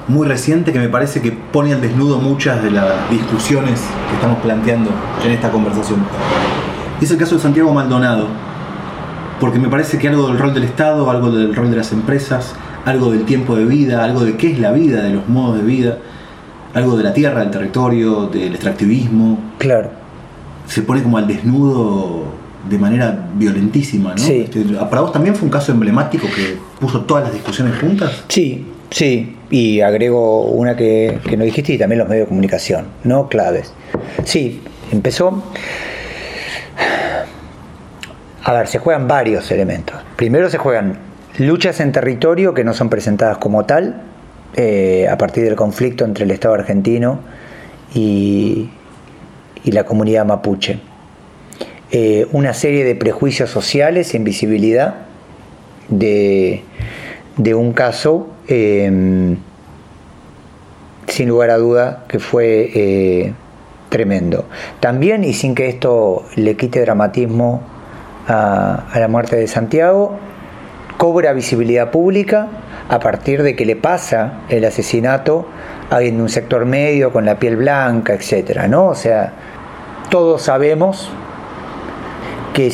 muy 0.07 0.27
reciente 0.27 0.71
que 0.73 0.79
me 0.79 0.89
parece 0.89 1.21
que 1.21 1.31
pone 1.31 1.73
al 1.73 1.81
desnudo 1.81 2.19
muchas 2.19 2.61
de 2.61 2.71
las 2.71 3.09
discusiones 3.09 3.81
que 4.09 4.15
estamos 4.15 4.39
planteando 4.39 4.91
en 5.23 5.31
esta 5.31 5.49
conversación. 5.51 5.99
es 6.99 7.09
el 7.09 7.17
caso 7.17 7.35
de 7.35 7.41
Santiago 7.41 7.73
Maldonado, 7.73 8.27
porque 9.39 9.57
me 9.57 9.69
parece 9.69 9.97
que 9.97 10.09
algo 10.09 10.27
del 10.27 10.37
rol 10.37 10.53
del 10.53 10.63
Estado, 10.63 11.09
algo 11.09 11.31
del 11.31 11.55
rol 11.55 11.71
de 11.71 11.77
las 11.77 11.91
empresas, 11.91 12.53
algo 12.85 13.11
del 13.11 13.25
tiempo 13.25 13.55
de 13.55 13.65
vida, 13.65 14.03
algo 14.03 14.21
de 14.21 14.37
qué 14.37 14.51
es 14.51 14.59
la 14.59 14.71
vida, 14.71 15.01
de 15.01 15.11
los 15.11 15.27
modos 15.27 15.57
de 15.57 15.63
vida, 15.63 15.97
algo 16.73 16.97
de 16.97 17.03
la 17.03 17.13
tierra, 17.13 17.41
del 17.41 17.51
territorio, 17.51 18.27
del 18.27 18.53
extractivismo. 18.53 19.39
Claro 19.57 20.00
se 20.71 20.83
pone 20.83 21.03
como 21.03 21.17
al 21.17 21.27
desnudo 21.27 22.23
de 22.69 22.77
manera 22.77 23.27
violentísima, 23.35 24.11
¿no? 24.11 24.17
Sí. 24.17 24.41
Este, 24.45 24.63
¿Para 24.63 25.01
vos 25.01 25.11
también 25.11 25.35
fue 25.35 25.45
un 25.45 25.51
caso 25.51 25.73
emblemático 25.73 26.27
que 26.33 26.57
puso 26.79 27.01
todas 27.01 27.25
las 27.25 27.33
discusiones 27.33 27.77
juntas? 27.77 28.23
Sí, 28.29 28.65
sí. 28.89 29.35
Y 29.49 29.81
agrego 29.81 30.43
una 30.43 30.77
que, 30.77 31.19
que 31.27 31.35
no 31.35 31.43
dijiste 31.43 31.73
y 31.73 31.77
también 31.77 31.99
los 31.99 32.07
medios 32.07 32.25
de 32.25 32.29
comunicación, 32.29 32.85
¿no? 33.03 33.27
Claves. 33.27 33.73
Sí, 34.23 34.61
empezó... 34.93 35.43
A 38.43 38.53
ver, 38.53 38.67
se 38.67 38.79
juegan 38.79 39.09
varios 39.09 39.51
elementos. 39.51 39.97
Primero 40.15 40.49
se 40.49 40.57
juegan 40.57 40.97
luchas 41.37 41.81
en 41.81 41.91
territorio 41.91 42.53
que 42.53 42.63
no 42.63 42.73
son 42.73 42.89
presentadas 42.89 43.37
como 43.39 43.65
tal, 43.65 44.03
eh, 44.55 45.07
a 45.11 45.17
partir 45.17 45.43
del 45.43 45.55
conflicto 45.55 46.05
entre 46.05 46.23
el 46.23 46.31
Estado 46.31 46.53
argentino 46.53 47.19
y, 47.93 48.69
y 49.63 49.71
la 49.71 49.83
comunidad 49.83 50.25
mapuche. 50.25 50.79
Eh, 51.91 52.27
una 52.31 52.53
serie 52.53 52.85
de 52.85 52.95
prejuicios 52.95 53.49
sociales, 53.49 54.13
invisibilidad 54.15 54.95
de, 55.89 56.63
de 57.37 57.53
un 57.53 57.73
caso, 57.73 58.29
em, 58.47 59.37
sin 61.07 61.27
lugar 61.27 61.49
a 61.49 61.57
duda, 61.57 62.05
que 62.07 62.19
fue 62.19 62.71
eh, 62.73 63.33
tremendo. 63.89 64.45
También, 64.79 65.25
y 65.25 65.33
sin 65.33 65.53
que 65.53 65.67
esto 65.67 66.23
le 66.35 66.55
quite 66.55 66.79
dramatismo 66.79 67.61
a, 68.27 68.85
a 68.89 68.99
la 68.99 69.09
muerte 69.09 69.35
de 69.35 69.47
Santiago, 69.47 70.17
cobra 70.97 71.33
visibilidad 71.33 71.91
pública 71.91 72.47
a 72.87 72.99
partir 72.99 73.43
de 73.43 73.55
que 73.55 73.65
le 73.65 73.75
pasa 73.75 74.41
el 74.49 74.63
asesinato 74.65 75.45
a 75.89 75.97
alguien 75.97 76.17
de 76.17 76.23
un 76.23 76.29
sector 76.29 76.65
medio 76.65 77.11
con 77.11 77.25
la 77.25 77.39
piel 77.39 77.57
blanca, 77.57 78.13
etcétera, 78.13 78.67
¿no? 78.67 78.87
O 78.87 78.95
sea, 78.95 79.33
todos 80.11 80.43
sabemos 80.43 81.09
que 82.53 82.71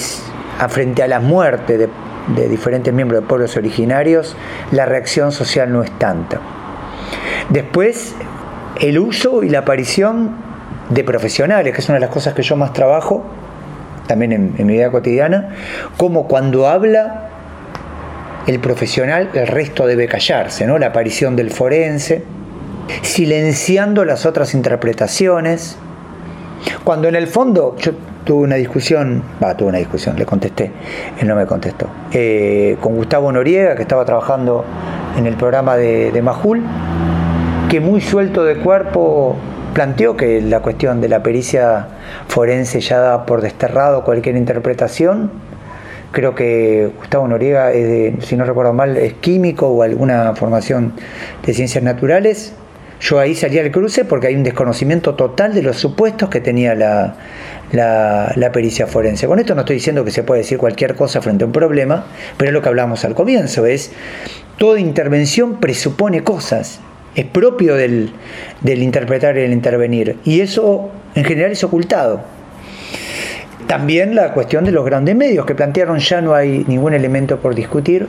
frente 0.68 1.04
a 1.04 1.08
la 1.08 1.20
muerte 1.20 1.78
de, 1.78 1.88
de 2.36 2.50
diferentes 2.50 2.92
miembros 2.94 3.22
de 3.22 3.28
pueblos 3.28 3.56
originarios, 3.56 4.36
la 4.72 4.86
reacción 4.86 5.32
social 5.32 5.72
no 5.72 5.84
es 5.84 5.92
tanta. 6.00 6.42
Después, 7.50 8.16
el 8.82 8.98
uso 9.00 9.44
y 9.44 9.50
la 9.50 9.60
aparición 9.60 10.36
de 10.90 11.04
profesionales, 11.04 11.74
que 11.74 11.80
es 11.80 11.88
una 11.90 11.98
de 11.98 12.02
las 12.02 12.10
cosas 12.10 12.34
que 12.34 12.42
yo 12.42 12.58
más 12.58 12.74
trabajo, 12.74 13.24
también 14.08 14.34
en, 14.34 14.56
en 14.58 14.66
mi 14.66 14.74
vida 14.74 14.90
cotidiana, 14.92 15.50
como 15.96 16.28
cuando 16.28 16.68
habla 16.68 17.30
el 18.48 18.60
profesional, 18.60 19.30
el 19.34 19.46
resto 19.46 19.86
debe 19.86 20.08
callarse, 20.08 20.66
¿no? 20.66 20.80
La 20.80 20.88
aparición 20.88 21.36
del 21.36 21.52
forense, 21.52 22.24
silenciando 23.04 24.06
las 24.06 24.26
otras 24.26 24.56
interpretaciones, 24.56 25.78
cuando 26.84 27.08
en 27.08 27.16
el 27.16 27.28
fondo 27.28 27.76
yo 27.78 27.94
tuve 28.24 28.44
una 28.44 28.56
discusión, 28.56 29.24
tuve 29.58 29.70
una 29.70 29.78
discusión, 29.78 30.18
le 30.18 30.26
contesté, 30.26 30.72
él 31.20 31.28
no 31.28 31.36
me 31.36 31.46
contestó, 31.46 31.88
eh, 32.12 32.78
con 32.82 32.96
Gustavo 32.96 33.32
Noriega, 33.32 33.76
que 33.76 33.84
estaba 33.84 34.06
trabajando 34.06 34.66
en 35.18 35.28
el 35.28 35.36
programa 35.36 35.78
de, 35.78 36.12
de 36.12 36.22
Majul, 36.22 36.62
que 37.70 37.80
muy 37.80 38.02
suelto 38.02 38.44
de 38.44 38.58
cuerpo 38.58 39.36
planteó 39.74 40.18
que 40.18 40.42
la 40.42 40.62
cuestión 40.62 41.02
de 41.02 41.08
la 41.08 41.22
pericia 41.22 41.88
forense 42.28 42.82
ya 42.82 43.00
da 43.00 43.26
por 43.26 43.42
desterrado 43.42 44.04
cualquier 44.04 44.36
interpretación. 44.36 45.30
Creo 46.12 46.34
que 46.34 46.90
Gustavo 46.98 47.28
Noriega, 47.28 47.72
es 47.72 47.88
de, 47.88 48.16
si 48.22 48.36
no 48.38 48.46
recuerdo 48.46 48.74
mal, 48.74 48.98
es 48.98 49.14
químico 49.14 49.68
o 49.68 49.84
alguna 49.84 50.34
formación 50.36 50.94
de 51.46 51.54
ciencias 51.54 51.84
naturales. 51.84 52.54
Yo 53.00 53.20
ahí 53.20 53.36
salí 53.36 53.60
al 53.60 53.72
cruce 53.72 54.06
porque 54.06 54.28
hay 54.28 54.36
un 54.36 54.44
desconocimiento 54.44 55.16
total 55.16 55.54
de 55.54 55.62
los 55.62 55.78
supuestos 55.78 56.30
que 56.30 56.42
tenía 56.42 56.74
la, 56.74 57.16
la, 57.72 58.34
la, 58.36 58.52
pericia 58.52 58.88
forense. 58.88 59.28
Con 59.28 59.40
esto 59.40 59.54
no 59.54 59.62
estoy 59.62 59.76
diciendo 59.76 60.04
que 60.04 60.12
se 60.12 60.24
puede 60.24 60.42
decir 60.42 60.58
cualquier 60.58 60.96
cosa 60.96 61.22
frente 61.22 61.44
a 61.44 61.48
un 61.48 61.54
problema, 61.54 62.06
pero 62.38 62.50
es 62.50 62.54
lo 62.54 62.62
que 62.62 62.70
hablamos 62.70 63.06
al 63.06 63.14
comienzo, 63.14 63.66
es 63.66 63.92
toda 64.58 64.80
intervención 64.80 65.60
presupone 65.60 66.24
cosas 66.24 66.80
es 67.18 67.26
propio 67.26 67.76
del, 67.76 68.12
del 68.62 68.84
interpretar 68.84 69.38
y 69.38 69.42
el 69.42 69.52
intervenir. 69.52 70.18
Y 70.24 70.42
eso 70.42 70.92
en 71.16 71.26
general 71.26 71.52
es 71.52 71.64
ocultado. 71.64 72.22
También 73.66 74.14
la 74.14 74.34
cuestión 74.34 74.64
de 74.66 74.72
los 74.72 74.86
grandes 74.86 75.16
medios 75.16 75.46
que 75.48 75.56
plantearon 75.56 75.98
ya 75.98 76.22
no 76.22 76.36
hay 76.36 76.64
ningún 76.68 76.94
elemento 76.94 77.40
por 77.40 77.56
discutir. 77.56 78.08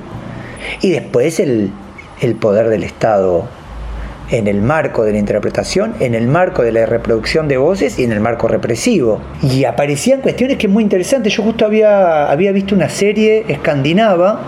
Y 0.82 0.90
después 0.90 1.40
el, 1.40 1.70
el 2.20 2.34
poder 2.34 2.68
del 2.68 2.84
Estado 2.84 3.48
en 4.30 4.46
el 4.46 4.60
marco 4.60 5.04
de 5.04 5.12
la 5.12 5.18
interpretación, 5.18 5.94
en 6.00 6.14
el 6.14 6.26
marco 6.26 6.62
de 6.62 6.72
la 6.72 6.86
reproducción 6.86 7.48
de 7.48 7.56
voces 7.56 7.98
y 7.98 8.04
en 8.04 8.12
el 8.12 8.20
marco 8.20 8.48
represivo. 8.48 9.20
Y 9.42 9.64
aparecían 9.64 10.20
cuestiones 10.20 10.58
que 10.58 10.66
es 10.66 10.72
muy 10.72 10.82
interesantes. 10.82 11.32
Yo 11.32 11.42
justo 11.42 11.64
había, 11.64 12.30
había 12.30 12.52
visto 12.52 12.74
una 12.74 12.88
serie 12.88 13.44
escandinava 13.48 14.40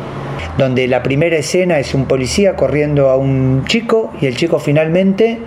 donde 0.58 0.86
la 0.88 1.02
primera 1.02 1.36
escena 1.36 1.78
es 1.78 1.94
un 1.94 2.06
policía 2.06 2.56
corriendo 2.56 3.08
a 3.08 3.16
un 3.16 3.64
chico 3.66 4.12
y 4.20 4.26
el 4.26 4.36
chico 4.36 4.58
finalmente 4.58 5.38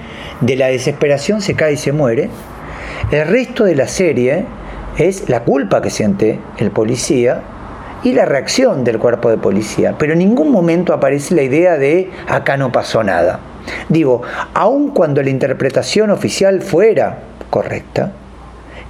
de 0.41 0.55
la 0.55 0.67
desesperación 0.67 1.41
se 1.41 1.55
cae 1.55 1.73
y 1.73 1.77
se 1.77 1.91
muere. 1.91 2.29
El 3.11 3.27
resto 3.27 3.65
de 3.65 3.75
la 3.75 3.87
serie 3.87 4.45
es 4.97 5.29
la 5.29 5.41
culpa 5.41 5.81
que 5.81 5.89
siente 5.89 6.39
el 6.57 6.71
policía 6.71 7.41
y 8.03 8.13
la 8.13 8.25
reacción 8.25 8.83
del 8.83 8.99
cuerpo 8.99 9.29
de 9.29 9.37
policía, 9.37 9.95
pero 9.97 10.13
en 10.13 10.19
ningún 10.19 10.51
momento 10.51 10.93
aparece 10.93 11.35
la 11.35 11.43
idea 11.43 11.77
de 11.77 12.09
acá 12.27 12.57
no 12.57 12.71
pasó 12.71 13.03
nada. 13.03 13.39
Digo, 13.89 14.21
aun 14.53 14.91
cuando 14.91 15.21
la 15.21 15.29
interpretación 15.29 16.09
oficial 16.09 16.61
fuera 16.61 17.19
correcta, 17.49 18.11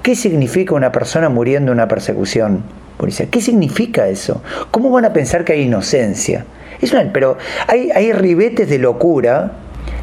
¿qué 0.02 0.16
significa 0.16 0.76
una 0.76 0.92
persona 0.92 1.30
muriendo 1.30 1.72
en 1.72 1.78
una 1.78 1.88
persecución 1.88 2.64
policía. 2.98 3.28
¿Qué 3.30 3.42
significa 3.42 4.08
eso? 4.08 4.42
¿Cómo 4.72 4.90
van 4.92 5.06
a 5.06 5.14
pensar 5.14 5.44
que 5.44 5.54
hay 5.54 5.62
inocencia? 5.64 6.46
Es 6.82 6.92
una, 6.92 7.12
pero 7.12 7.38
hay, 7.68 7.92
hay 7.92 8.14
ribetes 8.14 8.70
de 8.70 8.80
locura 8.80 9.52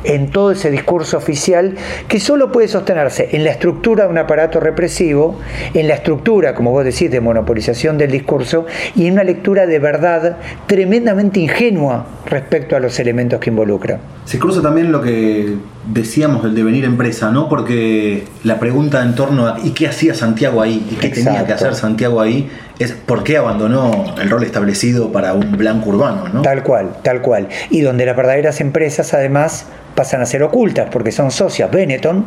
en 0.05 0.31
todo 0.31 0.53
ese 0.53 0.71
discurso 0.71 1.17
oficial 1.17 1.75
que 2.09 2.21
solo 2.21 2.53
puede 2.53 2.69
sostenerse 2.69 3.31
en 3.33 3.45
la 3.45 3.51
estructura 3.51 4.05
de 4.05 4.11
un 4.11 4.19
aparato 4.19 4.61
represivo, 4.61 5.39
en 5.75 5.89
la 5.89 5.95
estructura, 5.95 6.55
como 6.55 6.71
vos 6.71 6.85
decís, 6.85 7.11
de 7.11 7.21
monopolización 7.21 7.99
del 7.99 8.11
discurso 8.11 8.67
y 8.95 9.07
en 9.07 9.15
una 9.15 9.25
lectura 9.25 9.67
de 9.67 9.79
verdad 9.79 10.37
tremendamente 10.67 11.41
ingenua 11.41 12.07
respecto 12.27 12.77
a 12.77 12.81
los 12.81 12.99
elementos 12.99 13.41
que 13.41 13.51
involucra. 13.51 13.99
Se 14.25 14.39
cruza 14.39 14.63
también 14.63 14.93
lo 14.93 15.03
que 15.03 15.55
decíamos 15.87 16.43
del 16.43 16.55
devenir 16.55 16.85
empresa, 16.85 17.31
¿no? 17.31 17.49
Porque 17.49 18.25
la 18.45 18.59
pregunta 18.59 19.03
en 19.03 19.15
torno 19.15 19.47
a 19.47 19.59
¿y 19.63 19.71
qué 19.71 19.89
hacía 19.89 20.15
Santiago 20.15 20.63
ahí? 20.63 20.87
¿Y 20.91 20.95
qué 20.97 21.09
Exacto. 21.09 21.31
tenía 21.31 21.47
que 21.47 21.53
hacer 21.53 21.75
Santiago 21.75 22.21
ahí? 22.21 22.51
es 22.81 22.93
por 22.93 23.25
qué 23.25 23.37
abandonó 23.37 24.15
el 24.21 24.31
rol 24.31 24.43
establecido 24.43 25.13
para 25.13 25.35
un 25.35 25.53
blanco 25.59 25.91
urbano, 25.91 26.29
¿no? 26.33 26.41
Tal 26.41 26.63
cual, 26.63 26.97
tal 27.03 27.21
cual. 27.21 27.49
Y 27.69 27.83
donde 27.83 28.07
las 28.07 28.17
verdaderas 28.17 28.63
empresas 28.63 29.13
además 29.13 29.67
pasan 29.95 30.23
a 30.23 30.27
ser 30.27 30.43
ocultas 30.43 30.89
porque 30.91 31.13
son 31.13 31.31
socias. 31.31 31.71
Benetton 31.71 32.25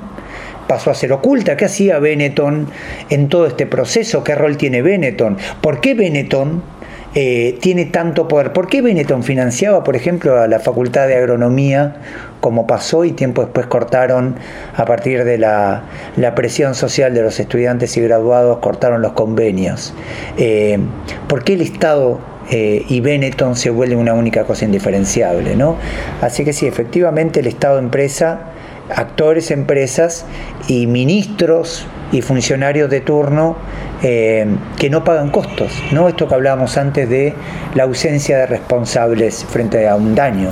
pasó 0.67 0.91
a 0.91 0.93
ser 0.93 1.11
oculta. 1.11 1.57
¿Qué 1.57 1.65
hacía 1.65 1.97
Benetton 1.97 2.67
en 3.09 3.29
todo 3.29 3.47
este 3.47 3.65
proceso? 3.65 4.23
¿Qué 4.23 4.35
rol 4.35 4.55
tiene 4.55 4.83
Benetton? 4.83 5.37
¿Por 5.59 5.81
qué 5.81 5.95
Benetton 5.95 6.61
eh, 7.15 7.57
tiene 7.61 7.85
tanto 7.85 8.27
poder? 8.27 8.53
¿Por 8.53 8.67
qué 8.67 8.81
Benetton 8.81 9.23
financiaba, 9.23 9.83
por 9.83 9.95
ejemplo, 9.95 10.39
a 10.41 10.47
la 10.47 10.59
Facultad 10.59 11.07
de 11.07 11.15
Agronomía 11.15 11.95
como 12.43 12.67
pasó 12.67 13.05
y 13.05 13.13
tiempo 13.13 13.41
después 13.41 13.67
cortaron 13.67 14.35
a 14.75 14.83
partir 14.83 15.23
de 15.23 15.37
la, 15.37 15.83
presión 16.35 16.75
social 16.75 17.13
de 17.13 17.21
los 17.21 17.39
estudiantes 17.39 17.95
y 17.95 18.01
graduados, 18.01 18.57
cortaron 18.57 19.01
los 19.01 19.13
convenios. 19.13 19.93
Eh, 20.37 20.77
¿Por 21.29 21.45
qué 21.45 21.53
el 21.53 21.61
Estado 21.61 22.19
eh, 22.51 22.83
y 22.89 22.99
Benetton 22.99 23.55
se 23.55 23.69
vuelve 23.69 23.95
una 23.95 24.13
única 24.13 24.43
cosa 24.43 24.65
indiferenciable? 24.65 25.55
¿no? 25.55 25.77
Así 26.21 26.43
que 26.43 26.51
sí, 26.51 26.67
efectivamente 26.67 27.39
el 27.39 27.47
Estado 27.47 27.79
empresa, 27.79 28.51
actores 28.93 29.49
empresas 29.49 30.25
y 30.67 30.85
ministros 30.85 31.85
y 32.13 32.21
funcionarios 32.21 32.89
de 32.89 33.01
turno 33.01 33.57
eh, 34.01 34.45
que 34.77 34.89
no 34.89 35.03
pagan 35.03 35.31
costos, 35.31 35.73
¿no? 35.91 36.07
Esto 36.07 36.27
que 36.27 36.35
hablábamos 36.35 36.77
antes 36.77 37.09
de 37.09 37.33
la 37.73 37.83
ausencia 37.83 38.37
de 38.37 38.45
responsables 38.45 39.43
frente 39.43 39.89
a 39.89 39.95
un 39.95 40.13
daño. 40.13 40.51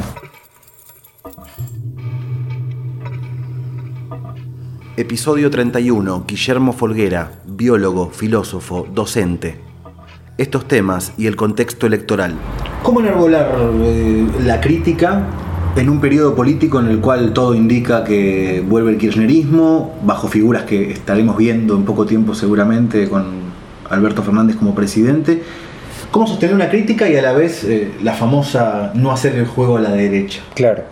Episodio 4.97 5.49
31. 5.49 6.25
Guillermo 6.27 6.73
Folguera, 6.73 7.31
biólogo, 7.45 8.09
filósofo, 8.09 8.87
docente. 8.91 9.59
Estos 10.37 10.67
temas 10.67 11.13
y 11.17 11.27
el 11.27 11.35
contexto 11.35 11.85
electoral. 11.85 12.33
¿Cómo 12.81 13.01
enarbolar 13.01 13.55
eh, 13.83 14.27
la 14.43 14.59
crítica 14.59 15.27
en 15.75 15.89
un 15.89 16.01
periodo 16.01 16.35
político 16.35 16.79
en 16.79 16.87
el 16.87 16.99
cual 16.99 17.33
todo 17.33 17.55
indica 17.55 18.03
que 18.03 18.63
vuelve 18.67 18.91
el 18.91 18.97
kirchnerismo, 18.97 19.95
bajo 20.03 20.27
figuras 20.27 20.63
que 20.63 20.91
estaremos 20.91 21.37
viendo 21.37 21.75
en 21.75 21.85
poco 21.85 22.05
tiempo 22.05 22.35
seguramente 22.35 23.07
con 23.07 23.51
Alberto 23.89 24.23
Fernández 24.23 24.55
como 24.55 24.75
presidente? 24.75 25.43
¿Cómo 26.11 26.27
sostener 26.27 26.55
una 26.55 26.69
crítica 26.69 27.09
y 27.09 27.15
a 27.15 27.21
la 27.21 27.31
vez 27.31 27.63
eh, 27.63 27.91
la 28.03 28.13
famosa 28.13 28.91
no 28.95 29.11
hacer 29.11 29.35
el 29.35 29.45
juego 29.45 29.77
a 29.77 29.81
la 29.81 29.91
derecha? 29.91 30.41
Claro 30.55 30.83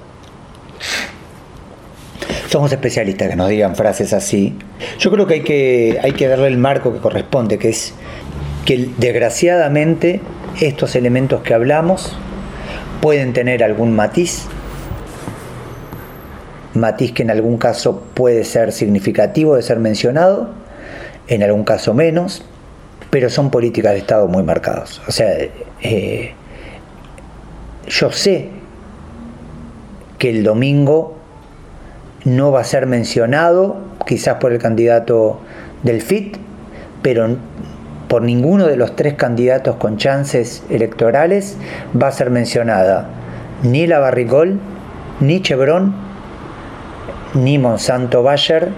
somos 2.50 2.72
especialistas 2.72 3.30
que 3.30 3.36
nos 3.36 3.48
digan 3.48 3.76
frases 3.76 4.12
así. 4.12 4.56
Yo 4.98 5.12
creo 5.12 5.28
que 5.28 5.36
hay 5.36 5.42
que, 5.42 6.00
hay 6.02 6.14
que 6.14 6.28
darle 6.28 6.48
el 6.48 6.58
marco 6.58 6.92
que 6.92 7.00
corresponde, 7.00 7.60
que 7.60 7.70
es 7.70 7.94
que 8.66 8.90
desgraciadamente 8.98 10.20
estos 10.60 10.96
elementos 10.96 11.44
que 11.44 11.54
hablamos 11.54 12.18
pueden 13.02 13.34
tener 13.34 13.64
algún 13.64 13.96
matiz, 13.96 14.48
matiz 16.80 17.12
que 17.12 17.24
en 17.24 17.32
algún 17.32 17.58
caso 17.58 18.04
puede 18.14 18.44
ser 18.44 18.72
significativo 18.72 19.56
de 19.56 19.62
ser 19.62 19.80
mencionado, 19.80 20.50
en 21.28 21.44
algún 21.44 21.64
caso 21.64 21.94
menos, 21.94 22.44
pero 23.10 23.30
son 23.30 23.52
políticas 23.52 23.94
de 23.94 24.00
Estado 24.00 24.28
muy 24.28 24.44
marcadas. 24.44 25.02
O 25.08 25.12
sea, 25.12 25.30
eh, 25.82 26.34
yo 27.88 28.12
sé 28.12 28.50
que 30.18 30.30
el 30.30 30.44
domingo 30.44 31.16
no 32.26 32.52
va 32.52 32.62
a 32.62 32.64
ser 32.64 32.86
mencionado, 32.86 33.78
quizás 34.06 34.36
por 34.36 34.52
el 34.52 34.60
candidato 34.60 35.40
del 35.84 36.02
FIT, 36.02 36.38
pero 37.02 37.38
por 38.08 38.24
ninguno 38.24 38.68
de 38.68 38.76
los 38.76 38.96
tres 38.96 39.14
candidatos 39.14 39.76
con 39.78 39.98
chances 39.98 40.64
electorales 40.70 41.58
va 42.00 42.08
a 42.08 42.12
ser 42.12 42.32
mencionada 42.32 43.08
ni 43.64 43.88
la 43.88 44.00
Barricol, 44.00 44.60
ni 45.20 45.42
Chevron, 45.42 45.94
ni 47.34 47.58
Monsanto 47.58 48.24
Bayer, 48.24 48.70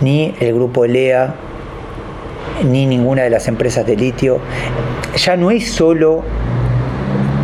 ni 0.00 0.34
el 0.40 0.54
grupo 0.54 0.84
ELEA, 0.84 1.34
ni 2.64 2.86
ninguna 2.86 3.22
de 3.22 3.30
las 3.30 3.48
empresas 3.48 3.86
de 3.86 3.96
litio. 3.96 4.38
Ya 5.16 5.36
no 5.36 5.50
es 5.50 5.70
solo 5.70 6.22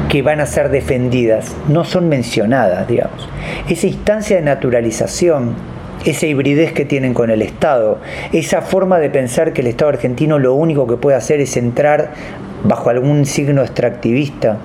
que 0.09 0.23
van 0.23 0.41
a 0.41 0.47
ser 0.47 0.71
defendidas, 0.71 1.55
no 1.69 1.85
son 1.85 2.09
mencionadas, 2.09 2.87
digamos. 2.87 3.29
Esa 3.69 3.87
instancia 3.87 4.37
de 4.37 4.43
naturalización, 4.43 5.55
esa 6.05 6.27
hibridez 6.27 6.73
que 6.73 6.85
tienen 6.85 7.15
con 7.15 7.31
el 7.31 7.43
Estado, 7.43 7.99
esa 8.33 8.63
forma 8.63 8.99
de 8.99 9.11
pensar 9.11 9.53
que 9.53 9.63
el 9.63 9.67
Estado 9.67 9.91
argentino 9.91 10.39
lo 10.39 10.55
único 10.55 10.87
que 10.87 10.97
puede 10.97 11.17
hacer 11.17 11.41
es 11.41 11.57
entrar 11.57 12.13
bajo 12.65 12.91
algún 12.91 13.27
signo 13.27 13.63
extractivista, 13.63 14.59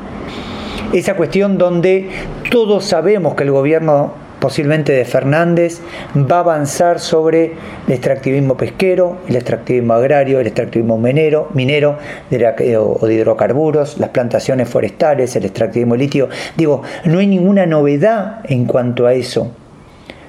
esa 0.94 1.16
cuestión 1.16 1.58
donde 1.58 2.10
todos 2.50 2.86
sabemos 2.86 3.36
que 3.36 3.44
el 3.44 3.52
gobierno 3.52 4.14
posiblemente 4.42 4.92
de 4.92 5.06
Fernández, 5.06 5.82
va 6.16 6.38
a 6.38 6.40
avanzar 6.40 7.00
sobre 7.00 7.54
el 7.88 7.94
extractivismo 7.94 8.58
pesquero, 8.58 9.20
el 9.30 9.36
extractivismo 9.36 9.94
agrario, 9.94 10.40
el 10.40 10.48
extractivismo 10.48 10.98
minero, 10.98 11.50
minero 11.54 11.98
o 12.32 13.08
de 13.08 13.14
hidrocarburos, 13.14 14.00
las 14.00 14.10
plantaciones 14.10 14.68
forestales, 14.68 15.36
el 15.36 15.46
extractivismo 15.46 15.96
litio. 15.96 16.28
Digo, 16.58 16.82
no 17.06 17.20
hay 17.20 17.28
ninguna 17.28 17.68
novedad 17.68 18.40
en 18.46 18.66
cuanto 18.66 19.06
a 19.06 19.14
eso. 19.14 19.52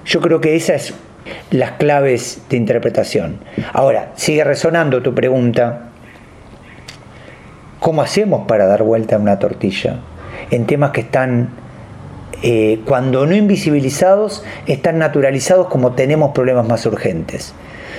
Yo 0.04 0.20
creo 0.20 0.40
que 0.40 0.56
esas 0.56 0.90
es 0.90 0.94
las 1.50 1.72
claves 1.72 2.42
de 2.50 2.58
interpretación. 2.58 3.38
Ahora, 3.72 4.12
sigue 4.14 4.44
resonando 4.44 5.02
tu 5.02 5.14
pregunta. 5.14 5.88
¿Cómo 7.80 8.02
hacemos 8.02 8.46
para 8.46 8.66
dar 8.66 8.82
vuelta 8.82 9.16
a 9.16 9.18
una 9.18 9.38
tortilla? 9.38 10.00
En 10.50 10.66
temas 10.66 10.90
que 10.90 11.00
están 11.00 11.61
eh, 12.43 12.80
cuando 12.84 13.24
no 13.26 13.34
invisibilizados, 13.36 14.45
están 14.66 14.99
naturalizados 14.99 15.68
como 15.68 15.93
tenemos 15.93 16.32
problemas 16.32 16.66
más 16.66 16.84
urgentes. 16.86 17.55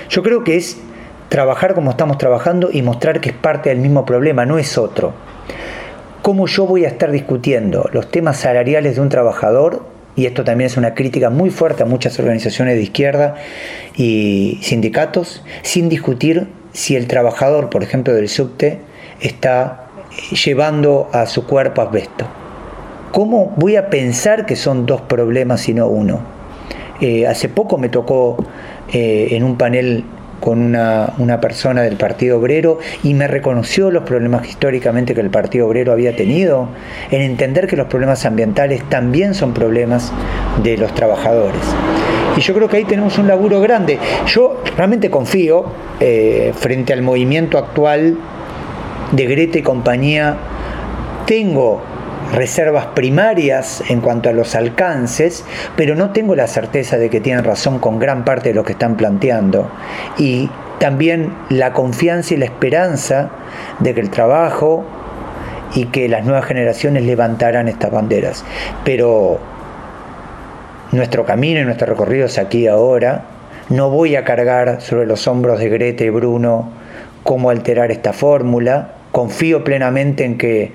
Yo 0.09 0.21
creo 0.21 0.43
que 0.43 0.57
es 0.57 0.77
trabajar 1.29 1.73
como 1.73 1.91
estamos 1.91 2.17
trabajando 2.17 2.69
y 2.71 2.81
mostrar 2.81 3.21
que 3.21 3.29
es 3.29 3.35
parte 3.35 3.69
del 3.69 3.79
mismo 3.79 4.05
problema, 4.05 4.45
no 4.45 4.57
es 4.57 4.77
otro. 4.77 5.13
¿Cómo 6.21 6.47
yo 6.47 6.65
voy 6.65 6.85
a 6.85 6.89
estar 6.89 7.11
discutiendo 7.11 7.89
los 7.91 8.11
temas 8.11 8.37
salariales 8.37 8.95
de 8.95 9.01
un 9.01 9.09
trabajador? 9.09 9.85
Y 10.15 10.25
esto 10.25 10.43
también 10.43 10.67
es 10.67 10.77
una 10.77 10.93
crítica 10.93 11.29
muy 11.29 11.49
fuerte 11.49 11.83
a 11.83 11.85
muchas 11.85 12.19
organizaciones 12.19 12.75
de 12.75 12.83
izquierda 12.83 13.35
y 13.95 14.59
sindicatos, 14.61 15.43
sin 15.63 15.89
discutir 15.89 16.47
si 16.71 16.95
el 16.95 17.07
trabajador, 17.07 17.69
por 17.69 17.83
ejemplo, 17.83 18.13
del 18.13 18.29
subte, 18.29 18.79
está 19.21 19.87
llevando 20.45 21.09
a 21.13 21.25
su 21.25 21.47
cuerpo 21.47 21.81
asbesto. 21.81 22.42
¿Cómo 23.13 23.53
voy 23.57 23.75
a 23.75 23.91
pensar 23.91 24.47
que 24.47 24.55
son 24.55 24.87
dos 24.87 25.01
problemas 25.01 25.69
y 25.69 25.75
no 25.75 25.85
uno? 25.85 26.21
Eh, 26.99 27.27
hace 27.27 27.47
poco 27.47 27.77
me 27.77 27.87
tocó 27.87 28.43
eh, 28.91 29.27
en 29.29 29.43
un 29.43 29.55
panel 29.55 30.03
con 30.39 30.59
una, 30.59 31.13
una, 31.19 31.39
persona 31.39 31.83
del 31.83 31.95
Partido 31.95 32.39
Obrero 32.39 32.79
y 33.03 33.13
me 33.13 33.27
reconoció 33.27 33.91
los 33.91 34.01
problemas 34.01 34.49
históricamente 34.49 35.13
que 35.13 35.21
el 35.21 35.29
Partido 35.29 35.67
Obrero 35.67 35.91
había 35.91 36.15
tenido, 36.15 36.69
en 37.11 37.21
entender 37.21 37.67
que 37.67 37.75
los 37.75 37.85
problemas 37.85 38.25
ambientales 38.25 38.81
también 38.89 39.35
son 39.35 39.53
problemas 39.53 40.11
de 40.63 40.75
los 40.77 40.91
trabajadores. 40.95 41.61
Y 42.35 42.41
yo 42.41 42.55
creo 42.55 42.67
que 42.67 42.77
ahí 42.77 42.85
tenemos 42.85 43.19
un 43.19 43.27
laburo 43.27 43.61
grande. 43.61 43.99
Yo 44.25 44.63
realmente 44.75 45.11
confío, 45.11 45.65
eh, 45.99 46.51
frente 46.55 46.93
al 46.93 47.03
movimiento 47.03 47.59
actual 47.59 48.17
de 49.11 49.25
Greta 49.27 49.59
y 49.59 49.61
compañía, 49.61 50.35
tengo 51.27 51.92
reservas 52.33 52.87
primarias 52.87 53.83
en 53.89 54.01
cuanto 54.01 54.29
a 54.29 54.33
los 54.33 54.55
alcances, 54.55 55.45
pero 55.75 55.95
no 55.95 56.11
tengo 56.11 56.35
la 56.35 56.47
certeza 56.47 56.97
de 56.97 57.09
que 57.09 57.21
tienen 57.21 57.43
razón 57.43 57.79
con 57.79 57.99
gran 57.99 58.25
parte 58.25 58.49
de 58.49 58.55
lo 58.55 58.63
que 58.63 58.73
están 58.73 58.97
planteando. 58.97 59.69
Y 60.17 60.49
también 60.79 61.33
la 61.49 61.73
confianza 61.73 62.33
y 62.33 62.37
la 62.37 62.45
esperanza 62.45 63.29
de 63.79 63.93
que 63.93 64.01
el 64.01 64.09
trabajo 64.09 64.83
y 65.75 65.85
que 65.85 66.09
las 66.09 66.25
nuevas 66.25 66.45
generaciones 66.45 67.03
levantarán 67.03 67.67
estas 67.67 67.91
banderas. 67.91 68.43
Pero 68.83 69.39
nuestro 70.91 71.25
camino 71.25 71.61
y 71.61 71.65
nuestro 71.65 71.87
recorrido 71.87 72.25
es 72.25 72.37
aquí 72.37 72.67
ahora. 72.67 73.25
No 73.69 73.89
voy 73.89 74.15
a 74.15 74.23
cargar 74.23 74.81
sobre 74.81 75.05
los 75.05 75.27
hombros 75.27 75.59
de 75.59 75.69
Greta 75.69 76.03
y 76.03 76.09
Bruno 76.09 76.69
cómo 77.23 77.49
alterar 77.49 77.91
esta 77.91 78.13
fórmula. 78.13 78.95
Confío 79.11 79.63
plenamente 79.63 80.25
en 80.25 80.37
que 80.37 80.71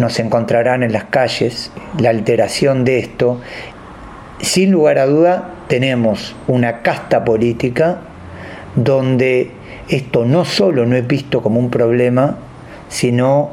nos 0.00 0.18
encontrarán 0.18 0.82
en 0.82 0.92
las 0.92 1.04
calles, 1.04 1.70
la 1.98 2.10
alteración 2.10 2.84
de 2.84 2.98
esto. 2.98 3.40
Sin 4.40 4.72
lugar 4.72 4.98
a 4.98 5.06
duda, 5.06 5.50
tenemos 5.68 6.34
una 6.48 6.80
casta 6.82 7.24
política 7.24 8.00
donde 8.74 9.50
esto 9.88 10.24
no 10.24 10.44
solo 10.44 10.86
no 10.86 10.96
es 10.96 11.06
visto 11.06 11.42
como 11.42 11.60
un 11.60 11.70
problema, 11.70 12.38
sino 12.88 13.50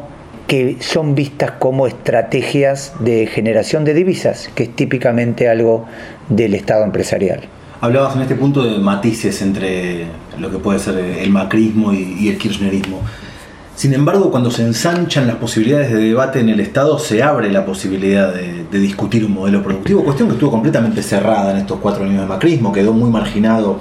que 0.48 0.78
son 0.80 1.14
vistas 1.14 1.52
como 1.60 1.86
estrategias 1.86 2.94
de 3.00 3.28
generación 3.28 3.84
de 3.84 3.94
divisas, 3.94 4.50
que 4.56 4.64
es 4.64 4.76
típicamente 4.76 5.50
algo 5.50 5.86
del 6.30 6.54
Estado 6.54 6.86
empresarial. 6.86 7.42
Hablabas 7.82 8.16
en 8.16 8.22
este 8.22 8.36
punto 8.36 8.64
de 8.64 8.80
matices 8.80 9.42
entre 9.42 10.06
lo 10.40 10.50
que 10.50 10.58
puede 10.58 10.80
ser 10.80 10.98
el 10.98 11.30
macrismo 11.30 11.94
y 11.94 12.30
el 12.30 12.38
kirchnerismo. 12.38 13.02
Sin 13.78 13.94
embargo, 13.94 14.32
cuando 14.32 14.50
se 14.50 14.64
ensanchan 14.64 15.28
las 15.28 15.36
posibilidades 15.36 15.92
de 15.92 16.00
debate 16.00 16.40
en 16.40 16.50
el 16.50 16.60
Estado, 16.60 16.98
se 16.98 17.22
abre 17.22 17.52
la 17.52 17.64
posibilidad 17.64 18.34
de, 18.34 18.66
discutir 18.72 19.24
un 19.24 19.36
modelo 19.36 19.62
productivo, 19.62 20.04
cuestión 20.04 20.30
que 20.30 20.34
estuvo 20.34 20.50
completamente 20.50 21.04
cerrada 21.04 21.52
en 21.52 21.58
estos 21.58 21.80
cuatro 21.80 22.04
años 22.04 22.22
de 22.22 22.26
macrismo, 22.26 22.74
quedó 22.74 22.92
muy 22.92 23.12
marginado 23.12 23.80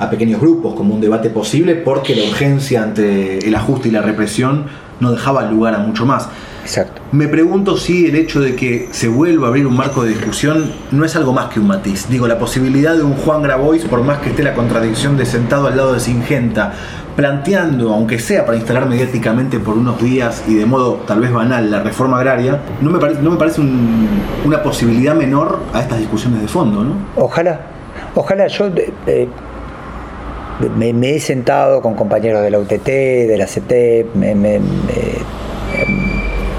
a 0.00 0.10
pequeños 0.10 0.40
grupos 0.40 0.74
como 0.74 0.96
un 0.96 1.00
debate 1.00 1.30
posible 1.30 1.76
porque 1.76 2.16
la 2.16 2.24
urgencia 2.24 2.82
ante 2.82 3.38
el 3.46 3.54
ajuste 3.54 3.88
y 3.88 3.92
la 3.92 4.02
represión 4.02 4.64
no 4.98 5.12
dejaba 5.12 5.48
lugar 5.48 5.76
a 5.76 5.78
mucho 5.78 6.04
más. 6.06 6.28
Exacto. 6.64 7.00
Me 7.12 7.28
pregunto 7.28 7.76
si 7.76 8.06
el 8.06 8.16
hecho 8.16 8.40
de 8.40 8.56
que 8.56 8.88
se 8.90 9.06
vuelva 9.06 9.46
a 9.46 9.50
abrir 9.50 9.68
un 9.68 9.76
marco 9.76 10.02
de 10.02 10.08
discusión 10.08 10.72
no 10.90 11.04
es 11.04 11.14
algo 11.14 11.32
más 11.32 11.50
que 11.50 11.60
un 11.60 11.68
matiz. 11.68 12.08
Digo, 12.08 12.26
la 12.26 12.40
posibilidad 12.40 12.96
de 12.96 13.04
un 13.04 13.14
Juan 13.14 13.42
Grabois, 13.42 13.84
por 13.84 14.02
más 14.02 14.18
que 14.18 14.30
esté 14.30 14.42
la 14.42 14.54
contradicción 14.54 15.16
de 15.16 15.24
sentado 15.24 15.68
al 15.68 15.76
lado 15.76 15.92
de 15.92 16.00
Singenta, 16.00 16.74
planteando, 17.16 17.92
aunque 17.94 18.18
sea 18.18 18.44
para 18.44 18.58
instalar 18.58 18.86
mediáticamente 18.86 19.58
por 19.58 19.76
unos 19.76 20.00
días 20.00 20.44
y 20.46 20.54
de 20.54 20.66
modo 20.66 21.00
tal 21.06 21.20
vez 21.20 21.32
banal 21.32 21.70
la 21.70 21.82
reforma 21.82 22.18
agraria, 22.18 22.60
no 22.82 22.90
me 22.90 22.98
parece, 22.98 23.22
no 23.22 23.30
me 23.30 23.38
parece 23.38 23.62
una 24.44 24.62
posibilidad 24.62 25.14
menor 25.14 25.60
a 25.72 25.80
estas 25.80 25.98
discusiones 25.98 26.42
de 26.42 26.48
fondo, 26.48 26.84
¿no? 26.84 26.94
Ojalá, 27.16 27.60
ojalá 28.14 28.46
yo 28.48 28.68
eh, 29.06 29.28
me, 30.76 31.14
he 31.14 31.20
sentado 31.20 31.80
con 31.80 31.94
compañeros 31.94 32.42
de 32.42 32.50
la 32.50 32.58
UTT, 32.58 32.86
de 32.86 33.36
la 33.38 33.46
CT, 33.46 34.12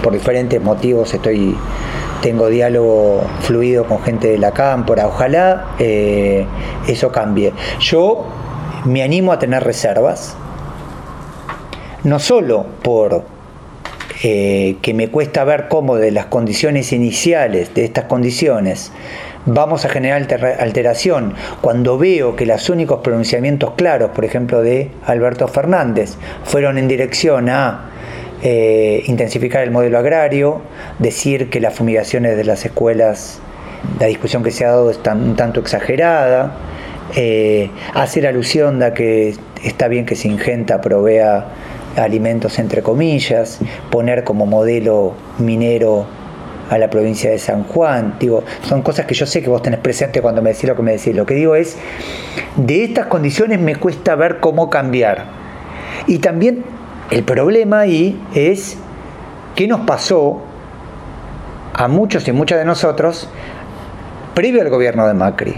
por 0.02 0.14
diferentes 0.14 0.62
motivos 0.62 1.14
estoy 1.14 1.56
tengo 2.22 2.48
diálogo 2.48 3.22
fluido 3.42 3.86
con 3.86 4.02
gente 4.02 4.30
de 4.30 4.38
la 4.40 4.52
cámpora, 4.52 5.08
ojalá 5.08 5.68
eh, 5.78 6.48
eso 6.88 7.12
cambie. 7.12 7.54
Yo 7.80 8.26
me 8.86 9.04
animo 9.04 9.32
a 9.32 9.40
tener 9.40 9.64
reservas, 9.64 10.36
no 12.08 12.20
solo 12.20 12.66
por 12.84 13.26
eh, 14.24 14.78
que 14.82 14.94
me 14.94 15.10
cuesta 15.10 15.44
ver 15.44 15.68
cómo 15.68 15.98
de 15.98 16.12
las 16.12 16.28
condiciones 16.28 16.94
iniciales, 16.94 17.74
de 17.74 17.84
estas 17.84 18.06
condiciones, 18.06 18.94
vamos 19.46 19.84
a 19.84 19.90
generar 19.90 20.26
alteración, 20.60 21.34
cuando 21.60 21.98
veo 21.98 22.38
que 22.38 22.46
los 22.46 22.70
únicos 22.70 23.02
pronunciamientos 23.02 23.72
claros, 23.76 24.12
por 24.12 24.24
ejemplo, 24.24 24.62
de 24.62 24.90
Alberto 25.06 25.50
Fernández, 25.50 26.16
fueron 26.46 26.78
en 26.78 26.88
dirección 26.88 27.50
a 27.50 27.90
eh, 28.42 29.04
intensificar 29.08 29.64
el 29.64 29.72
modelo 29.72 29.98
agrario, 29.98 30.62
decir 31.00 31.50
que 31.50 31.60
las 31.60 31.74
fumigaciones 31.74 32.38
de 32.38 32.46
las 32.46 32.66
escuelas, 32.66 33.40
la 34.00 34.08
discusión 34.08 34.44
que 34.44 34.52
se 34.52 34.64
ha 34.64 34.70
dado 34.70 34.90
es 34.92 35.00
un 35.06 35.36
tanto 35.36 35.60
exagerada, 35.60 36.56
eh, 37.18 37.70
hacer 37.94 38.28
alusión 38.28 38.82
a 38.82 38.94
que 38.94 39.36
está 39.64 39.90
bien 39.90 40.06
que 40.06 40.16
Singenta 40.16 40.80
provea 40.80 41.48
alimentos 41.98 42.60
entre 42.60 42.82
comillas, 42.82 43.60
poner 43.90 44.24
como 44.24 44.46
modelo 44.46 45.14
minero 45.40 46.06
a 46.70 46.78
la 46.78 46.90
provincia 46.90 47.30
de 47.30 47.40
San 47.40 47.64
Juan. 47.64 48.16
Digo, 48.20 48.44
son 48.64 48.82
cosas 48.82 49.06
que 49.06 49.14
yo 49.14 49.26
sé 49.26 49.42
que 49.42 49.50
vos 49.50 49.62
tenés 49.62 49.80
presente 49.80 50.22
cuando 50.22 50.42
me 50.42 50.52
decís 50.52 50.66
lo 50.66 50.76
que 50.76 50.82
me 50.82 50.92
decís. 50.94 51.16
Lo 51.16 51.26
que 51.26 51.34
digo 51.34 51.56
es, 51.56 51.78
de 52.56 52.84
estas 52.84 53.08
condiciones 53.08 53.60
me 53.60 53.76
cuesta 53.76 54.16
ver 54.16 54.40
cómo 54.40 54.70
cambiar. 54.70 55.26
Y 56.08 56.20
también 56.20 56.64
el 57.10 57.24
problema 57.24 57.80
ahí 57.80 58.22
es 58.36 58.78
qué 59.56 59.68
nos 59.68 59.82
pasó 59.82 60.42
a 61.74 61.88
muchos 61.88 62.28
y 62.28 62.32
muchas 62.32 62.60
de 62.60 62.66
nosotros 62.66 63.30
previo 64.34 64.62
al 64.62 64.70
gobierno 64.70 65.08
de 65.08 65.14
Macri. 65.14 65.56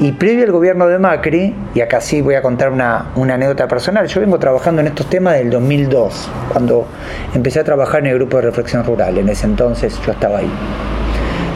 Y 0.00 0.12
previo 0.12 0.44
al 0.44 0.52
gobierno 0.52 0.86
de 0.86 1.00
Macri, 1.00 1.52
y 1.74 1.80
acá 1.80 2.00
sí 2.00 2.20
voy 2.20 2.36
a 2.36 2.42
contar 2.42 2.70
una, 2.70 3.06
anécdota 3.16 3.66
personal, 3.66 4.06
yo 4.06 4.20
vengo 4.20 4.38
trabajando 4.38 4.80
en 4.80 4.86
estos 4.86 5.10
temas 5.10 5.34
del 5.34 5.50
2002, 5.50 6.30
cuando 6.52 6.86
empecé 7.34 7.58
a 7.58 7.64
trabajar 7.64 8.02
en 8.02 8.06
el 8.06 8.14
grupo 8.14 8.36
de 8.36 8.44
reflexión 8.44 8.84
rural, 8.84 9.18
en 9.18 9.28
ese 9.28 9.46
entonces 9.46 9.98
yo 10.06 10.12
estaba 10.12 10.38
ahí. 10.38 10.50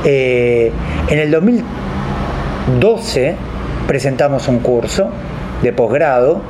Eh, 0.05 0.73
en 1.09 1.19
el 1.21 1.31
2012 1.31 3.37
presentamos 3.87 4.49
un 4.49 4.59
curso 4.59 5.09
de 5.63 5.73
posgrado, 5.73 6.43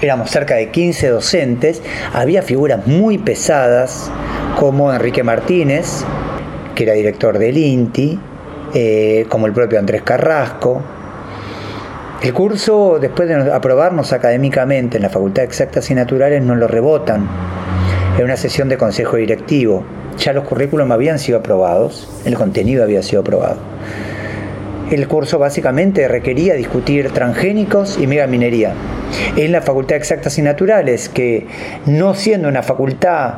éramos 0.00 0.28
cerca 0.28 0.56
de 0.56 0.70
15 0.70 1.08
docentes, 1.08 1.82
había 2.12 2.42
figuras 2.42 2.88
muy 2.88 3.18
pesadas, 3.18 4.10
como 4.58 4.92
Enrique 4.92 5.22
Martínez, 5.22 6.04
que 6.74 6.82
era 6.82 6.94
director 6.94 7.38
del 7.38 7.56
INTI, 7.56 8.18
eh, 8.74 9.26
como 9.28 9.46
el 9.46 9.52
propio 9.52 9.78
Andrés 9.78 10.02
Carrasco. 10.02 10.82
El 12.22 12.34
curso, 12.34 12.98
después 13.00 13.28
de 13.28 13.52
aprobarnos 13.52 14.12
académicamente 14.12 14.98
en 14.98 15.02
la 15.02 15.08
Facultad 15.08 15.42
de 15.42 15.46
Exactas 15.46 15.90
y 15.90 15.94
Naturales, 15.94 16.42
nos 16.42 16.58
lo 16.58 16.68
rebotan 16.68 17.26
en 18.18 18.24
una 18.24 18.36
sesión 18.36 18.68
de 18.68 18.76
consejo 18.76 19.16
directivo. 19.16 19.82
Ya 20.18 20.32
los 20.32 20.44
currículums 20.44 20.92
habían 20.92 21.18
sido 21.18 21.38
aprobados, 21.38 22.22
el 22.26 22.34
contenido 22.34 22.84
había 22.84 23.02
sido 23.02 23.22
aprobado. 23.22 23.56
El 24.90 25.08
curso 25.08 25.38
básicamente 25.38 26.08
requería 26.08 26.54
discutir 26.54 27.10
transgénicos 27.10 27.98
y 27.98 28.06
megaminería. 28.06 28.74
En 29.36 29.52
la 29.52 29.62
Facultad 29.62 29.94
de 29.94 29.98
Exactas 29.98 30.36
y 30.36 30.42
Naturales, 30.42 31.08
que 31.08 31.46
no 31.86 32.14
siendo 32.14 32.48
una 32.48 32.62
facultad 32.62 33.34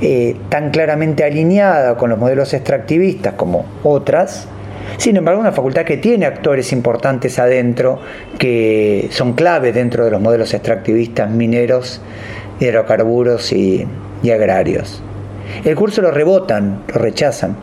eh, 0.00 0.36
tan 0.48 0.70
claramente 0.70 1.24
alineada 1.24 1.96
con 1.96 2.10
los 2.10 2.18
modelos 2.18 2.54
extractivistas 2.54 3.34
como 3.34 3.66
otras, 3.82 4.48
sin 4.96 5.16
embargo, 5.16 5.40
una 5.40 5.52
facultad 5.52 5.84
que 5.84 5.96
tiene 5.96 6.26
actores 6.26 6.72
importantes 6.72 7.38
adentro, 7.38 8.00
que 8.38 9.08
son 9.10 9.34
clave 9.34 9.72
dentro 9.72 10.04
de 10.04 10.10
los 10.10 10.20
modelos 10.20 10.54
extractivistas 10.54 11.30
mineros, 11.30 12.00
hidrocarburos 12.60 13.52
y, 13.52 13.86
agrarios. 14.32 15.02
El 15.64 15.76
curso 15.76 16.00
lo 16.00 16.10
rebotan, 16.10 16.82
lo 16.88 16.94
rechazan. 16.94 17.56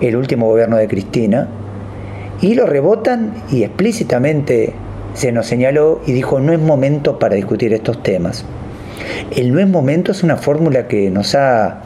El 0.00 0.16
último 0.16 0.46
gobierno 0.46 0.76
de 0.76 0.86
Cristina, 0.86 1.48
y 2.40 2.54
lo 2.54 2.66
rebotan 2.66 3.34
y 3.50 3.64
explícitamente 3.64 4.72
se 5.14 5.32
nos 5.32 5.46
señaló 5.46 6.00
y 6.06 6.12
dijo 6.12 6.40
no 6.40 6.52
es 6.52 6.60
momento 6.60 7.18
para 7.18 7.34
discutir 7.34 7.74
estos 7.74 8.02
temas. 8.02 8.44
El 9.34 9.52
no 9.52 9.60
es 9.60 9.68
momento 9.68 10.12
es 10.12 10.22
una 10.22 10.36
fórmula 10.36 10.86
que 10.88 11.10
nos 11.10 11.34
ha 11.34 11.82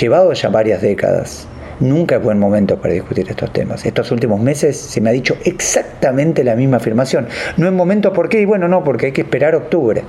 llevado 0.00 0.32
ya 0.32 0.48
varias 0.48 0.82
décadas. 0.82 1.46
Nunca 1.80 2.16
es 2.16 2.22
buen 2.22 2.38
momento 2.38 2.80
para 2.80 2.94
discutir 2.94 3.28
estos 3.28 3.52
temas. 3.52 3.84
Estos 3.84 4.10
últimos 4.10 4.40
meses 4.40 4.76
se 4.76 5.00
me 5.00 5.10
ha 5.10 5.12
dicho 5.12 5.36
exactamente 5.44 6.42
la 6.42 6.56
misma 6.56 6.78
afirmación. 6.78 7.28
No 7.56 7.66
es 7.66 7.72
momento, 7.72 8.12
¿por 8.12 8.28
qué? 8.28 8.40
Y 8.40 8.44
bueno, 8.44 8.66
no, 8.68 8.82
porque 8.82 9.06
hay 9.06 9.12
que 9.12 9.22
esperar 9.22 9.54
octubre. 9.54 10.02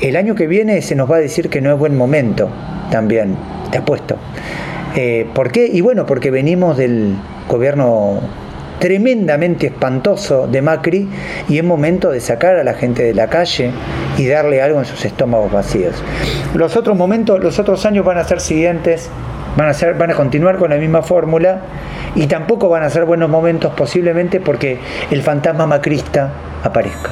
El 0.00 0.16
año 0.16 0.34
que 0.34 0.46
viene 0.46 0.80
se 0.82 0.94
nos 0.94 1.10
va 1.10 1.16
a 1.16 1.20
decir 1.20 1.48
que 1.48 1.60
no 1.60 1.72
es 1.72 1.78
buen 1.78 1.96
momento 1.96 2.48
también, 2.90 3.36
te 3.70 3.78
apuesto. 3.78 4.16
Eh, 4.96 5.26
¿Por 5.34 5.50
qué? 5.50 5.66
Y 5.66 5.80
bueno, 5.80 6.06
porque 6.06 6.30
venimos 6.30 6.76
del 6.76 7.16
gobierno 7.48 8.20
tremendamente 8.78 9.66
espantoso 9.66 10.46
de 10.46 10.60
Macri 10.62 11.08
y 11.48 11.58
es 11.58 11.64
momento 11.64 12.10
de 12.10 12.20
sacar 12.20 12.56
a 12.56 12.64
la 12.64 12.74
gente 12.74 13.02
de 13.02 13.14
la 13.14 13.28
calle 13.28 13.70
y 14.18 14.26
darle 14.26 14.62
algo 14.62 14.78
en 14.78 14.84
sus 14.84 15.04
estómagos 15.04 15.50
vacíos. 15.50 15.94
Los 16.54 16.76
otros 16.76 16.96
momentos, 16.96 17.42
los 17.42 17.58
otros 17.58 17.84
años 17.86 18.04
van 18.04 18.18
a 18.18 18.24
ser 18.24 18.40
siguientes, 18.40 19.08
van 19.56 19.68
a, 19.68 19.74
ser, 19.74 19.94
van 19.94 20.10
a 20.10 20.14
continuar 20.14 20.58
con 20.58 20.70
la 20.70 20.76
misma 20.76 21.02
fórmula 21.02 21.62
y 22.14 22.26
tampoco 22.26 22.68
van 22.68 22.82
a 22.82 22.90
ser 22.90 23.04
buenos 23.04 23.30
momentos 23.30 23.72
posiblemente 23.74 24.40
porque 24.40 24.78
el 25.10 25.22
fantasma 25.22 25.66
macrista 25.66 26.32
aparezca. 26.62 27.10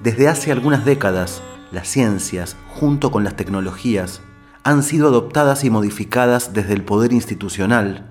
Desde 0.00 0.28
hace 0.28 0.52
algunas 0.52 0.84
décadas, 0.84 1.42
las 1.72 1.88
ciencias, 1.88 2.56
junto 2.68 3.10
con 3.10 3.24
las 3.24 3.34
tecnologías, 3.34 4.22
han 4.62 4.82
sido 4.82 5.08
adoptadas 5.08 5.64
y 5.64 5.70
modificadas 5.70 6.52
desde 6.52 6.74
el 6.74 6.82
poder 6.84 7.12
institucional 7.12 8.06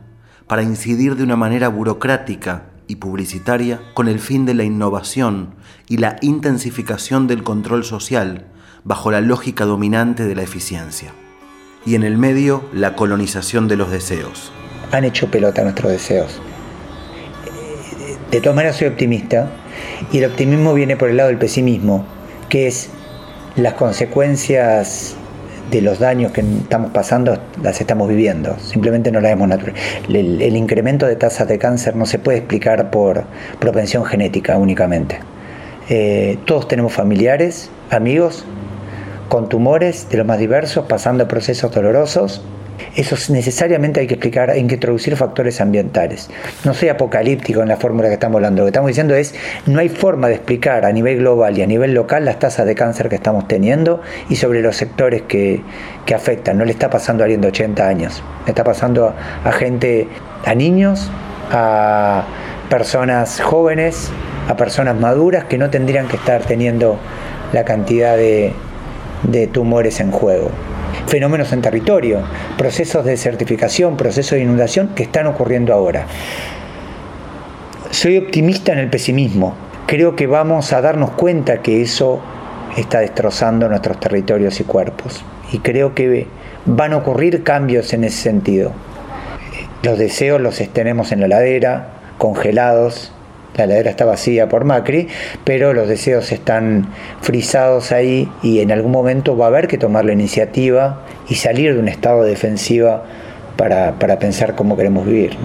para 0.48 0.62
incidir 0.62 1.16
de 1.16 1.24
una 1.24 1.36
manera 1.36 1.70
burocrática 1.70 2.64
y 2.88 2.98
publicitaria 2.98 3.82
con 3.94 4.08
el 4.08 4.20
fin 4.20 4.46
de 4.46 4.54
la 4.54 4.64
innovación 4.64 5.56
y 5.88 5.98
la 5.98 6.18
intensificación 6.22 7.28
del 7.28 7.44
control 7.44 7.84
social 7.84 8.46
bajo 8.84 9.12
la 9.12 9.22
lógica 9.22 9.66
dominante 9.66 10.26
de 10.26 10.36
la 10.36 10.44
eficiencia. 10.44 11.12
Y 11.86 11.96
en 11.96 12.04
el 12.04 12.18
medio, 12.18 12.64
la 12.74 12.96
colonización 12.96 13.68
de 13.68 13.78
los 13.78 13.92
deseos. 13.92 14.52
Han 14.92 15.04
hecho 15.04 15.30
pelota 15.30 15.64
nuestros 15.64 15.92
deseos. 15.92 16.42
De 18.32 18.42
todas 18.42 18.56
maneras 18.56 18.78
soy 18.78 18.88
optimista 18.88 19.50
y 20.12 20.18
el 20.18 20.26
optimismo 20.26 20.74
viene 20.74 20.98
por 20.98 21.10
el 21.10 21.18
lado 21.18 21.30
del 21.30 21.38
pesimismo, 21.38 22.06
que 22.50 22.68
es 22.68 22.90
las 23.56 23.74
consecuencias 23.74 25.16
los 25.82 26.00
daños 26.00 26.32
que 26.32 26.42
estamos 26.42 26.92
pasando 26.92 27.38
las 27.62 27.80
estamos 27.82 28.08
viviendo, 28.10 28.58
simplemente 28.60 29.12
no 29.12 29.20
las 29.20 29.32
vemos 29.32 29.48
natural. 29.48 29.76
El, 30.08 30.56
incremento 30.56 31.06
de 31.06 31.16
tasas 31.16 31.48
de 31.48 31.58
cáncer 31.58 31.96
no 31.96 32.06
se 32.06 32.20
puede 32.20 32.40
explicar 32.40 32.92
por 32.92 33.24
propensión 33.60 34.06
genética 34.06 34.58
únicamente. 34.58 35.20
Eh, 35.90 36.38
todos 36.46 36.68
tenemos 36.68 36.94
familiares, 36.94 37.70
amigos, 37.90 38.46
con 39.30 39.50
tumores 39.50 40.08
de 40.10 40.18
los 40.18 40.26
más 40.26 40.40
diversos, 40.40 40.86
pasando 40.86 41.28
procesos 41.28 41.72
dolorosos, 41.72 42.44
eso 42.96 43.16
necesariamente 43.32 44.00
hay 44.00 44.08
que 44.08 44.16
explicar, 44.16 44.50
hay 44.50 44.66
que 44.66 44.76
introducir 44.76 45.16
factores 45.16 45.62
ambientales. 45.62 46.30
No 46.64 46.74
soy 46.74 46.90
apocalíptico 46.90 47.62
en 47.62 47.68
la 47.68 47.78
fórmula 47.78 48.08
que 48.08 48.14
estamos 48.14 48.38
hablando. 48.38 48.62
Lo 48.62 48.66
que 48.66 48.70
estamos 48.70 48.88
diciendo 48.88 49.16
es, 49.16 49.36
no 49.66 49.80
hay 49.80 49.90
forma 49.90 50.28
de 50.28 50.36
explicar 50.36 50.86
a 50.86 50.92
nivel 50.92 51.18
global 51.18 51.58
y 51.58 51.62
a 51.62 51.68
nivel 51.68 51.94
local 51.94 52.26
las 52.26 52.40
tasas 52.40 52.66
de 52.66 52.76
cáncer 52.76 53.10
que 53.10 53.16
estamos 53.16 53.48
teniendo 53.48 54.02
y 54.30 54.36
sobre 54.36 54.62
los 54.62 54.76
sectores 54.76 55.24
que, 55.24 55.62
afectan. 56.16 56.58
No 56.58 56.66
le 56.66 56.72
está 56.72 56.90
pasando 56.90 57.24
a 57.24 57.26
alguien 57.26 57.42
de 57.42 57.50
80 57.50 57.88
años, 57.88 58.24
le 58.46 58.52
está 58.52 58.64
pasando 58.64 59.14
a, 59.44 59.52
gente, 59.52 60.08
a 60.46 60.56
niños, 60.56 61.12
a 61.52 62.24
personas 62.70 63.42
jóvenes, 63.42 64.12
a 64.48 64.56
personas 64.56 64.98
maduras 64.98 65.46
que 65.46 65.58
no 65.58 65.70
tendrían 65.70 66.08
que 66.08 66.16
estar 66.16 66.44
teniendo 66.44 66.98
la 67.52 67.66
cantidad 67.66 68.16
de 68.16 68.54
tumores 69.52 70.00
en 70.00 70.12
juego 70.12 70.52
fenómenos 71.08 71.52
en 71.54 71.62
territorio, 71.62 72.22
procesos 72.58 73.06
de 73.06 73.18
certificación, 73.18 73.98
procesos 73.98 74.32
de 74.32 74.44
inundación 74.44 74.90
que 74.96 75.04
están 75.04 75.28
ocurriendo 75.28 75.74
ahora. 75.74 76.06
Soy 77.92 78.18
optimista 78.18 78.74
en 78.74 78.80
el 78.80 78.90
pesimismo. 78.90 79.56
Creo 79.88 80.16
que 80.16 80.28
vamos 80.28 80.74
a 80.74 80.82
darnos 80.82 81.12
cuenta 81.12 81.62
que 81.62 81.82
eso 81.82 82.22
está 82.76 83.00
destrozando 83.00 83.70
nuestros 83.70 84.00
territorios 84.00 84.60
y 84.60 84.64
cuerpos. 84.64 85.24
Y 85.52 85.60
creo 85.60 85.96
que 85.96 86.28
van 86.66 86.94
a 86.94 86.98
ocurrir 86.98 87.44
cambios 87.44 87.94
en 87.94 88.04
ese 88.04 88.22
sentido. 88.24 88.74
Los 89.84 89.98
deseos 89.98 90.42
los 90.42 90.58
tenemos 90.74 91.12
en 91.12 91.22
la 91.22 91.28
ladera, 91.28 91.90
congelados, 92.18 93.14
la 93.56 93.64
heladera 93.64 93.92
está 93.92 94.06
vacía 94.06 94.50
por 94.50 94.66
Macri, 94.66 95.08
pero 95.44 95.74
los 95.74 95.88
deseos 95.88 96.32
están 96.32 96.90
frisados 97.22 97.92
ahí 97.92 98.30
y 98.44 98.60
en 98.60 98.72
algún 98.72 98.92
momento 98.92 99.38
va 99.38 99.46
a 99.46 99.48
haber 99.48 99.68
que 99.68 99.78
tomar 99.78 100.06
la 100.06 100.14
iniciativa 100.14 101.04
y 101.30 101.36
salir 101.36 101.74
de 101.74 101.80
un 101.80 101.88
estado 101.88 102.24
de 102.24 102.30
defensiva 102.30 103.04
para, 103.56 104.20
pensar 104.20 104.56
cómo 104.56 104.76
queremos 104.76 105.06
vivir. 105.06 105.38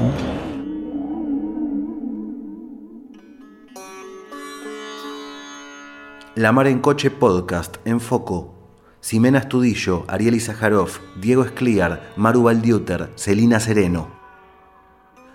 La 6.35 6.53
Mar 6.53 6.67
en 6.67 6.81
Coche 6.81 7.11
Podcast 7.11 7.77
en 7.85 8.01
Foco. 8.01 8.55
Ximena 9.03 9.39
Estudillo, 9.39 10.05
Ariel 10.09 10.35
Izajarov, 10.35 10.91
Diego 11.21 11.43
Escliar, 11.45 12.13
Maru 12.17 12.43
Valdiuter, 12.43 13.09
Celina 13.17 13.59
Sereno. 13.59 14.20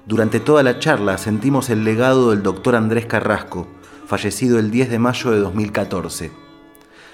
Durante 0.07 0.39
toda 0.39 0.61
la 0.61 0.77
charla 0.77 1.17
sentimos 1.17 1.71
el 1.71 1.83
legado 1.83 2.29
del 2.29 2.43
doctor 2.43 2.75
Andrés 2.75 3.07
Carrasco, 3.07 3.67
fallecido 4.05 4.59
el 4.59 4.69
10 4.69 4.91
de 4.91 4.99
mayo 4.99 5.31
de 5.31 5.39
2014. 5.39 6.31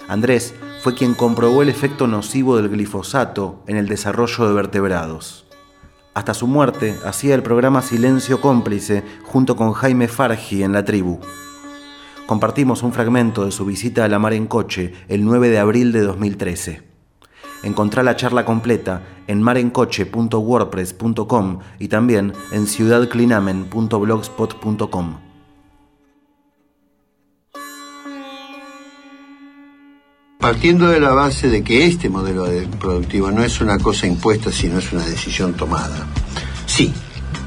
Andrés 0.08 0.54
fue 0.82 0.94
quien 0.94 1.14
comprobó 1.14 1.62
el 1.62 1.70
efecto 1.70 2.06
nocivo 2.06 2.56
del 2.56 2.68
glifosato 2.68 3.62
en 3.66 3.78
el 3.78 3.88
desarrollo 3.88 4.46
de 4.46 4.52
vertebrados. 4.52 5.46
Hasta 6.12 6.34
su 6.34 6.46
muerte 6.46 6.94
hacía 7.06 7.34
el 7.34 7.42
programa 7.42 7.80
Silencio 7.80 8.42
Cómplice 8.42 9.02
junto 9.24 9.56
con 9.56 9.72
Jaime 9.72 10.06
Fargi 10.06 10.62
en 10.62 10.72
la 10.72 10.84
tribu. 10.84 11.18
Compartimos 12.26 12.82
un 12.82 12.92
fragmento 12.92 13.46
de 13.46 13.52
su 13.52 13.64
visita 13.64 14.04
a 14.04 14.08
la 14.08 14.18
mar 14.18 14.34
en 14.34 14.46
coche 14.46 14.92
el 15.08 15.24
9 15.24 15.48
de 15.48 15.58
abril 15.58 15.92
de 15.92 16.02
2013. 16.02 16.91
Encontrá 17.62 18.02
la 18.02 18.16
charla 18.16 18.44
completa 18.44 19.02
en 19.26 19.40
marencoche.wordpress.com 19.42 21.58
y 21.78 21.88
también 21.88 22.34
en 22.50 22.66
ciudadclinamen.blogspot.com. 22.66 25.18
Partiendo 30.38 30.88
de 30.88 30.98
la 30.98 31.10
base 31.10 31.48
de 31.48 31.62
que 31.62 31.86
este 31.86 32.08
modelo 32.08 32.46
productivo 32.80 33.30
no 33.30 33.44
es 33.44 33.60
una 33.60 33.78
cosa 33.78 34.08
impuesta, 34.08 34.50
sino 34.50 34.78
es 34.78 34.92
una 34.92 35.06
decisión 35.06 35.54
tomada. 35.54 36.04
Sí, 36.66 36.92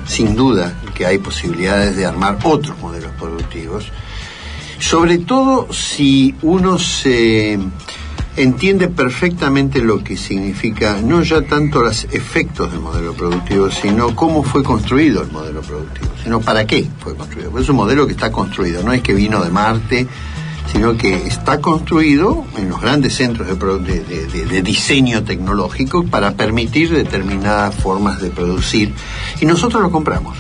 sin 0.08 0.34
duda 0.34 0.82
que 0.96 1.06
hay 1.06 1.18
posibilidades 1.18 1.98
de 1.98 2.06
armar 2.06 2.40
otros 2.44 2.80
modelos 2.80 3.12
productivos, 3.20 3.92
sobre 4.80 5.18
todo 5.18 5.74
si 5.74 6.36
uno 6.42 6.80
se 6.80 7.60
entiende 8.38 8.88
perfectamente 8.88 9.82
lo 9.82 10.04
que 10.04 10.18
significa, 10.18 11.00
no 11.02 11.22
ya 11.24 11.42
tanto 11.42 11.82
los 11.82 12.06
efectos 12.06 12.72
del 12.72 12.82
modelo 12.82 13.14
productivo, 13.14 13.72
sino 13.72 14.16
cómo 14.16 14.44
fue 14.44 14.64
construido 14.64 15.24
el 15.24 15.32
modelo 15.32 15.62
productivo, 15.62 16.10
sino 16.24 16.42
para 16.42 16.66
qué 16.66 16.88
fue 17.00 17.16
construido. 17.16 17.58
Es 17.58 17.70
un 17.70 17.76
modelo 17.78 18.06
que 18.06 18.14
está 18.14 18.32
construido, 18.32 18.84
no 18.84 18.94
es 18.94 19.02
que 19.02 19.14
vino 19.14 19.44
de 19.44 19.50
Marte 19.50 20.08
sino 20.72 20.98
que 20.98 21.28
está 21.28 21.62
construido 21.62 22.44
en 22.58 22.70
los 22.70 22.82
grandes 22.82 23.16
centros 23.16 23.48
de, 23.48 24.62
diseño 24.64 25.24
tecnológico 25.24 26.06
para 26.06 26.34
permitir 26.34 26.92
determinadas 26.92 27.76
formas 27.76 28.20
de 28.22 28.30
producir 28.30 28.94
y 29.40 29.46
nosotros 29.46 29.82
lo 29.82 29.92
compramos. 29.92 30.36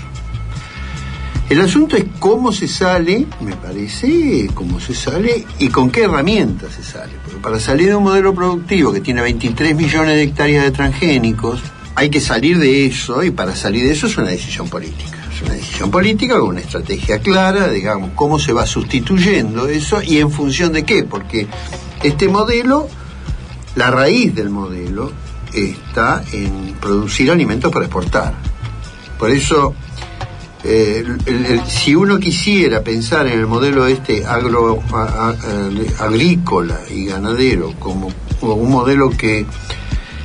El 1.47 1.61
asunto 1.61 1.95
es 1.95 2.05
cómo 2.19 2.51
se 2.51 2.67
sale, 2.67 3.27
me 3.39 3.55
parece, 3.55 4.49
cómo 4.55 4.79
se 4.79 4.95
sale 4.95 5.45
y 5.59 5.67
con 5.67 5.91
qué 5.91 6.03
herramientas 6.05 6.73
se 6.73 6.83
sale. 6.83 7.13
Porque 7.23 7.39
para 7.39 7.59
salir 7.59 7.89
de 7.89 7.95
un 7.95 8.03
modelo 8.03 8.33
productivo 8.33 8.91
que 8.91 8.99
tiene 8.99 9.21
23 9.21 9.75
millones 9.75 10.15
de 10.15 10.23
hectáreas 10.23 10.63
de 10.63 10.71
transgénicos, 10.71 11.61
hay 11.93 12.09
que 12.09 12.19
salir 12.19 12.57
de 12.57 12.87
eso 12.87 13.23
y 13.23 13.29
para 13.29 13.55
salir 13.55 13.85
de 13.85 13.91
eso 13.91 14.07
es 14.07 14.17
una 14.17 14.29
decisión 14.29 14.69
política. 14.69 15.17
Es 15.31 15.41
una 15.43 15.53
decisión 15.53 15.91
política 15.91 16.39
con 16.39 16.49
una 16.49 16.61
estrategia 16.61 17.19
clara, 17.19 17.69
digamos, 17.69 18.11
cómo 18.15 18.39
se 18.39 18.51
va 18.51 18.65
sustituyendo 18.65 19.67
eso 19.67 20.01
y 20.01 20.17
en 20.17 20.31
función 20.31 20.73
de 20.73 20.83
qué, 20.83 21.03
porque 21.03 21.47
este 22.01 22.27
modelo, 22.27 22.87
la 23.75 23.91
raíz 23.91 24.33
del 24.33 24.49
modelo 24.49 25.11
está 25.53 26.23
en 26.33 26.75
producir 26.81 27.29
alimentos 27.29 27.71
para 27.71 27.85
exportar. 27.85 28.33
Por 29.19 29.29
eso 29.29 29.75
eh, 30.67 31.61
si 31.67 31.93
uno 31.93 32.19
quisiera 32.19 32.81
pensar 32.81 33.27
en 33.27 33.39
el 33.39 33.45
modelo 33.45 33.85
este 33.85 34.25
agro, 34.25 34.81
agrícola 35.99 36.79
y 36.89 37.05
ganadero 37.05 37.73
como, 37.79 38.11
un 38.41 38.71
modelo 38.71 39.11
que 39.11 39.45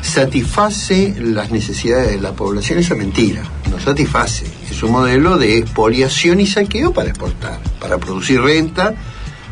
satisface 0.01 1.15
las 1.21 1.51
necesidades 1.51 2.11
de 2.13 2.21
la 2.21 2.33
población, 2.33 2.79
esa 2.79 2.95
es 2.95 3.01
mentira, 3.01 3.43
no 3.71 3.79
satisface. 3.79 4.47
Es 4.71 4.83
un 4.83 4.93
modelo 4.93 5.37
de 5.37 5.59
expoliación 5.59 6.41
y 6.41 6.47
saqueo 6.47 6.93
para 6.93 7.11
exportar, 7.11 7.61
para 7.79 7.99
producir 7.99 8.41
renta, 8.41 8.95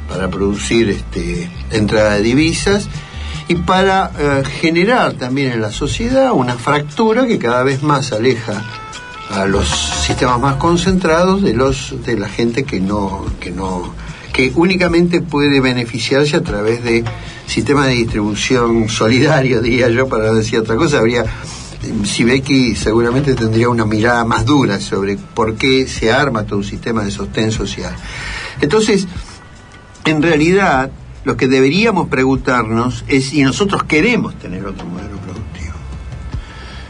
para 0.09 0.29
producir 0.29 0.89
este, 0.89 1.51
entrada 1.71 2.15
de 2.15 2.23
divisas 2.23 2.89
y 3.47 3.57
para 3.57 4.11
eh, 4.19 4.43
generar 4.61 5.15
también 5.15 5.53
en 5.53 5.61
la 5.61 5.71
sociedad 5.71 6.33
una 6.33 6.55
fractura 6.57 7.27
que 7.27 7.39
cada 7.39 7.63
vez 7.63 7.83
más 7.83 8.13
aleja 8.13 8.63
a 9.31 9.47
los 9.47 9.69
sistemas 9.69 10.41
más 10.41 10.57
concentrados 10.57 11.43
de 11.43 11.53
los 11.55 11.95
de 12.05 12.17
la 12.17 12.29
gente 12.29 12.65
que 12.65 12.81
no 12.81 13.27
que 13.41 13.51
no 13.51 13.95
que 14.33 14.53
únicamente 14.55 15.21
puede 15.21 15.61
beneficiarse 15.61 16.37
a 16.37 16.43
través 16.43 16.83
de 16.85 17.05
sistemas 17.47 17.87
de 17.87 17.95
distribución 17.95 18.89
solidario 18.89 19.61
diría 19.63 19.89
yo 19.89 20.09
para 20.09 20.33
decir 20.33 20.61
otra 20.61 20.77
cosa. 20.77 20.99
Habría 20.99 21.25
Sibeki 22.05 22.75
seguramente 22.75 23.35
tendría 23.35 23.69
una 23.69 23.85
mirada 23.85 24.25
más 24.25 24.45
dura 24.45 24.81
sobre 24.81 25.17
por 25.17 25.57
qué 25.57 25.87
se 25.87 26.13
arma 26.13 26.45
todo 26.45 26.59
un 26.59 26.65
sistema 26.65 27.05
de 27.05 27.11
sostén 27.11 27.53
social. 27.53 27.95
Entonces 28.61 29.07
en 30.05 30.23
realidad 30.23 30.91
lo 31.25 31.37
que 31.37 31.49
deberíamos 31.49 32.09
preguntarnos 32.09 33.05
es 33.09 33.27
si 33.27 33.43
nosotros 33.43 33.85
queremos 33.85 34.39
tener 34.39 34.65
otro 34.65 34.87
modelo 34.87 35.17
productivo. 35.19 35.75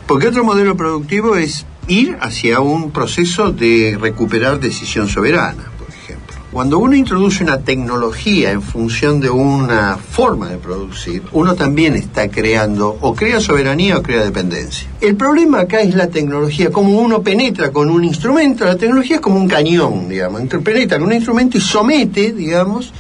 Porque 0.07 0.29
otro 0.29 0.45
modelo 0.45 0.77
productivo 0.77 1.37
es 1.37 1.67
ir 1.89 2.17
hacia 2.21 2.61
un 2.61 2.91
proceso 2.91 3.51
de 3.51 3.99
recuperar 4.01 4.61
decisión 4.61 5.09
soberana, 5.09 5.65
por 5.79 5.89
ejemplo. 5.89 6.37
Cuando 6.53 6.79
uno 6.79 6.95
introduce 6.95 7.43
una 7.43 7.61
tecnología 7.61 8.53
en 8.53 8.63
función 8.63 9.21
de 9.21 9.31
una 9.31 9.97
forma 9.97 10.49
de 10.49 10.59
producir, 10.59 11.23
uno 11.33 11.55
también 11.55 11.95
está 11.95 12.29
creando 12.29 12.97
o 13.01 13.15
crea 13.15 13.41
soberanía 13.41 13.99
o 13.99 14.03
crea 14.03 14.23
dependencia. 14.23 14.89
El 15.01 15.17
problema 15.17 15.61
acá 15.61 15.81
es 15.81 15.95
la 15.95 16.09
tecnología, 16.09 16.71
como 16.71 16.99
uno 16.99 17.23
penetra 17.23 17.71
con 17.73 17.91
un 17.91 18.05
instrumento, 18.05 18.65
la 18.65 18.77
tecnología 18.77 19.17
es 19.17 19.23
como 19.23 19.37
un 19.37 19.49
cañón, 19.49 20.09
digamos, 20.09 20.43
penetra 20.63 20.99
con 20.99 21.09
un 21.09 21.15
instrumento 21.15 21.59
y 21.59 21.61
somete, 21.61 22.33
digamos, 22.33 22.93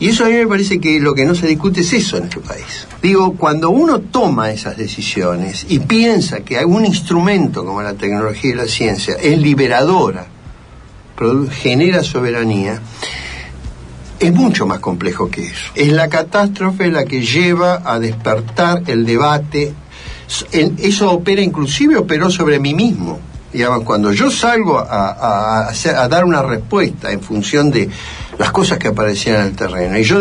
y 0.00 0.08
eso 0.08 0.24
a 0.24 0.28
mí 0.28 0.34
me 0.34 0.46
parece 0.46 0.80
que 0.80 0.98
lo 0.98 1.14
que 1.14 1.24
no 1.24 1.34
se 1.34 1.46
discute 1.46 1.82
es 1.82 1.92
eso 1.92 2.16
en 2.16 2.24
este 2.24 2.40
país. 2.40 2.86
Digo, 3.00 3.34
cuando 3.34 3.70
uno 3.70 4.00
toma 4.00 4.50
esas 4.50 4.76
decisiones 4.76 5.66
y 5.68 5.78
piensa 5.78 6.40
que 6.40 6.58
algún 6.58 6.84
instrumento 6.84 7.64
como 7.64 7.80
la 7.80 7.94
tecnología 7.94 8.50
y 8.50 8.54
la 8.54 8.66
ciencia 8.66 9.14
es 9.22 9.38
liberadora, 9.38 10.26
genera 11.52 12.02
soberanía, 12.02 12.80
es 14.18 14.32
mucho 14.32 14.66
más 14.66 14.80
complejo 14.80 15.30
que 15.30 15.46
eso. 15.46 15.70
Es 15.74 15.92
la 15.92 16.08
catástrofe 16.08 16.90
la 16.90 17.04
que 17.04 17.22
lleva 17.22 17.82
a 17.84 17.98
despertar 18.00 18.82
el 18.86 19.06
debate. 19.06 19.74
Eso 20.50 21.12
opera 21.12 21.40
inclusive, 21.40 21.96
operó 21.96 22.30
sobre 22.30 22.58
mí 22.58 22.74
mismo. 22.74 23.20
Digamos, 23.52 23.84
cuando 23.84 24.12
yo 24.12 24.32
salgo 24.32 24.78
a, 24.78 25.68
a 25.68 26.08
dar 26.08 26.24
una 26.24 26.42
respuesta 26.42 27.12
en 27.12 27.20
función 27.20 27.70
de 27.70 27.88
las 28.38 28.50
cosas 28.52 28.78
que 28.78 28.88
aparecían 28.88 29.36
en 29.36 29.46
el 29.48 29.56
terreno. 29.56 29.98
Y 29.98 30.04
yo 30.04 30.20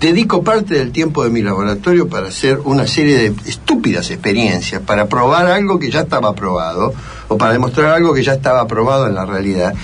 dedico 0.00 0.42
parte 0.42 0.74
del 0.74 0.92
tiempo 0.92 1.24
de 1.24 1.30
mi 1.30 1.42
laboratorio 1.42 2.08
para 2.08 2.28
hacer 2.28 2.60
una 2.64 2.86
serie 2.86 3.16
de 3.16 3.34
estúpidas 3.48 4.10
experiencias, 4.10 4.82
para 4.82 5.06
probar 5.06 5.46
algo 5.46 5.78
que 5.78 5.90
ya 5.90 6.00
estaba 6.00 6.34
probado, 6.34 6.92
o 7.28 7.38
para 7.38 7.52
demostrar 7.52 7.92
algo 7.92 8.12
que 8.12 8.22
ya 8.22 8.34
estaba 8.34 8.66
probado 8.66 9.06
en 9.06 9.14
la 9.14 9.24
realidad. 9.24 9.74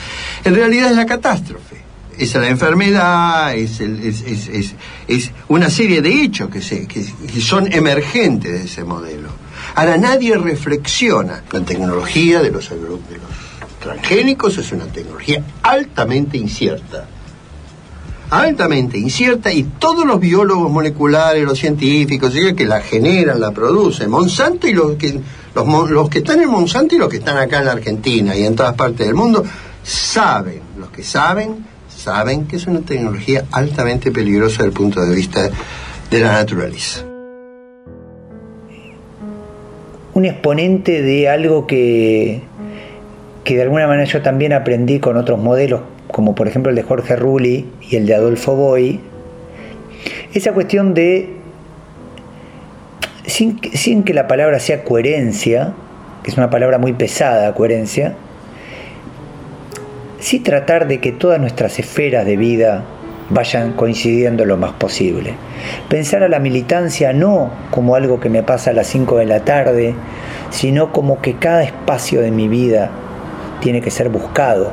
En 0.45 0.55
realidad 0.55 0.91
es 0.91 0.97
la 0.97 1.07
catástrofe. 1.07 1.77
Es 2.19 2.35
la 2.35 2.49
enfermedad, 2.49 3.55
es, 3.55 3.79
es, 3.79 5.33
una 5.49 5.69
serie 5.69 6.01
de 6.01 6.23
hechos 6.23 6.49
que, 6.49 6.63
se, 6.63 6.87
que 6.87 7.05
son 7.43 7.71
emergentes 7.71 8.53
de 8.53 8.65
ese 8.65 8.85
modelo. 8.85 9.29
Ahora 9.75 9.99
nadie 9.99 10.39
reflexiona 10.39 11.43
la 11.51 11.61
tecnología 11.61 12.41
de 12.41 12.51
los, 12.51 12.71
de 12.71 12.77
transgénicos 13.81 14.59
es 14.59 14.73
una 14.73 14.87
tecnología 14.87 15.43
altamente 15.63 16.37
incierta. 16.37 17.07
Altamente 18.31 18.99
incierta 18.99 19.53
y 19.53 19.63
todos 19.63 20.05
los 20.05 20.19
biólogos 20.19 20.71
moleculares, 20.71 21.45
los 21.45 21.59
científicos, 21.59 22.33
que 22.57 22.67
la 22.67 22.81
generan, 22.81 23.41
la 23.41 23.53
producen, 23.53 24.11
Monsanto 24.11 24.67
y 24.67 24.73
los 24.73 24.97
que, 24.97 25.21
los, 25.55 25.91
los 25.91 26.09
que 26.09 26.19
están 26.19 26.41
en 26.41 26.51
Monsanto 26.51 26.97
y 26.97 26.99
los 26.99 27.09
que 27.09 27.19
están 27.19 27.39
acá 27.39 27.61
en 27.61 27.67
la 27.67 27.73
Argentina 27.73 28.35
y 28.35 28.45
en 28.45 28.57
todas 28.57 28.75
partes 28.75 29.07
del 29.07 29.15
mundo, 29.15 29.45
saben, 29.85 30.61
los 30.77 30.89
que 30.89 31.05
saben, 31.05 31.65
saben 31.89 32.47
que 32.47 32.57
es 32.57 32.67
una 32.67 32.81
tecnología 32.81 33.45
altamente 33.53 34.11
peligrosa 34.11 34.59
desde 34.59 34.67
el 34.67 34.73
punto 34.73 35.01
de 35.01 35.15
vista 35.15 35.49
de 36.11 36.21
la 36.21 36.33
naturaleza. 36.33 37.05
Un 40.15 40.25
exponente 40.25 41.03
de 41.03 41.29
algo 41.29 41.67
que 41.67 42.43
que 43.47 43.55
de 43.55 43.63
alguna 43.63 43.87
manera 43.87 44.05
yo 44.05 44.23
también 44.23 44.53
aprendí 44.53 44.99
con 44.99 45.17
otros 45.17 45.39
modelos, 45.39 45.83
como 46.09 46.35
por 46.35 46.49
ejemplo 46.49 46.71
el 46.71 46.77
de 46.77 46.83
Jorge 46.83 47.15
Rulli 47.15 47.65
y 47.89 47.95
el 47.95 48.05
de 48.05 48.17
Adolfo 48.17 48.57
Boy, 48.57 49.01
esa 50.35 50.53
cuestión 50.53 50.95
de, 50.95 51.37
sin, 53.25 54.03
que 54.03 54.15
la 54.15 54.27
palabra 54.27 54.59
sea 54.59 54.83
coherencia, 54.83 55.75
que 56.25 56.31
es 56.33 56.37
una 56.37 56.51
palabra 56.51 56.79
muy 56.79 56.93
pesada, 56.93 57.55
coherencia, 57.55 58.15
sí 60.19 60.41
tratar 60.41 60.89
de 60.89 60.99
que 60.99 61.13
todas 61.13 61.39
nuestras 61.39 61.79
esferas 61.79 62.27
de 62.27 62.37
vida 62.37 62.83
vayan 63.31 63.75
coincidiendo 63.75 64.45
lo 64.45 64.57
más 64.57 64.73
posible. 64.73 65.35
Pensar 65.89 66.25
a 66.25 66.29
la 66.29 66.41
militancia 66.41 67.13
no 67.13 67.53
como 67.71 67.95
algo 67.95 68.19
que 68.19 68.29
me 68.29 68.43
pasa 68.43 68.71
a 68.71 68.75
las 68.75 68.89
5 68.89 69.19
de 69.19 69.27
la 69.27 69.45
tarde, 69.45 69.95
sino 70.51 70.91
como 70.91 71.21
que 71.21 71.37
cada 71.37 71.63
espacio 71.63 72.21
de 72.21 72.33
mi 72.33 72.49
vida 72.49 72.91
tiene 73.61 73.81
que 73.81 73.91
ser 73.91 74.09
buscado. 74.09 74.71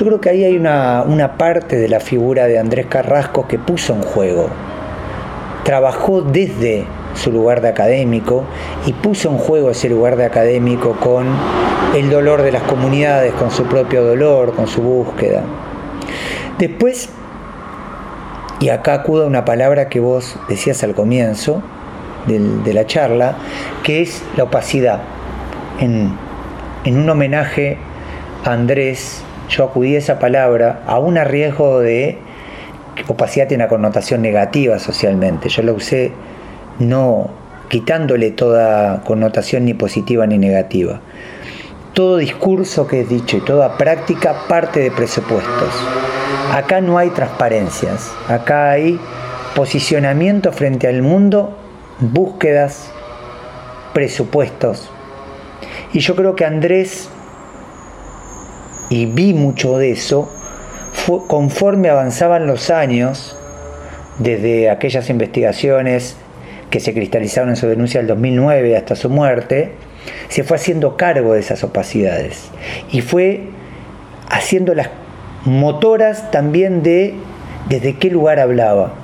Yo 0.00 0.06
creo 0.06 0.18
que 0.18 0.30
ahí 0.30 0.44
hay 0.44 0.56
una, 0.56 1.34
parte 1.36 1.76
de 1.76 1.86
la 1.86 2.00
figura 2.00 2.46
de 2.46 2.58
Andrés 2.58 2.86
Carrasco 2.86 3.46
que 3.46 3.58
puso 3.58 3.92
en 3.92 4.00
juego. 4.00 4.48
Trabajó 5.62 6.22
desde 6.22 6.86
su 7.14 7.30
lugar 7.30 7.60
de 7.60 7.68
académico 7.68 8.44
y 8.86 8.94
puso 8.94 9.28
en 9.28 9.36
juego 9.36 9.68
ese 9.68 9.90
lugar 9.90 10.16
de 10.16 10.24
académico 10.24 10.96
con 11.00 11.26
el 11.94 12.08
dolor 12.08 12.40
de 12.40 12.50
las 12.50 12.62
comunidades, 12.62 13.34
con 13.34 13.50
su 13.50 13.64
propio 13.64 14.02
dolor, 14.02 14.54
con 14.54 14.68
su 14.68 14.80
búsqueda. 14.80 15.42
Después, 16.58 17.10
y 18.58 18.70
acá 18.70 18.94
acudo 18.94 19.24
a 19.24 19.26
una 19.26 19.44
palabra 19.44 19.90
que 19.90 20.00
vos 20.00 20.36
decías 20.48 20.82
al 20.82 20.94
comienzo 20.94 21.62
de 22.26 22.72
la 22.72 22.86
charla, 22.86 23.36
que 23.82 24.00
es 24.00 24.22
la 24.38 24.44
opacidad. 24.44 25.00
En, 25.78 26.29
en 26.84 26.98
un 26.98 27.08
homenaje 27.08 27.78
a 28.44 28.52
Andrés, 28.52 29.22
yo 29.48 29.64
acudí 29.64 29.94
a 29.96 29.98
esa 29.98 30.18
palabra 30.18 30.82
a 30.86 30.98
un 30.98 31.16
riesgo 31.16 31.80
de 31.80 32.18
opacidad 33.08 33.48
tiene 33.48 33.64
una 33.64 33.68
connotación 33.68 34.22
negativa 34.22 34.78
socialmente. 34.78 35.48
Yo 35.48 35.62
la 35.62 35.72
usé 35.72 36.12
no 36.78 37.30
quitándole 37.68 38.30
toda 38.30 39.02
connotación 39.04 39.64
ni 39.64 39.74
positiva 39.74 40.26
ni 40.26 40.38
negativa. 40.38 41.00
Todo 41.94 42.18
discurso 42.18 42.86
que 42.86 43.00
es 43.00 43.08
dicho 43.08 43.36
y 43.36 43.40
toda 43.40 43.76
práctica 43.76 44.34
parte 44.48 44.80
de 44.80 44.90
presupuestos. 44.90 45.68
Acá 46.52 46.80
no 46.80 46.98
hay 46.98 47.10
transparencias, 47.10 48.12
acá 48.28 48.70
hay 48.70 48.98
posicionamiento 49.54 50.52
frente 50.52 50.88
al 50.88 51.02
mundo, 51.02 51.56
búsquedas, 52.00 52.90
presupuestos, 53.92 54.90
y 55.92 56.00
yo 56.00 56.16
creo 56.16 56.36
que 56.36 56.44
Andrés, 56.44 57.08
y 58.88 59.06
vi 59.06 59.34
mucho 59.34 59.78
de 59.78 59.92
eso, 59.92 60.30
conforme 61.26 61.88
avanzaban 61.88 62.46
los 62.46 62.70
años, 62.70 63.36
desde 64.18 64.70
aquellas 64.70 65.08
investigaciones 65.10 66.16
que 66.70 66.78
se 66.78 66.92
cristalizaron 66.92 67.50
en 67.50 67.56
su 67.56 67.66
denuncia 67.66 68.00
del 68.00 68.06
2009 68.06 68.76
hasta 68.76 68.94
su 68.94 69.08
muerte, 69.08 69.72
se 70.28 70.44
fue 70.44 70.56
haciendo 70.56 70.96
cargo 70.96 71.34
de 71.34 71.40
esas 71.40 71.64
opacidades 71.64 72.50
y 72.90 73.00
fue 73.00 73.48
haciendo 74.28 74.74
las 74.74 74.90
motoras 75.44 76.30
también 76.30 76.82
de 76.82 77.14
desde 77.68 77.96
qué 77.96 78.10
lugar 78.10 78.38
hablaba. 78.38 78.94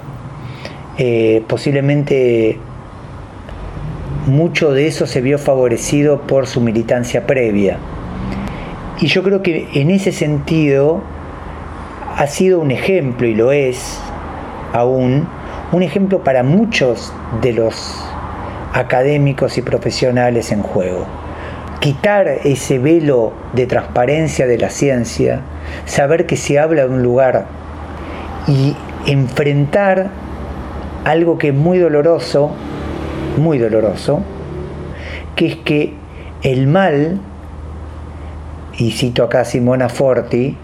Eh, 0.98 1.42
posiblemente 1.46 2.58
mucho 4.26 4.72
de 4.72 4.88
eso 4.88 5.06
se 5.06 5.20
vio 5.20 5.38
favorecido 5.38 6.22
por 6.22 6.46
su 6.46 6.60
militancia 6.60 7.26
previa. 7.26 7.78
Y 9.00 9.06
yo 9.06 9.22
creo 9.22 9.42
que 9.42 9.68
en 9.74 9.90
ese 9.90 10.10
sentido 10.12 11.02
ha 12.16 12.26
sido 12.26 12.60
un 12.60 12.70
ejemplo, 12.70 13.26
y 13.26 13.34
lo 13.34 13.52
es 13.52 13.98
aún, 14.72 15.28
un 15.72 15.82
ejemplo 15.82 16.24
para 16.24 16.42
muchos 16.42 17.12
de 17.42 17.52
los 17.52 18.04
académicos 18.72 19.58
y 19.58 19.62
profesionales 19.62 20.50
en 20.50 20.62
juego. 20.62 21.06
Quitar 21.80 22.26
ese 22.44 22.78
velo 22.78 23.32
de 23.52 23.66
transparencia 23.66 24.46
de 24.46 24.58
la 24.58 24.70
ciencia, 24.70 25.42
saber 25.84 26.26
que 26.26 26.36
se 26.36 26.58
habla 26.58 26.86
de 26.86 26.94
un 26.94 27.02
lugar 27.02 27.46
y 28.48 28.74
enfrentar 29.06 30.10
algo 31.04 31.38
que 31.38 31.48
es 31.48 31.54
muy 31.54 31.78
doloroso, 31.78 32.50
muy 33.38 33.58
doloroso, 33.58 34.22
que 35.34 35.46
es 35.46 35.56
que 35.56 35.94
el 36.42 36.66
mal, 36.66 37.20
y 38.78 38.92
cito 38.92 39.24
acá 39.24 39.40
a 39.40 39.44
Simona 39.44 39.88
Forti, 39.88 40.56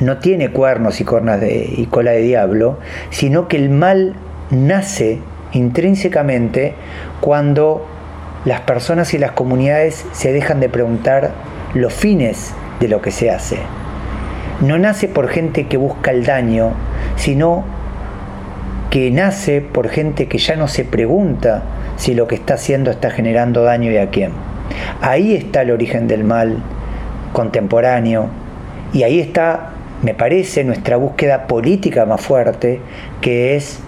no 0.00 0.18
tiene 0.18 0.50
cuernos 0.50 1.00
y, 1.00 1.04
cornas 1.04 1.40
de, 1.40 1.72
y 1.76 1.86
cola 1.86 2.12
de 2.12 2.20
diablo, 2.20 2.78
sino 3.10 3.48
que 3.48 3.56
el 3.56 3.70
mal 3.70 4.14
nace 4.50 5.20
intrínsecamente 5.52 6.74
cuando 7.20 7.86
las 8.44 8.60
personas 8.62 9.14
y 9.14 9.18
las 9.18 9.32
comunidades 9.32 10.04
se 10.12 10.32
dejan 10.32 10.60
de 10.60 10.68
preguntar 10.68 11.32
los 11.74 11.92
fines 11.92 12.52
de 12.80 12.88
lo 12.88 13.00
que 13.00 13.10
se 13.10 13.30
hace. 13.30 13.58
No 14.60 14.78
nace 14.78 15.08
por 15.08 15.28
gente 15.28 15.66
que 15.66 15.76
busca 15.76 16.10
el 16.10 16.24
daño, 16.24 16.72
sino 17.16 17.64
que 18.94 19.10
nace 19.10 19.60
por 19.60 19.88
gente 19.88 20.28
que 20.28 20.38
ya 20.38 20.54
no 20.54 20.68
se 20.68 20.84
pregunta 20.84 21.64
si 21.96 22.14
lo 22.14 22.28
que 22.28 22.36
está 22.36 22.54
haciendo 22.54 22.92
está 22.92 23.10
generando 23.10 23.64
daño 23.64 23.90
y 23.90 23.96
a 23.96 24.08
quién. 24.08 24.30
Ahí 25.00 25.34
está 25.34 25.62
el 25.62 25.72
origen 25.72 26.06
del 26.06 26.22
mal 26.22 26.58
contemporáneo 27.32 28.28
y 28.92 29.02
ahí 29.02 29.18
está, 29.18 29.72
me 30.04 30.14
parece, 30.14 30.62
nuestra 30.62 30.96
búsqueda 30.96 31.48
política 31.48 32.06
más 32.06 32.20
fuerte, 32.20 32.78
que 33.20 33.56
es 33.56 33.80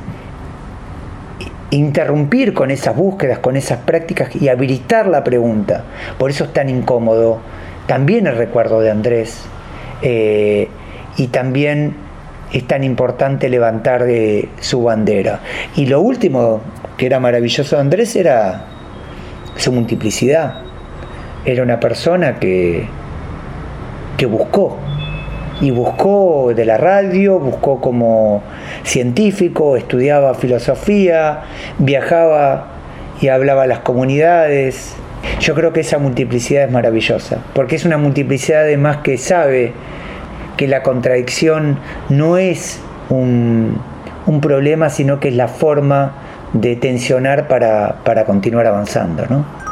interrumpir 1.70 2.52
con 2.52 2.72
esas 2.72 2.96
búsquedas, 2.96 3.38
con 3.38 3.54
esas 3.54 3.78
prácticas 3.78 4.34
y 4.34 4.48
habilitar 4.48 5.06
la 5.06 5.22
pregunta. 5.22 5.84
Por 6.18 6.30
eso 6.30 6.42
es 6.42 6.52
tan 6.52 6.68
incómodo 6.68 7.38
también 7.86 8.26
el 8.26 8.36
recuerdo 8.36 8.80
de 8.80 8.90
Andrés 8.90 9.44
eh, 10.02 10.66
y 11.16 11.28
también 11.28 12.05
es 12.52 12.66
tan 12.66 12.84
importante 12.84 13.48
levantar 13.48 14.04
su 14.60 14.82
bandera. 14.82 15.40
Y 15.76 15.86
lo 15.86 16.00
último 16.00 16.60
que 16.96 17.06
era 17.06 17.20
maravilloso 17.20 17.76
de 17.76 17.82
Andrés 17.82 18.16
era 18.16 18.64
su 19.56 19.72
multiplicidad. 19.72 20.62
Era 21.44 21.62
una 21.62 21.78
persona 21.80 22.38
que, 22.38 22.86
que 24.16 24.26
buscó, 24.26 24.78
y 25.60 25.70
buscó 25.70 26.52
de 26.54 26.64
la 26.64 26.76
radio, 26.76 27.38
buscó 27.38 27.80
como 27.80 28.42
científico, 28.82 29.76
estudiaba 29.76 30.34
filosofía, 30.34 31.42
viajaba 31.78 32.68
y 33.20 33.28
hablaba 33.28 33.62
a 33.62 33.66
las 33.66 33.78
comunidades. 33.80 34.94
Yo 35.40 35.54
creo 35.54 35.72
que 35.72 35.80
esa 35.80 35.98
multiplicidad 35.98 36.64
es 36.64 36.70
maravillosa, 36.70 37.38
porque 37.54 37.76
es 37.76 37.84
una 37.84 37.96
multiplicidad 37.96 38.62
además 38.62 38.98
que 38.98 39.16
sabe 39.16 39.72
que 40.56 40.66
la 40.66 40.82
contradicción 40.82 41.78
no 42.08 42.36
es 42.36 42.80
un, 43.08 43.80
problema, 44.40 44.90
sino 44.90 45.20
que 45.20 45.28
es 45.28 45.34
la 45.34 45.48
forma 45.48 46.12
de 46.52 46.76
tensionar 46.76 47.48
para, 47.48 47.96
para 48.04 48.24
continuar 48.24 48.66
avanzando. 48.66 49.24
¿no? 49.28 49.65